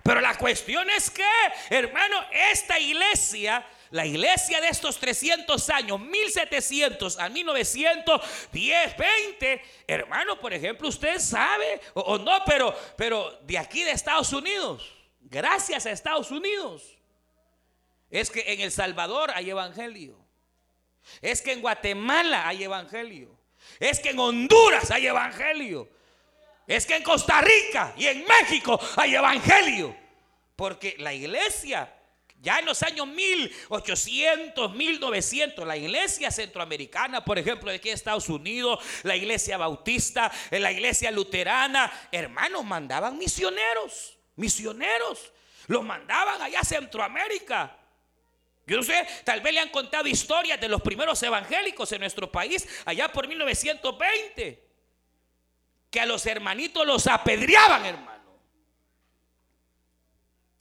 Pero 0.03 0.21
la 0.21 0.37
cuestión 0.37 0.89
es 0.91 1.09
que, 1.09 1.25
hermano, 1.71 2.17
esta 2.53 2.81
iglesia 2.81 3.65
la 3.91 4.05
iglesia 4.05 4.61
de 4.61 4.69
estos 4.69 4.99
300 4.99 5.71
años, 5.71 6.01
1700 6.01 7.19
a 7.19 7.29
1910, 7.29 8.97
20, 8.97 9.63
hermano, 9.87 10.39
por 10.41 10.53
ejemplo, 10.53 10.89
usted 10.89 11.19
sabe 11.19 11.81
o, 11.95 12.19
no, 12.19 12.43
pero, 12.45 12.75
pero 12.97 13.39
de 13.43 13.59
aquí 13.59 13.85
de 13.85 13.93
Estados 13.93 14.33
Unidos, 14.33 14.93
gracias 15.21 15.87
a 15.87 15.91
Estados 15.91 16.31
Unidos, 16.31 16.97
es 18.11 18.31
que 18.31 18.45
en 18.53 18.61
El 18.61 18.73
Salvador 18.73 19.31
hay 19.35 19.51
evangelio. 19.51 20.17
Es 21.21 21.43
que 21.43 21.53
en 21.53 21.61
Guatemala 21.61 22.49
hay 22.49 22.65
evangelio. 22.65 23.37
Es 23.79 24.01
que 24.01 24.11
en 24.11 24.19
Honduras 24.19 24.91
hay 24.91 25.07
evangelio. 25.07 25.89
Es 26.67 26.87
que 26.87 26.97
en 26.97 27.03
Costa 27.03 27.41
Rica 27.41 27.95
y 27.97 28.07
en 28.07 28.25
México 28.25 28.79
hay 28.97 29.15
evangelio. 29.15 29.97
Porque 30.57 30.97
la 30.99 31.13
iglesia 31.13 31.96
ya 32.41 32.59
en 32.59 32.67
los 32.67 32.83
años 32.83 33.07
1800, 33.07 34.75
1900, 34.75 35.67
la 35.67 35.77
iglesia 35.77 36.31
centroamericana, 36.31 37.25
por 37.25 37.39
ejemplo, 37.39 37.71
de 37.71 37.77
aquí 37.77 37.89
en 37.89 37.95
Estados 37.95 38.29
Unidos, 38.29 38.85
la 39.03 39.17
iglesia 39.17 39.57
bautista, 39.57 40.31
la 40.51 40.71
iglesia 40.71 41.11
luterana, 41.11 42.09
hermanos, 42.13 42.65
mandaban 42.65 43.19
misioneros, 43.19 44.19
misioneros, 44.37 45.33
los 45.67 45.83
mandaban 45.83 46.41
allá 46.41 46.61
a 46.61 46.65
Centroamérica. 46.65 47.77
Yo 48.67 48.77
no 48.77 48.83
sé, 48.83 49.07
tal 49.25 49.41
vez 49.41 49.55
le 49.55 49.61
han 49.61 49.71
contado 49.71 50.07
historias 50.07 50.61
de 50.61 50.69
los 50.69 50.83
primeros 50.83 51.23
evangélicos 51.23 51.91
en 51.93 52.01
nuestro 52.01 52.31
país, 52.31 52.67
allá 52.85 53.11
por 53.13 53.27
1920, 53.29 54.63
que 55.91 56.01
a 56.01 56.07
los 56.07 56.27
hermanitos 56.27 56.87
los 56.87 57.07
apedreaban, 57.07 57.85
hermano. 57.87 58.17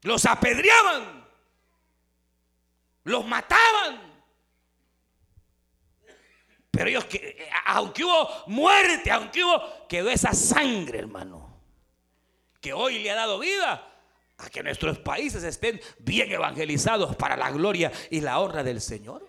Los 0.01 0.25
apedreaban 0.25 1.14
los 3.05 3.25
mataban. 3.25 4.13
Pero 6.69 6.89
ellos, 6.89 7.05
que, 7.05 7.49
aunque 7.65 8.03
hubo 8.03 8.43
muerte, 8.47 9.09
aunque 9.09 9.43
hubo, 9.43 9.87
quedó 9.87 10.09
esa 10.09 10.33
sangre, 10.33 10.99
hermano, 10.99 11.61
que 12.59 12.73
hoy 12.73 12.99
le 12.99 13.11
ha 13.11 13.15
dado 13.15 13.39
vida 13.39 13.95
a 14.37 14.49
que 14.49 14.61
nuestros 14.61 14.99
países 14.99 15.43
estén 15.43 15.79
bien 15.99 16.29
evangelizados 16.29 17.15
para 17.15 17.37
la 17.37 17.49
gloria 17.51 17.91
y 18.09 18.19
la 18.19 18.39
honra 18.39 18.61
del 18.61 18.81
Señor. 18.81 19.25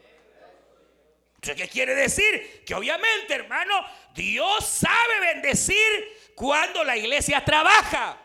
¿qué 1.41 1.69
quiere 1.69 1.95
decir? 1.95 2.65
Que 2.67 2.75
obviamente, 2.75 3.35
hermano, 3.35 3.75
Dios 4.15 4.67
sabe 4.67 5.21
bendecir 5.21 6.33
cuando 6.35 6.83
la 6.83 6.97
iglesia 6.97 7.45
trabaja. 7.45 8.19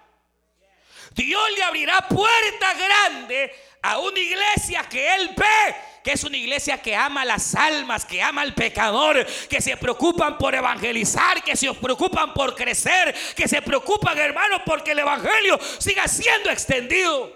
Dios 1.13 1.43
le 1.55 1.63
abrirá 1.63 2.07
puertas 2.07 2.77
grandes 2.77 3.51
a 3.82 3.99
una 3.99 4.19
iglesia 4.19 4.84
que 4.89 5.15
Él 5.15 5.32
ve 5.36 5.75
que 6.03 6.13
es 6.13 6.23
una 6.23 6.38
iglesia 6.38 6.82
que 6.82 6.95
ama 6.95 7.23
las 7.25 7.55
almas, 7.55 8.05
que 8.05 8.21
ama 8.21 8.41
al 8.41 8.53
pecador, 8.53 9.25
que 9.47 9.61
se 9.61 9.77
preocupan 9.77 10.38
por 10.38 10.55
evangelizar, 10.55 11.43
que 11.43 11.55
se 11.55 11.71
preocupan 11.73 12.34
por 12.34 12.55
crecer, 12.55 13.13
que 13.36 13.47
se 13.47 13.61
preocupan, 13.61 14.17
hermanos, 14.17 14.61
porque 14.65 14.91
el 14.91 14.99
evangelio 14.99 15.59
siga 15.79 16.07
siendo 16.07 16.49
extendido. 16.49 17.32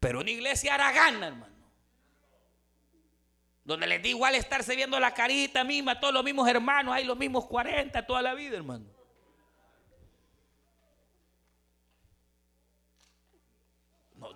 Pero 0.00 0.20
una 0.20 0.30
iglesia 0.30 0.74
haragana, 0.74 1.28
hermano. 1.28 1.52
Donde 3.64 3.86
les 3.86 4.02
da 4.02 4.08
igual 4.08 4.34
estarse 4.34 4.74
viendo 4.74 4.98
la 4.98 5.14
carita 5.14 5.62
misma, 5.64 6.00
todos 6.00 6.12
los 6.12 6.24
mismos 6.24 6.48
hermanos, 6.48 6.94
hay 6.94 7.04
los 7.04 7.16
mismos 7.16 7.46
40 7.46 8.04
toda 8.06 8.20
la 8.20 8.34
vida, 8.34 8.56
hermano. 8.56 8.86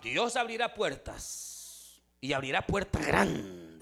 Dios 0.02 0.36
abrirá 0.36 0.74
puertas 0.74 2.00
y 2.20 2.32
abrirá 2.32 2.66
puertas 2.66 3.06
grandes 3.06 3.76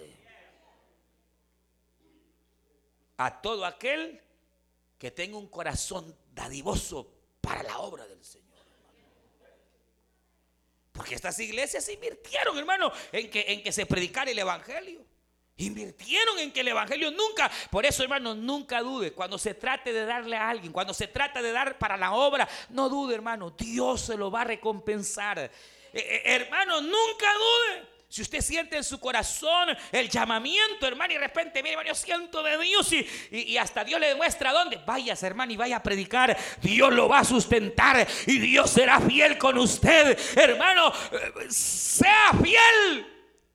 a 3.16 3.40
todo 3.40 3.64
aquel 3.64 4.20
que 4.98 5.10
tenga 5.10 5.38
un 5.38 5.48
corazón 5.48 6.16
dadivoso 6.32 7.12
para 7.40 7.62
la 7.62 7.78
obra 7.78 8.06
del 8.06 8.24
Señor. 8.24 8.44
Porque 10.92 11.14
estas 11.14 11.38
iglesias 11.40 11.88
invirtieron, 11.88 12.56
hermano, 12.56 12.92
en 13.12 13.30
que, 13.30 13.44
en 13.48 13.62
que 13.62 13.72
se 13.72 13.84
predicara 13.84 14.30
el 14.30 14.38
Evangelio. 14.38 15.04
Invirtieron 15.56 16.38
en 16.40 16.52
que 16.52 16.60
el 16.60 16.68
Evangelio 16.68 17.10
nunca, 17.12 17.50
por 17.70 17.86
eso 17.86 18.02
hermano, 18.02 18.34
nunca 18.34 18.80
dude. 18.80 19.12
Cuando 19.12 19.38
se 19.38 19.54
trate 19.54 19.92
de 19.92 20.04
darle 20.04 20.36
a 20.36 20.48
alguien, 20.48 20.72
cuando 20.72 20.92
se 20.92 21.06
trata 21.06 21.40
de 21.42 21.52
dar 21.52 21.78
para 21.78 21.96
la 21.96 22.12
obra, 22.12 22.48
no 22.70 22.88
dude 22.88 23.14
hermano, 23.14 23.50
Dios 23.50 24.00
se 24.00 24.16
lo 24.16 24.30
va 24.30 24.40
a 24.40 24.44
recompensar. 24.44 25.50
Eh, 25.94 26.00
eh, 26.00 26.22
hermano, 26.24 26.80
nunca 26.80 27.32
dude. 27.32 27.94
Si 28.08 28.22
usted 28.22 28.40
siente 28.40 28.76
en 28.76 28.84
su 28.84 29.00
corazón 29.00 29.76
el 29.90 30.08
llamamiento, 30.08 30.86
hermano, 30.86 31.12
y 31.12 31.16
de 31.16 31.20
repente, 31.20 31.62
mire, 31.62 31.72
hermano, 31.72 31.88
yo 31.88 31.94
siento 31.94 32.42
de 32.42 32.58
Dios 32.58 32.92
y, 32.92 33.06
y, 33.30 33.56
hasta 33.56 33.82
Dios 33.82 33.98
le 33.98 34.08
demuestra 34.08 34.52
dónde. 34.52 34.76
Vayas, 34.84 35.22
hermano, 35.22 35.52
y 35.52 35.56
vaya 35.56 35.76
a 35.76 35.82
predicar. 35.82 36.36
Dios 36.60 36.92
lo 36.92 37.08
va 37.08 37.20
a 37.20 37.24
sustentar 37.24 38.06
y 38.26 38.38
Dios 38.38 38.70
será 38.70 39.00
fiel 39.00 39.36
con 39.38 39.58
usted. 39.58 40.18
Hermano, 40.36 40.92
eh, 41.10 41.50
sea 41.50 42.32
fiel. 42.40 43.06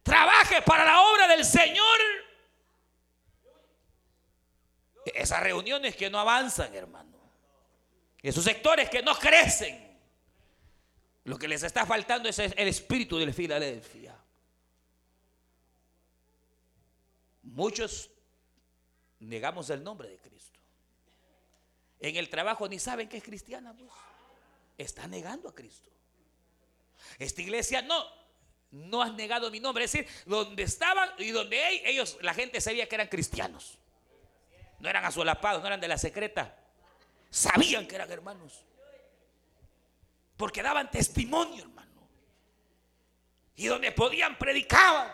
Trabaje 0.04 0.62
para 0.62 0.86
la 0.86 1.02
obra 1.04 1.28
del 1.28 1.46
Señor. 1.46 2.00
Esas 5.06 5.42
reuniones 5.42 5.96
que 5.96 6.10
no 6.10 6.20
avanzan, 6.20 6.74
hermano. 6.76 7.18
Esos 8.22 8.44
sectores 8.44 8.90
que 8.90 9.02
no 9.02 9.16
crecen. 9.16 9.89
Lo 11.30 11.38
que 11.38 11.48
les 11.48 11.62
está 11.62 11.86
faltando 11.86 12.28
es 12.28 12.40
el 12.40 12.68
espíritu 12.68 13.20
de 13.20 13.32
Filadelfia. 13.32 14.18
Muchos 17.44 18.10
negamos 19.20 19.70
el 19.70 19.84
nombre 19.84 20.10
de 20.10 20.18
Cristo. 20.18 20.60
En 22.00 22.16
el 22.16 22.30
trabajo 22.30 22.68
ni 22.68 22.80
saben 22.80 23.08
que 23.08 23.18
es 23.18 23.24
cristiana. 23.24 23.76
Pues. 23.78 23.92
Está 24.76 25.06
negando 25.06 25.48
a 25.48 25.54
Cristo. 25.54 25.92
Esta 27.20 27.44
iglesia 27.44 27.84
no, 27.84 28.04
no 28.72 29.04
has 29.04 29.14
negado 29.14 29.52
mi 29.52 29.60
nombre. 29.60 29.84
Es 29.84 29.92
decir, 29.92 30.08
donde 30.26 30.64
estaban 30.64 31.12
y 31.20 31.30
donde 31.30 31.88
ellos, 31.88 32.18
la 32.22 32.34
gente 32.34 32.60
sabía 32.60 32.90
que 32.90 32.96
eran 32.96 33.08
cristianos. 33.08 33.78
No 34.80 34.90
eran 34.90 35.06
asolapados, 35.06 35.62
no 35.62 35.68
eran 35.68 35.80
de 35.80 35.90
la 35.90 36.00
secreta. 36.00 36.58
Sabían 37.30 37.88
que 37.88 37.94
eran 37.94 38.12
hermanos. 38.12 38.64
Porque 40.40 40.64
daban 40.64 40.90
testimonio, 40.90 41.64
hermano. 41.64 42.08
Y 43.58 43.68
donde 43.68 43.92
podían 43.92 44.38
predicaban. 44.38 45.12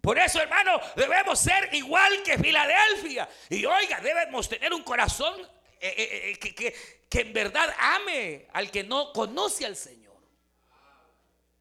Por 0.00 0.18
eso, 0.18 0.42
hermano, 0.42 0.80
debemos 0.96 1.38
ser 1.38 1.72
igual 1.72 2.24
que 2.24 2.36
Filadelfia. 2.36 3.28
Y 3.48 3.64
oiga, 3.64 4.00
debemos 4.00 4.48
tener 4.48 4.74
un 4.74 4.82
corazón 4.82 5.40
eh, 5.78 5.94
eh, 5.96 6.30
eh, 6.32 6.38
que, 6.40 7.04
que 7.08 7.20
en 7.20 7.32
verdad 7.32 7.72
ame 7.78 8.48
al 8.52 8.68
que 8.68 8.82
no 8.82 9.12
conoce 9.12 9.64
al 9.64 9.76
Señor. 9.76 10.16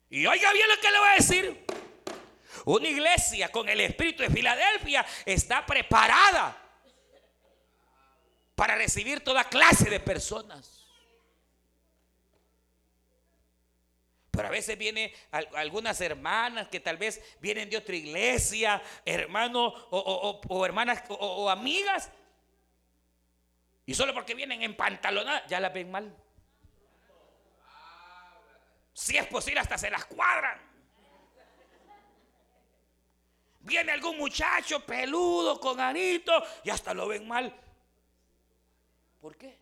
Y 0.09 0.25
oiga 0.25 0.51
bien 0.51 0.67
lo 0.69 0.81
que 0.81 0.89
le 0.89 0.97
voy 0.97 1.09
a 1.09 1.13
decir. 1.13 1.65
Una 2.65 2.87
iglesia 2.87 3.51
con 3.51 3.69
el 3.69 3.79
espíritu 3.81 4.23
de 4.23 4.31
Filadelfia 4.31 5.05
está 5.23 5.63
preparada 5.67 6.57
para 8.55 8.75
recibir 8.75 9.23
toda 9.23 9.43
clase 9.43 9.87
de 9.87 9.99
personas. 9.99 10.78
Pero 14.39 14.47
a 14.47 14.51
veces 14.51 14.77
vienen 14.77 15.11
algunas 15.31 15.99
hermanas 15.99 16.69
que 16.69 16.79
tal 16.79 16.95
vez 16.95 17.21
vienen 17.41 17.69
de 17.69 17.75
otra 17.75 17.93
iglesia, 17.93 18.81
hermanos 19.03 19.73
o, 19.89 20.65
hermanas 20.65 21.03
o, 21.09 21.49
amigas. 21.49 22.09
Y 23.85 23.93
solo 23.93 24.13
porque 24.13 24.35
vienen 24.35 24.63
en 24.63 24.77
pantalonada, 24.77 25.45
ya 25.47 25.59
la 25.59 25.67
ven 25.67 25.91
mal. 25.91 26.15
Si 28.93 29.17
es 29.17 29.27
posible, 29.27 29.59
hasta 29.59 29.77
se 29.77 29.89
las 29.89 30.05
cuadran. 30.05 30.57
Viene 33.59 33.91
algún 33.91 34.17
muchacho 34.17 34.85
peludo 34.85 35.59
con 35.59 35.81
anito 35.81 36.31
y 36.63 36.69
hasta 36.69 36.93
lo 36.93 37.09
ven 37.09 37.27
mal. 37.27 37.53
¿Por 39.19 39.35
qué? 39.35 39.59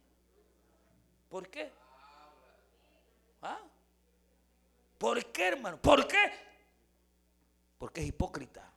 ¿Por 1.30 1.50
qué? 1.50 1.72
¿Ah? 3.42 3.58
¿Por 4.98 5.26
qué, 5.26 5.48
hermano? 5.50 5.78
¿Por 5.78 6.08
qué? 6.08 6.32
Porque 7.78 8.02
es 8.02 8.08
hipócrita. 8.08 8.68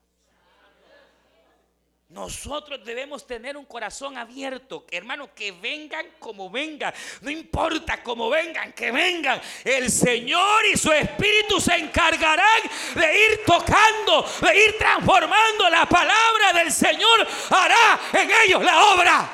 Nosotros 2.11 2.85
debemos 2.85 3.25
tener 3.25 3.57
un 3.57 3.65
corazón 3.65 4.19
abierto, 4.19 4.85
hermano, 4.91 5.33
que 5.33 5.53
vengan 5.53 6.05
como 6.19 6.51
vengan, 6.51 6.93
no 7.21 7.31
importa 7.31 8.03
cómo 8.03 8.29
vengan, 8.29 8.73
que 8.73 8.91
vengan. 8.91 9.41
El 9.63 9.89
Señor 9.89 10.67
y 10.67 10.77
su 10.77 10.91
Espíritu 10.91 11.61
se 11.61 11.77
encargarán 11.77 12.63
de 12.97 13.27
ir 13.27 13.45
tocando, 13.47 14.29
de 14.41 14.65
ir 14.65 14.77
transformando. 14.77 15.71
La 15.71 15.87
palabra 15.87 16.53
del 16.53 16.73
Señor 16.73 17.29
hará 17.49 18.01
en 18.13 18.31
ellos 18.45 18.65
la 18.65 18.87
obra. 18.93 19.31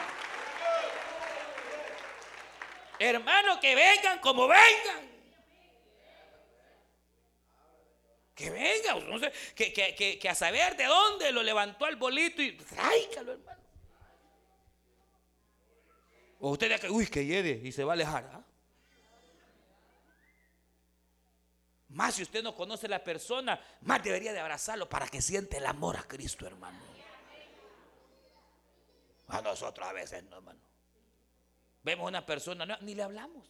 Hermano, 2.99 3.59
que 3.59 3.75
vengan 3.75 4.19
como 4.19 4.47
vengan. 4.47 5.16
Que 8.37 8.51
venga, 8.51 8.95
no 9.01 9.19
sé, 9.19 9.33
que, 9.55 10.29
a 10.29 10.35
saber 10.35 10.77
de 10.77 10.85
dónde 10.85 11.33
lo 11.33 11.43
levantó 11.43 11.87
al 11.87 11.97
bolito 11.97 12.43
y 12.43 12.53
tráigalo, 12.53 13.33
hermano. 13.33 13.63
O 16.41 16.51
usted 16.51 16.69
dice 16.69 16.81
que, 16.81 16.91
uy, 16.91 17.07
que 17.07 17.25
llegue 17.25 17.59
y 17.65 17.73
se 17.73 17.83
va 17.83 17.93
a 17.93 17.95
alejar. 17.95 18.31
¿ah? 18.35 18.45
Más 21.89 22.15
si 22.15 22.25
usted 22.25 22.43
no 22.43 22.55
conoce 22.55 22.85
a 22.85 22.91
la 22.91 23.03
persona, 23.03 23.59
más 23.81 24.05
debería 24.05 24.35
de 24.35 24.41
abrazarlo 24.41 24.87
para 24.87 25.09
que 25.09 25.23
siente 25.23 25.57
el 25.57 25.65
amor 25.65 25.97
a 25.97 26.03
Cristo, 26.03 26.47
hermano. 26.47 26.79
A 29.29 29.41
nosotros 29.41 29.89
a 29.89 29.95
veces 29.95 30.23
no, 30.25 30.37
hermano. 30.37 30.61
Vemos 31.83 32.05
a 32.05 32.09
una 32.09 32.27
persona, 32.27 32.67
ni 32.83 32.95
le 32.95 33.03
hablamos. 33.03 33.49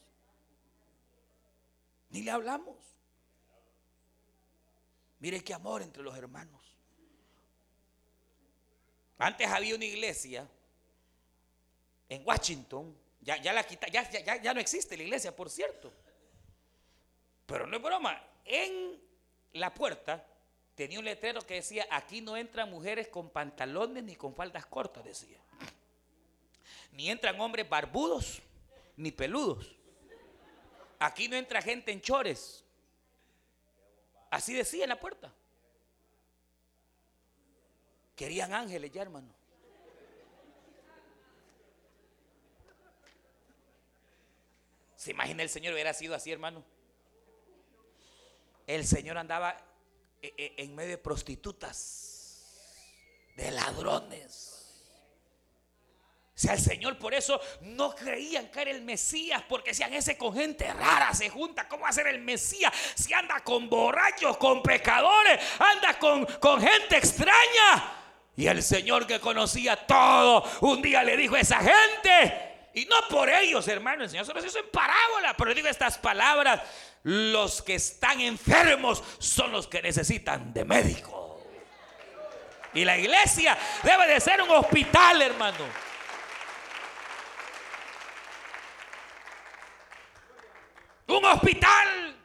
Ni 2.11 2.23
le 2.23 2.31
hablamos. 2.31 2.96
Mire 5.19 5.43
qué 5.43 5.55
amor 5.55 5.83
entre 5.83 6.03
los 6.03 6.17
hermanos. 6.17 6.63
Antes 9.19 9.47
había 9.49 9.75
una 9.75 9.85
iglesia 9.85 10.47
en 12.09 12.23
Washington, 12.27 12.95
ya, 13.21 13.37
ya 13.39 13.53
la 13.53 13.65
quita, 13.65 13.89
ya, 13.89 14.09
ya, 14.11 14.43
ya 14.43 14.55
no 14.55 14.61
existe 14.61 14.97
la 14.97 15.03
iglesia, 15.03 15.35
por 15.35 15.51
cierto. 15.51 15.93
Pero 17.47 17.67
no 17.67 17.77
es 17.77 17.83
broma, 17.83 18.23
en 18.45 19.01
la 19.55 19.73
puerta 19.73 20.25
tenía 20.75 20.99
un 20.99 21.05
letrero 21.07 21.41
que 21.41 21.55
decía, 21.55 21.87
aquí 21.91 22.21
no 22.21 22.37
entran 22.37 22.71
mujeres 22.71 23.09
con 23.09 23.31
pantalones 23.31 24.05
ni 24.05 24.15
con 24.15 24.35
faldas 24.35 24.67
cortas, 24.67 25.05
decía. 25.05 25.41
Ni 26.93 27.11
entran 27.11 27.41
hombres 27.41 27.69
barbudos 27.69 28.43
ni 28.97 29.11
peludos. 29.11 29.75
Aquí 30.99 31.29
no 31.29 31.37
entra 31.37 31.63
gente 31.63 31.93
en 31.93 32.01
chores, 32.01 32.65
Así 34.31 34.55
decía 34.55 34.85
en 34.85 34.91
la 34.91 35.01
puerta. 35.01 35.33
Querían 38.15 38.53
ángeles 38.55 38.91
ya, 38.91 39.03
hermano. 39.03 39.29
¿Se 44.97 45.11
imagina 45.11 45.43
el 45.43 45.51
Señor 45.51 45.75
hubiera 45.75 45.93
sido 45.93 46.15
así, 46.15 46.33
hermano? 46.33 46.65
El 48.67 48.85
Señor 48.87 49.19
andaba 49.19 49.57
eh, 50.23 50.35
eh, 50.37 50.55
en 50.57 50.75
medio 50.75 50.91
de 50.91 50.99
prostitutas, 50.99 52.75
de 53.37 53.51
ladrones 53.53 54.56
sea, 56.39 56.53
el 56.53 56.61
Señor 56.61 56.99
por 56.99 57.15
eso 57.15 57.41
no 57.63 57.95
creían 57.95 58.49
que 58.49 58.61
era 58.61 58.71
el 58.71 58.83
Mesías, 58.83 59.43
porque 59.49 59.71
decían, 59.71 59.95
ese 59.95 60.19
con 60.19 60.35
gente 60.35 60.71
rara 60.71 61.15
se 61.15 61.31
junta, 61.31 61.67
¿cómo 61.67 61.85
va 61.85 61.89
a 61.89 61.93
ser 61.93 62.09
el 62.09 62.21
Mesías? 62.21 62.71
Si 62.95 63.15
anda 63.15 63.41
con 63.41 63.71
borrachos, 63.71 64.37
con 64.37 64.63
pecadores, 64.63 65.41
anda 65.59 65.99
con, 65.99 66.27
con 66.27 66.61
gente 66.61 66.99
extraña. 66.99 67.93
Y 68.37 68.47
el 68.49 68.63
Señor 68.63 69.07
que 69.07 69.19
conocía 69.19 69.77
todo, 69.87 70.45
un 70.61 70.83
día 70.83 71.03
le 71.03 71.17
dijo 71.17 71.37
a 71.37 71.41
esa 71.41 71.59
gente, 71.59 72.69
y 72.75 72.85
no 72.85 72.97
por 73.09 73.31
ellos, 73.31 73.67
hermano, 73.69 74.05
el 74.05 74.11
Señor 74.11 74.27
se 74.27 74.35
los 74.35 74.45
hizo 74.45 74.59
en 74.59 74.71
parábola, 74.71 75.35
pero 75.39 75.55
digo 75.55 75.69
estas 75.69 75.97
palabras, 75.97 76.61
los 77.03 77.63
que 77.63 77.77
están 77.77 78.21
enfermos 78.21 79.03
son 79.19 79.53
los 79.53 79.67
que 79.67 79.81
necesitan 79.81 80.53
de 80.53 80.67
médico. 80.67 81.43
Y 82.75 82.85
la 82.85 82.99
iglesia 82.99 83.57
debe 83.83 84.07
de 84.07 84.21
ser 84.21 84.43
un 84.43 84.51
hospital, 84.51 85.23
hermano. 85.23 85.86
Un 91.09 91.25
hospital. 91.25 92.17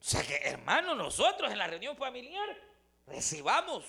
O 0.00 0.04
sea 0.04 0.22
que, 0.22 0.36
hermano, 0.36 0.94
nosotros 0.94 1.50
en 1.50 1.58
la 1.58 1.66
reunión 1.66 1.96
familiar 1.96 2.48
recibamos 3.06 3.84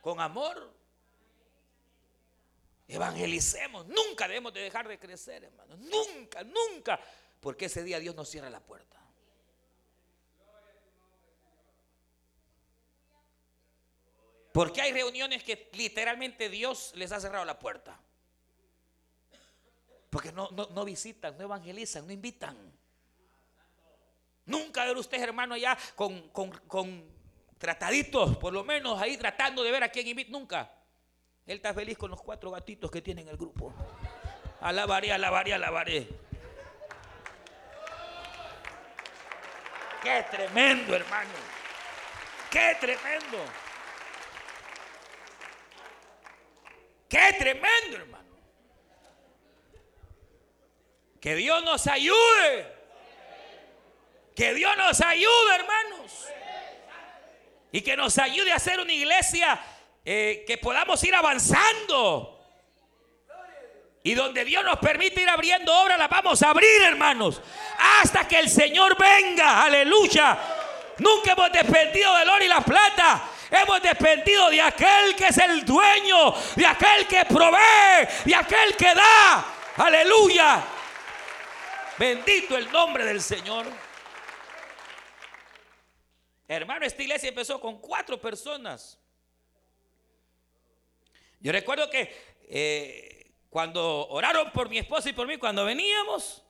con 0.00 0.20
amor. 0.20 0.72
Evangelicemos. 2.86 3.86
Nunca 3.86 4.28
debemos 4.28 4.52
de 4.52 4.60
dejar 4.60 4.86
de 4.86 4.98
crecer, 4.98 5.44
hermano. 5.44 5.76
Nunca, 5.76 6.44
nunca. 6.44 7.00
Porque 7.40 7.66
ese 7.66 7.82
día 7.82 7.98
Dios 7.98 8.14
nos 8.14 8.28
cierra 8.28 8.50
la 8.50 8.60
puerta. 8.60 9.00
Porque 14.52 14.80
hay 14.80 14.92
reuniones 14.92 15.42
que 15.42 15.68
literalmente 15.72 16.48
Dios 16.48 16.92
les 16.94 17.10
ha 17.10 17.18
cerrado 17.18 17.44
la 17.44 17.58
puerta. 17.58 17.98
Porque 20.14 20.30
no, 20.30 20.48
no, 20.48 20.84
visitan, 20.84 21.36
no 21.36 21.42
evangelizan, 21.42 22.06
no 22.06 22.12
invitan. 22.12 22.56
Nunca 24.46 24.84
ver 24.84 24.96
usted, 24.96 25.20
hermano, 25.20 25.56
ya 25.56 25.76
con, 25.96 26.28
con, 26.28 27.04
trataditos, 27.58 28.36
por 28.36 28.52
lo 28.52 28.62
menos 28.62 29.02
ahí 29.02 29.16
tratando 29.16 29.64
de 29.64 29.72
ver 29.72 29.82
a 29.82 29.88
quién 29.88 30.06
invita. 30.06 30.30
Nunca. 30.30 30.70
Él 31.44 31.56
está 31.56 31.74
feliz 31.74 31.98
con 31.98 32.12
los 32.12 32.22
cuatro 32.22 32.52
gatitos 32.52 32.92
que 32.92 33.02
tiene 33.02 33.22
en 33.22 33.28
el 33.28 33.36
grupo. 33.36 33.74
Alabaré, 34.60 35.12
alabaré, 35.12 35.52
alabaré. 35.52 36.08
Qué 40.00 40.26
tremendo, 40.30 40.94
hermano. 40.94 41.34
Qué 42.52 42.76
tremendo. 42.78 43.38
Qué 47.08 47.34
tremendo, 47.36 47.96
hermano. 47.96 48.23
Que 51.24 51.34
Dios 51.36 51.64
nos 51.64 51.86
ayude. 51.86 52.66
Que 54.36 54.52
Dios 54.52 54.76
nos 54.76 55.00
ayude, 55.00 55.54
hermanos. 55.54 56.26
Y 57.72 57.80
que 57.80 57.96
nos 57.96 58.18
ayude 58.18 58.52
a 58.52 58.56
hacer 58.56 58.78
una 58.78 58.92
iglesia 58.92 59.58
eh, 60.04 60.44
que 60.46 60.58
podamos 60.58 61.02
ir 61.02 61.14
avanzando. 61.14 62.38
Y 64.02 64.12
donde 64.12 64.44
Dios 64.44 64.66
nos 64.66 64.78
permite 64.80 65.22
ir 65.22 65.28
abriendo 65.30 65.74
obras, 65.74 65.96
las 65.96 66.10
vamos 66.10 66.42
a 66.42 66.50
abrir, 66.50 66.82
hermanos. 66.82 67.40
Hasta 67.78 68.28
que 68.28 68.40
el 68.40 68.50
Señor 68.50 68.94
venga. 68.98 69.62
Aleluya. 69.62 70.38
Nunca 70.98 71.32
hemos 71.32 71.50
dependido 71.52 72.14
del 72.16 72.28
oro 72.28 72.44
y 72.44 72.48
la 72.48 72.60
plata. 72.60 73.30
Hemos 73.50 73.80
dependido 73.80 74.50
de 74.50 74.60
aquel 74.60 75.16
que 75.16 75.28
es 75.28 75.38
el 75.38 75.64
dueño, 75.64 76.34
de 76.54 76.66
aquel 76.66 77.06
que 77.06 77.24
provee, 77.24 78.06
de 78.26 78.34
aquel 78.34 78.76
que 78.76 78.94
da. 78.94 79.46
Aleluya. 79.78 80.73
Bendito 81.98 82.56
el 82.56 82.70
nombre 82.70 83.04
del 83.04 83.20
Señor. 83.20 83.66
Hermano, 86.48 86.84
esta 86.84 87.02
iglesia 87.02 87.28
empezó 87.28 87.60
con 87.60 87.80
cuatro 87.80 88.20
personas. 88.20 88.98
Yo 91.40 91.52
recuerdo 91.52 91.88
que 91.90 92.36
eh, 92.48 93.32
cuando 93.48 94.08
oraron 94.08 94.50
por 94.52 94.68
mi 94.68 94.78
esposa 94.78 95.10
y 95.10 95.12
por 95.12 95.26
mí, 95.26 95.36
cuando 95.36 95.64
veníamos, 95.64 96.42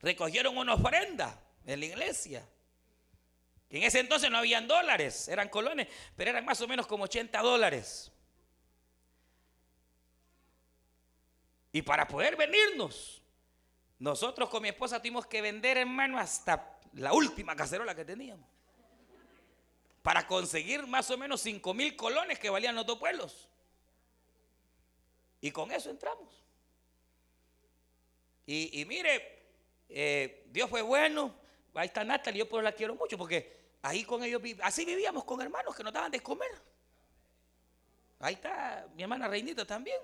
recogieron 0.00 0.56
una 0.56 0.74
ofrenda 0.74 1.40
en 1.66 1.80
la 1.80 1.86
iglesia 1.86 2.46
en 3.70 3.84
ese 3.84 4.00
entonces 4.00 4.30
no 4.30 4.38
habían 4.38 4.66
dólares, 4.66 5.28
eran 5.28 5.48
colones, 5.48 5.86
pero 6.16 6.30
eran 6.30 6.44
más 6.44 6.60
o 6.60 6.66
menos 6.66 6.88
como 6.88 7.04
80 7.04 7.40
dólares. 7.40 8.10
Y 11.72 11.82
para 11.82 12.08
poder 12.08 12.34
venirnos, 12.34 13.19
nosotros 14.00 14.48
con 14.48 14.62
mi 14.62 14.68
esposa 14.68 14.98
tuvimos 14.98 15.26
que 15.26 15.40
vender, 15.40 15.76
hermano, 15.76 16.18
hasta 16.18 16.78
la 16.94 17.12
última 17.12 17.54
cacerola 17.54 17.94
que 17.94 18.04
teníamos. 18.04 18.48
Para 20.02 20.26
conseguir 20.26 20.86
más 20.86 21.08
o 21.10 21.18
menos 21.18 21.40
5 21.42 21.72
mil 21.74 21.94
colones 21.94 22.38
que 22.38 22.50
valían 22.50 22.74
los 22.74 22.86
dos 22.86 22.98
pueblos. 22.98 23.48
Y 25.40 25.52
con 25.52 25.70
eso 25.70 25.90
entramos. 25.90 26.44
Y, 28.46 28.84
mire, 28.86 29.44
eh, 29.88 30.44
Dios 30.50 30.68
fue 30.68 30.82
bueno. 30.82 31.32
Ahí 31.74 31.86
está 31.86 32.02
Natalie, 32.02 32.40
yo 32.40 32.48
por 32.48 32.64
la 32.64 32.72
quiero 32.72 32.96
mucho 32.96 33.16
porque 33.16 33.60
Ahí 33.82 34.04
con 34.04 34.22
ellos, 34.22 34.42
así 34.62 34.84
vivíamos 34.84 35.24
con 35.24 35.40
hermanos 35.40 35.74
que 35.74 35.82
nos 35.82 35.92
daban 35.92 36.10
de 36.10 36.20
comer. 36.20 36.50
Ahí 38.18 38.34
está 38.34 38.86
mi 38.94 39.02
hermana 39.02 39.26
Reinita 39.26 39.64
también. 39.64 40.00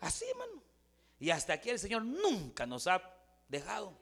Así, 0.00 0.24
hermano. 0.24 0.62
Y 1.18 1.30
hasta 1.30 1.54
aquí 1.54 1.70
el 1.70 1.78
Señor 1.78 2.04
nunca 2.04 2.66
nos 2.66 2.86
ha 2.86 3.02
dejado. 3.48 3.96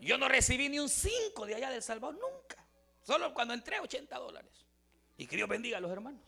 Yo 0.00 0.16
no 0.16 0.28
recibí 0.28 0.68
ni 0.68 0.78
un 0.78 0.88
5 0.88 1.46
de 1.46 1.56
allá 1.56 1.70
del 1.70 1.82
Salvador, 1.82 2.18
nunca. 2.18 2.64
Solo 3.02 3.34
cuando 3.34 3.54
entré 3.54 3.80
80 3.80 4.16
dólares. 4.16 4.52
Y 5.16 5.26
que 5.26 5.36
Dios 5.36 5.48
bendiga 5.48 5.78
a 5.78 5.80
los 5.80 5.90
hermanos. 5.90 6.22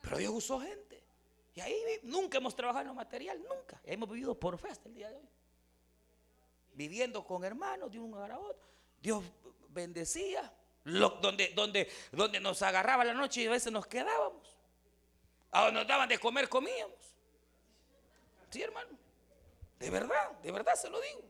Pero 0.00 0.18
Dios 0.18 0.32
usó 0.34 0.60
gente. 0.60 1.02
Y 1.54 1.60
ahí 1.60 1.76
nunca 2.02 2.38
hemos 2.38 2.56
trabajado 2.56 2.82
en 2.82 2.88
lo 2.88 2.94
material, 2.94 3.38
nunca. 3.38 3.80
Hemos 3.84 4.08
vivido 4.08 4.38
por 4.38 4.58
fe 4.58 4.68
hasta 4.68 4.88
el 4.88 4.94
día 4.94 5.10
de 5.10 5.16
hoy. 5.16 5.28
Viviendo 6.74 7.24
con 7.24 7.44
hermanos 7.44 7.92
de 7.92 8.00
un 8.00 8.10
lugar 8.10 8.32
a 8.32 8.38
otro. 8.38 8.66
Dios 9.00 9.22
bendecía. 9.68 10.52
donde, 10.84 11.52
donde, 11.54 11.88
donde 12.10 12.40
nos 12.40 12.62
agarraba 12.62 13.04
la 13.04 13.14
noche 13.14 13.42
y 13.42 13.46
a 13.46 13.50
veces 13.50 13.72
nos 13.72 13.86
quedábamos. 13.86 14.56
A 15.52 15.66
donde 15.66 15.80
nos 15.80 15.86
daban 15.88 16.08
de 16.08 16.18
comer, 16.18 16.48
comíamos. 16.48 17.11
Sí, 18.52 18.60
hermano. 18.60 18.98
De 19.78 19.88
verdad, 19.88 20.38
de 20.42 20.52
verdad 20.52 20.74
se 20.74 20.90
lo 20.90 21.00
digo. 21.00 21.22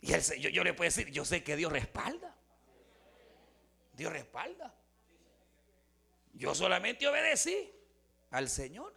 Y 0.00 0.12
el, 0.14 0.22
yo, 0.40 0.48
yo 0.48 0.64
le 0.64 0.72
puedo 0.72 0.88
decir, 0.88 1.10
yo 1.10 1.26
sé 1.26 1.44
que 1.44 1.54
Dios 1.54 1.70
respalda. 1.70 2.34
Dios 3.92 4.10
respalda. 4.10 4.74
Yo 6.32 6.54
solamente 6.54 7.06
obedecí 7.06 7.70
al 8.30 8.48
Señor. 8.48 8.94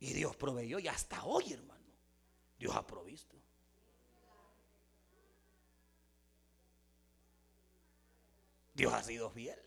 Y 0.00 0.12
Dios 0.12 0.34
proveyó 0.34 0.80
y 0.80 0.88
hasta 0.88 1.22
hoy, 1.22 1.52
hermano, 1.52 1.86
Dios 2.58 2.74
ha 2.74 2.84
provisto. 2.84 3.36
Dios 8.74 8.92
ha 8.92 9.04
sido 9.04 9.30
fiel. 9.30 9.60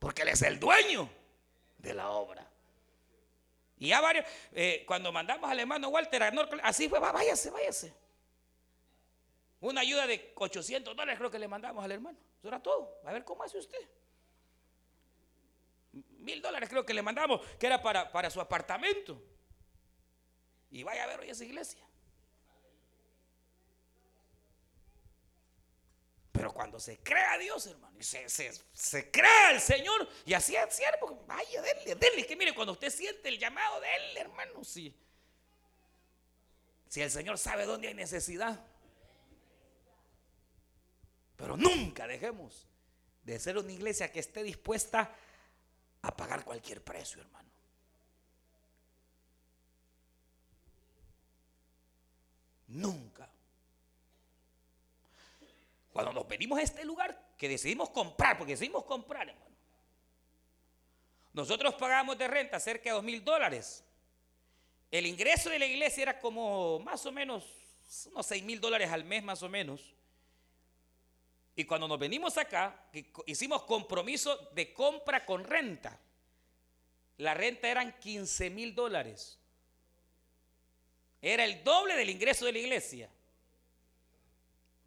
Porque 0.00 0.22
Él 0.22 0.28
es 0.28 0.42
el 0.42 0.58
dueño 0.58 1.17
de 1.88 1.94
la 1.94 2.10
obra. 2.10 2.46
Y 3.78 3.88
ya 3.88 4.00
varios, 4.00 4.26
eh, 4.52 4.84
cuando 4.86 5.10
mandamos 5.10 5.50
al 5.50 5.58
hermano 5.58 5.88
Walter 5.88 6.22
así 6.62 6.88
fue, 6.88 6.98
váyase, 6.98 7.50
váyase. 7.50 7.94
Una 9.60 9.80
ayuda 9.80 10.06
de 10.06 10.32
800 10.36 10.94
dólares 10.94 11.18
creo 11.18 11.30
que 11.30 11.38
le 11.38 11.48
mandamos 11.48 11.82
al 11.82 11.92
hermano. 11.92 12.18
Eso 12.38 12.48
era 12.48 12.62
todo. 12.62 13.00
A 13.04 13.12
ver 13.12 13.24
cómo 13.24 13.42
hace 13.42 13.58
usted. 13.58 13.78
Mil 16.18 16.42
dólares 16.42 16.68
creo 16.68 16.84
que 16.84 16.94
le 16.94 17.02
mandamos, 17.02 17.40
que 17.58 17.66
era 17.66 17.82
para, 17.82 18.12
para 18.12 18.30
su 18.30 18.40
apartamento. 18.40 19.20
Y 20.70 20.82
vaya 20.82 21.04
a 21.04 21.06
ver 21.06 21.20
hoy 21.20 21.30
esa 21.30 21.44
iglesia. 21.44 21.82
Pero 26.32 26.47
cuando 26.58 26.80
se 26.80 26.98
crea 26.98 27.38
Dios, 27.38 27.68
hermano, 27.68 27.96
y 28.00 28.02
se, 28.02 28.28
se, 28.28 29.10
crea 29.12 29.50
al 29.50 29.60
Señor, 29.60 30.08
y 30.26 30.34
así 30.34 30.56
es 30.56 30.74
siervo, 30.74 31.22
vaya, 31.24 31.62
denle, 31.62 31.94
denle. 31.94 32.26
Que 32.26 32.34
mire, 32.34 32.52
cuando 32.52 32.72
usted 32.72 32.90
siente 32.90 33.28
el 33.28 33.38
llamado 33.38 33.80
de 33.80 33.86
Él, 33.94 34.16
hermano, 34.16 34.64
si, 34.64 34.92
si 36.88 37.00
el 37.00 37.12
Señor 37.12 37.38
sabe 37.38 37.64
dónde 37.64 37.86
hay 37.86 37.94
necesidad. 37.94 38.60
Pero 41.36 41.56
nunca 41.56 42.08
dejemos 42.08 42.66
de 43.22 43.38
ser 43.38 43.56
una 43.56 43.70
iglesia 43.70 44.10
que 44.10 44.18
esté 44.18 44.42
dispuesta 44.42 45.14
a 46.02 46.16
pagar 46.16 46.44
cualquier 46.44 46.82
precio, 46.82 47.20
hermano. 47.20 47.48
Nunca. 52.66 53.30
Cuando 55.98 56.12
nos 56.12 56.28
venimos 56.28 56.60
a 56.60 56.62
este 56.62 56.84
lugar, 56.84 57.34
que 57.36 57.48
decidimos 57.48 57.90
comprar, 57.90 58.38
porque 58.38 58.52
decidimos 58.52 58.84
comprar, 58.84 59.28
hermano. 59.28 59.50
Nosotros 61.32 61.74
pagamos 61.74 62.16
de 62.16 62.28
renta 62.28 62.60
cerca 62.60 62.84
de 62.84 62.90
dos 62.90 63.02
mil 63.02 63.24
dólares. 63.24 63.82
El 64.92 65.06
ingreso 65.06 65.50
de 65.50 65.58
la 65.58 65.66
iglesia 65.66 66.02
era 66.02 66.20
como 66.20 66.78
más 66.78 67.04
o 67.04 67.10
menos 67.10 67.44
unos 68.12 68.24
seis 68.24 68.44
mil 68.44 68.60
dólares 68.60 68.92
al 68.92 69.02
mes, 69.02 69.24
más 69.24 69.42
o 69.42 69.48
menos. 69.48 69.92
Y 71.56 71.64
cuando 71.64 71.88
nos 71.88 71.98
venimos 71.98 72.38
acá, 72.38 72.80
hicimos 73.26 73.64
compromiso 73.64 74.36
de 74.54 74.72
compra 74.72 75.26
con 75.26 75.42
renta. 75.42 75.98
La 77.16 77.34
renta 77.34 77.66
eran 77.66 77.98
15 77.98 78.50
mil 78.50 78.72
dólares. 78.72 79.36
Era 81.20 81.44
el 81.44 81.64
doble 81.64 81.96
del 81.96 82.08
ingreso 82.08 82.44
de 82.44 82.52
la 82.52 82.58
iglesia. 82.60 83.10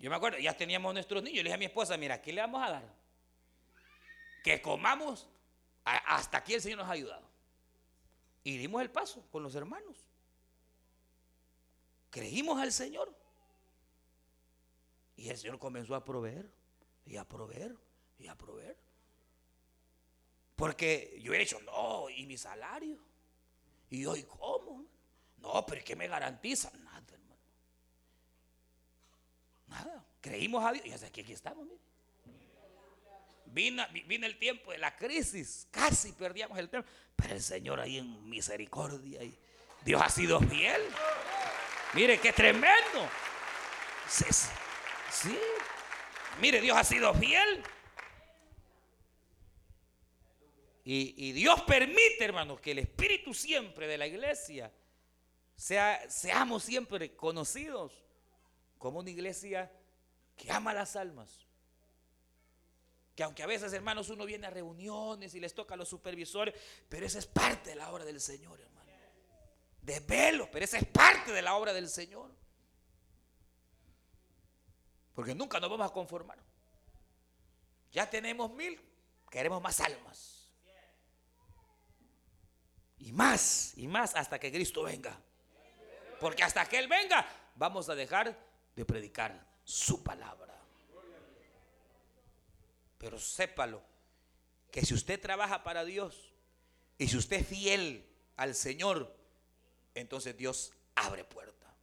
Yo 0.01 0.09
me 0.09 0.15
acuerdo, 0.15 0.39
ya 0.39 0.57
teníamos 0.57 0.93
nuestros 0.95 1.21
niños. 1.21 1.37
Le 1.37 1.43
dije 1.43 1.53
a 1.53 1.57
mi 1.57 1.65
esposa, 1.65 1.95
mira, 1.95 2.19
¿qué 2.19 2.33
le 2.33 2.41
vamos 2.41 2.63
a 2.63 2.71
dar? 2.71 2.83
Que 4.43 4.59
comamos. 4.59 5.29
Hasta 5.85 6.39
aquí 6.39 6.55
el 6.55 6.61
Señor 6.61 6.79
nos 6.79 6.89
ha 6.89 6.93
ayudado. 6.93 7.29
Y 8.43 8.57
dimos 8.57 8.81
el 8.81 8.89
paso 8.89 9.23
con 9.31 9.43
los 9.43 9.53
hermanos. 9.53 9.95
Creímos 12.09 12.59
al 12.59 12.71
Señor. 12.71 13.15
Y 15.17 15.29
el 15.29 15.37
Señor 15.37 15.59
comenzó 15.59 15.93
a 15.93 16.03
proveer, 16.03 16.51
y 17.05 17.17
a 17.17 17.27
proveer, 17.27 17.75
y 18.17 18.27
a 18.27 18.35
proveer. 18.35 18.75
Porque 20.55 21.19
yo 21.21 21.31
he 21.35 21.37
dicho, 21.37 21.59
no, 21.61 22.09
¿y 22.09 22.25
mi 22.25 22.37
salario? 22.39 22.97
¿Y 23.91 24.03
hoy 24.07 24.23
cómo? 24.23 24.83
No, 25.37 25.63
pero 25.67 25.83
¿qué 25.85 25.95
me 25.95 26.07
garantiza? 26.07 26.71
Nada. 26.79 26.91
Nada. 29.71 30.05
Creímos 30.19 30.63
a 30.63 30.71
Dios 30.73 30.85
y 30.85 31.05
aquí, 31.05 31.33
estamos, 31.33 31.67
Vino, 33.45 33.85
vino, 34.07 34.25
el 34.25 34.39
tiempo 34.39 34.71
de 34.71 34.77
la 34.77 34.95
crisis, 34.95 35.67
casi 35.71 36.13
perdíamos 36.13 36.57
el 36.57 36.69
tiempo, 36.69 36.87
pero 37.17 37.33
el 37.33 37.41
Señor 37.41 37.81
ahí 37.81 37.97
en 37.97 38.29
misericordia 38.29 39.21
y 39.23 39.37
Dios 39.83 40.01
ha 40.01 40.09
sido 40.09 40.39
fiel. 40.39 40.81
Mire, 41.93 42.17
qué 42.19 42.31
tremendo. 42.31 43.09
Sí. 44.07 45.37
Mire, 46.39 46.61
Dios 46.61 46.77
ha 46.77 46.83
sido 46.85 47.13
fiel. 47.13 47.63
Y, 50.85 51.31
Dios 51.33 51.61
permite, 51.63 52.23
hermanos, 52.23 52.59
que 52.59 52.71
el 52.71 52.79
espíritu 52.79 53.33
siempre 53.33 53.87
de 53.87 53.97
la 53.97 54.07
iglesia 54.07 54.71
sea, 55.55 56.09
seamos 56.09 56.63
siempre 56.63 57.15
conocidos 57.15 58.01
como 58.81 58.97
una 58.97 59.11
iglesia 59.11 59.71
que 60.35 60.51
ama 60.51 60.73
las 60.73 60.95
almas. 60.95 61.45
Que 63.15 63.21
aunque 63.21 63.43
a 63.43 63.45
veces, 63.45 63.71
hermanos, 63.73 64.09
uno 64.09 64.25
viene 64.25 64.47
a 64.47 64.49
reuniones 64.49 65.35
y 65.35 65.39
les 65.39 65.53
toca 65.53 65.75
a 65.75 65.77
los 65.77 65.87
supervisores, 65.87 66.55
pero 66.89 67.05
esa 67.05 67.19
es 67.19 67.27
parte 67.27 67.69
de 67.69 67.75
la 67.75 67.91
obra 67.91 68.05
del 68.05 68.19
Señor, 68.19 68.59
hermano. 68.59 68.89
De 69.83 69.99
velo, 69.99 70.49
pero 70.51 70.65
esa 70.65 70.79
es 70.79 70.85
parte 70.87 71.31
de 71.31 71.43
la 71.43 71.55
obra 71.55 71.73
del 71.73 71.87
Señor. 71.89 72.31
Porque 75.13 75.35
nunca 75.35 75.59
nos 75.59 75.69
vamos 75.69 75.87
a 75.87 75.93
conformar. 75.93 76.39
Ya 77.91 78.09
tenemos 78.09 78.51
mil, 78.51 78.81
queremos 79.29 79.61
más 79.61 79.79
almas. 79.79 80.49
Y 82.97 83.11
más, 83.11 83.73
y 83.77 83.87
más 83.87 84.15
hasta 84.15 84.39
que 84.39 84.51
Cristo 84.51 84.81
venga. 84.81 85.21
Porque 86.19 86.41
hasta 86.41 86.65
que 86.67 86.79
Él 86.79 86.87
venga, 86.87 87.27
vamos 87.55 87.87
a 87.87 87.93
dejar 87.93 88.50
de 88.75 88.85
predicar 88.85 89.45
su 89.63 90.03
palabra. 90.03 90.57
Pero 92.97 93.19
sépalo, 93.19 93.81
que 94.71 94.85
si 94.85 94.93
usted 94.93 95.19
trabaja 95.19 95.63
para 95.63 95.83
Dios 95.83 96.33
y 96.97 97.07
si 97.07 97.17
usted 97.17 97.41
es 97.41 97.47
fiel 97.47 98.07
al 98.37 98.55
Señor, 98.55 99.15
entonces 99.95 100.37
Dios 100.37 100.73
abre 100.95 101.23
puerta. 101.23 101.73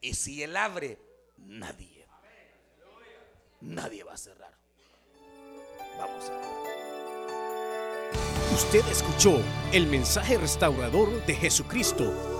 Y 0.00 0.14
si 0.14 0.42
Él 0.42 0.56
abre, 0.56 0.98
nadie, 1.36 2.06
nadie 3.60 4.02
va 4.02 4.14
a 4.14 4.16
cerrar. 4.16 4.58
Vamos 5.98 6.30
a. 6.30 6.60
Usted 8.54 8.86
escuchó 8.88 9.42
el 9.72 9.86
mensaje 9.86 10.36
restaurador 10.36 11.24
de 11.26 11.34
Jesucristo 11.34 12.39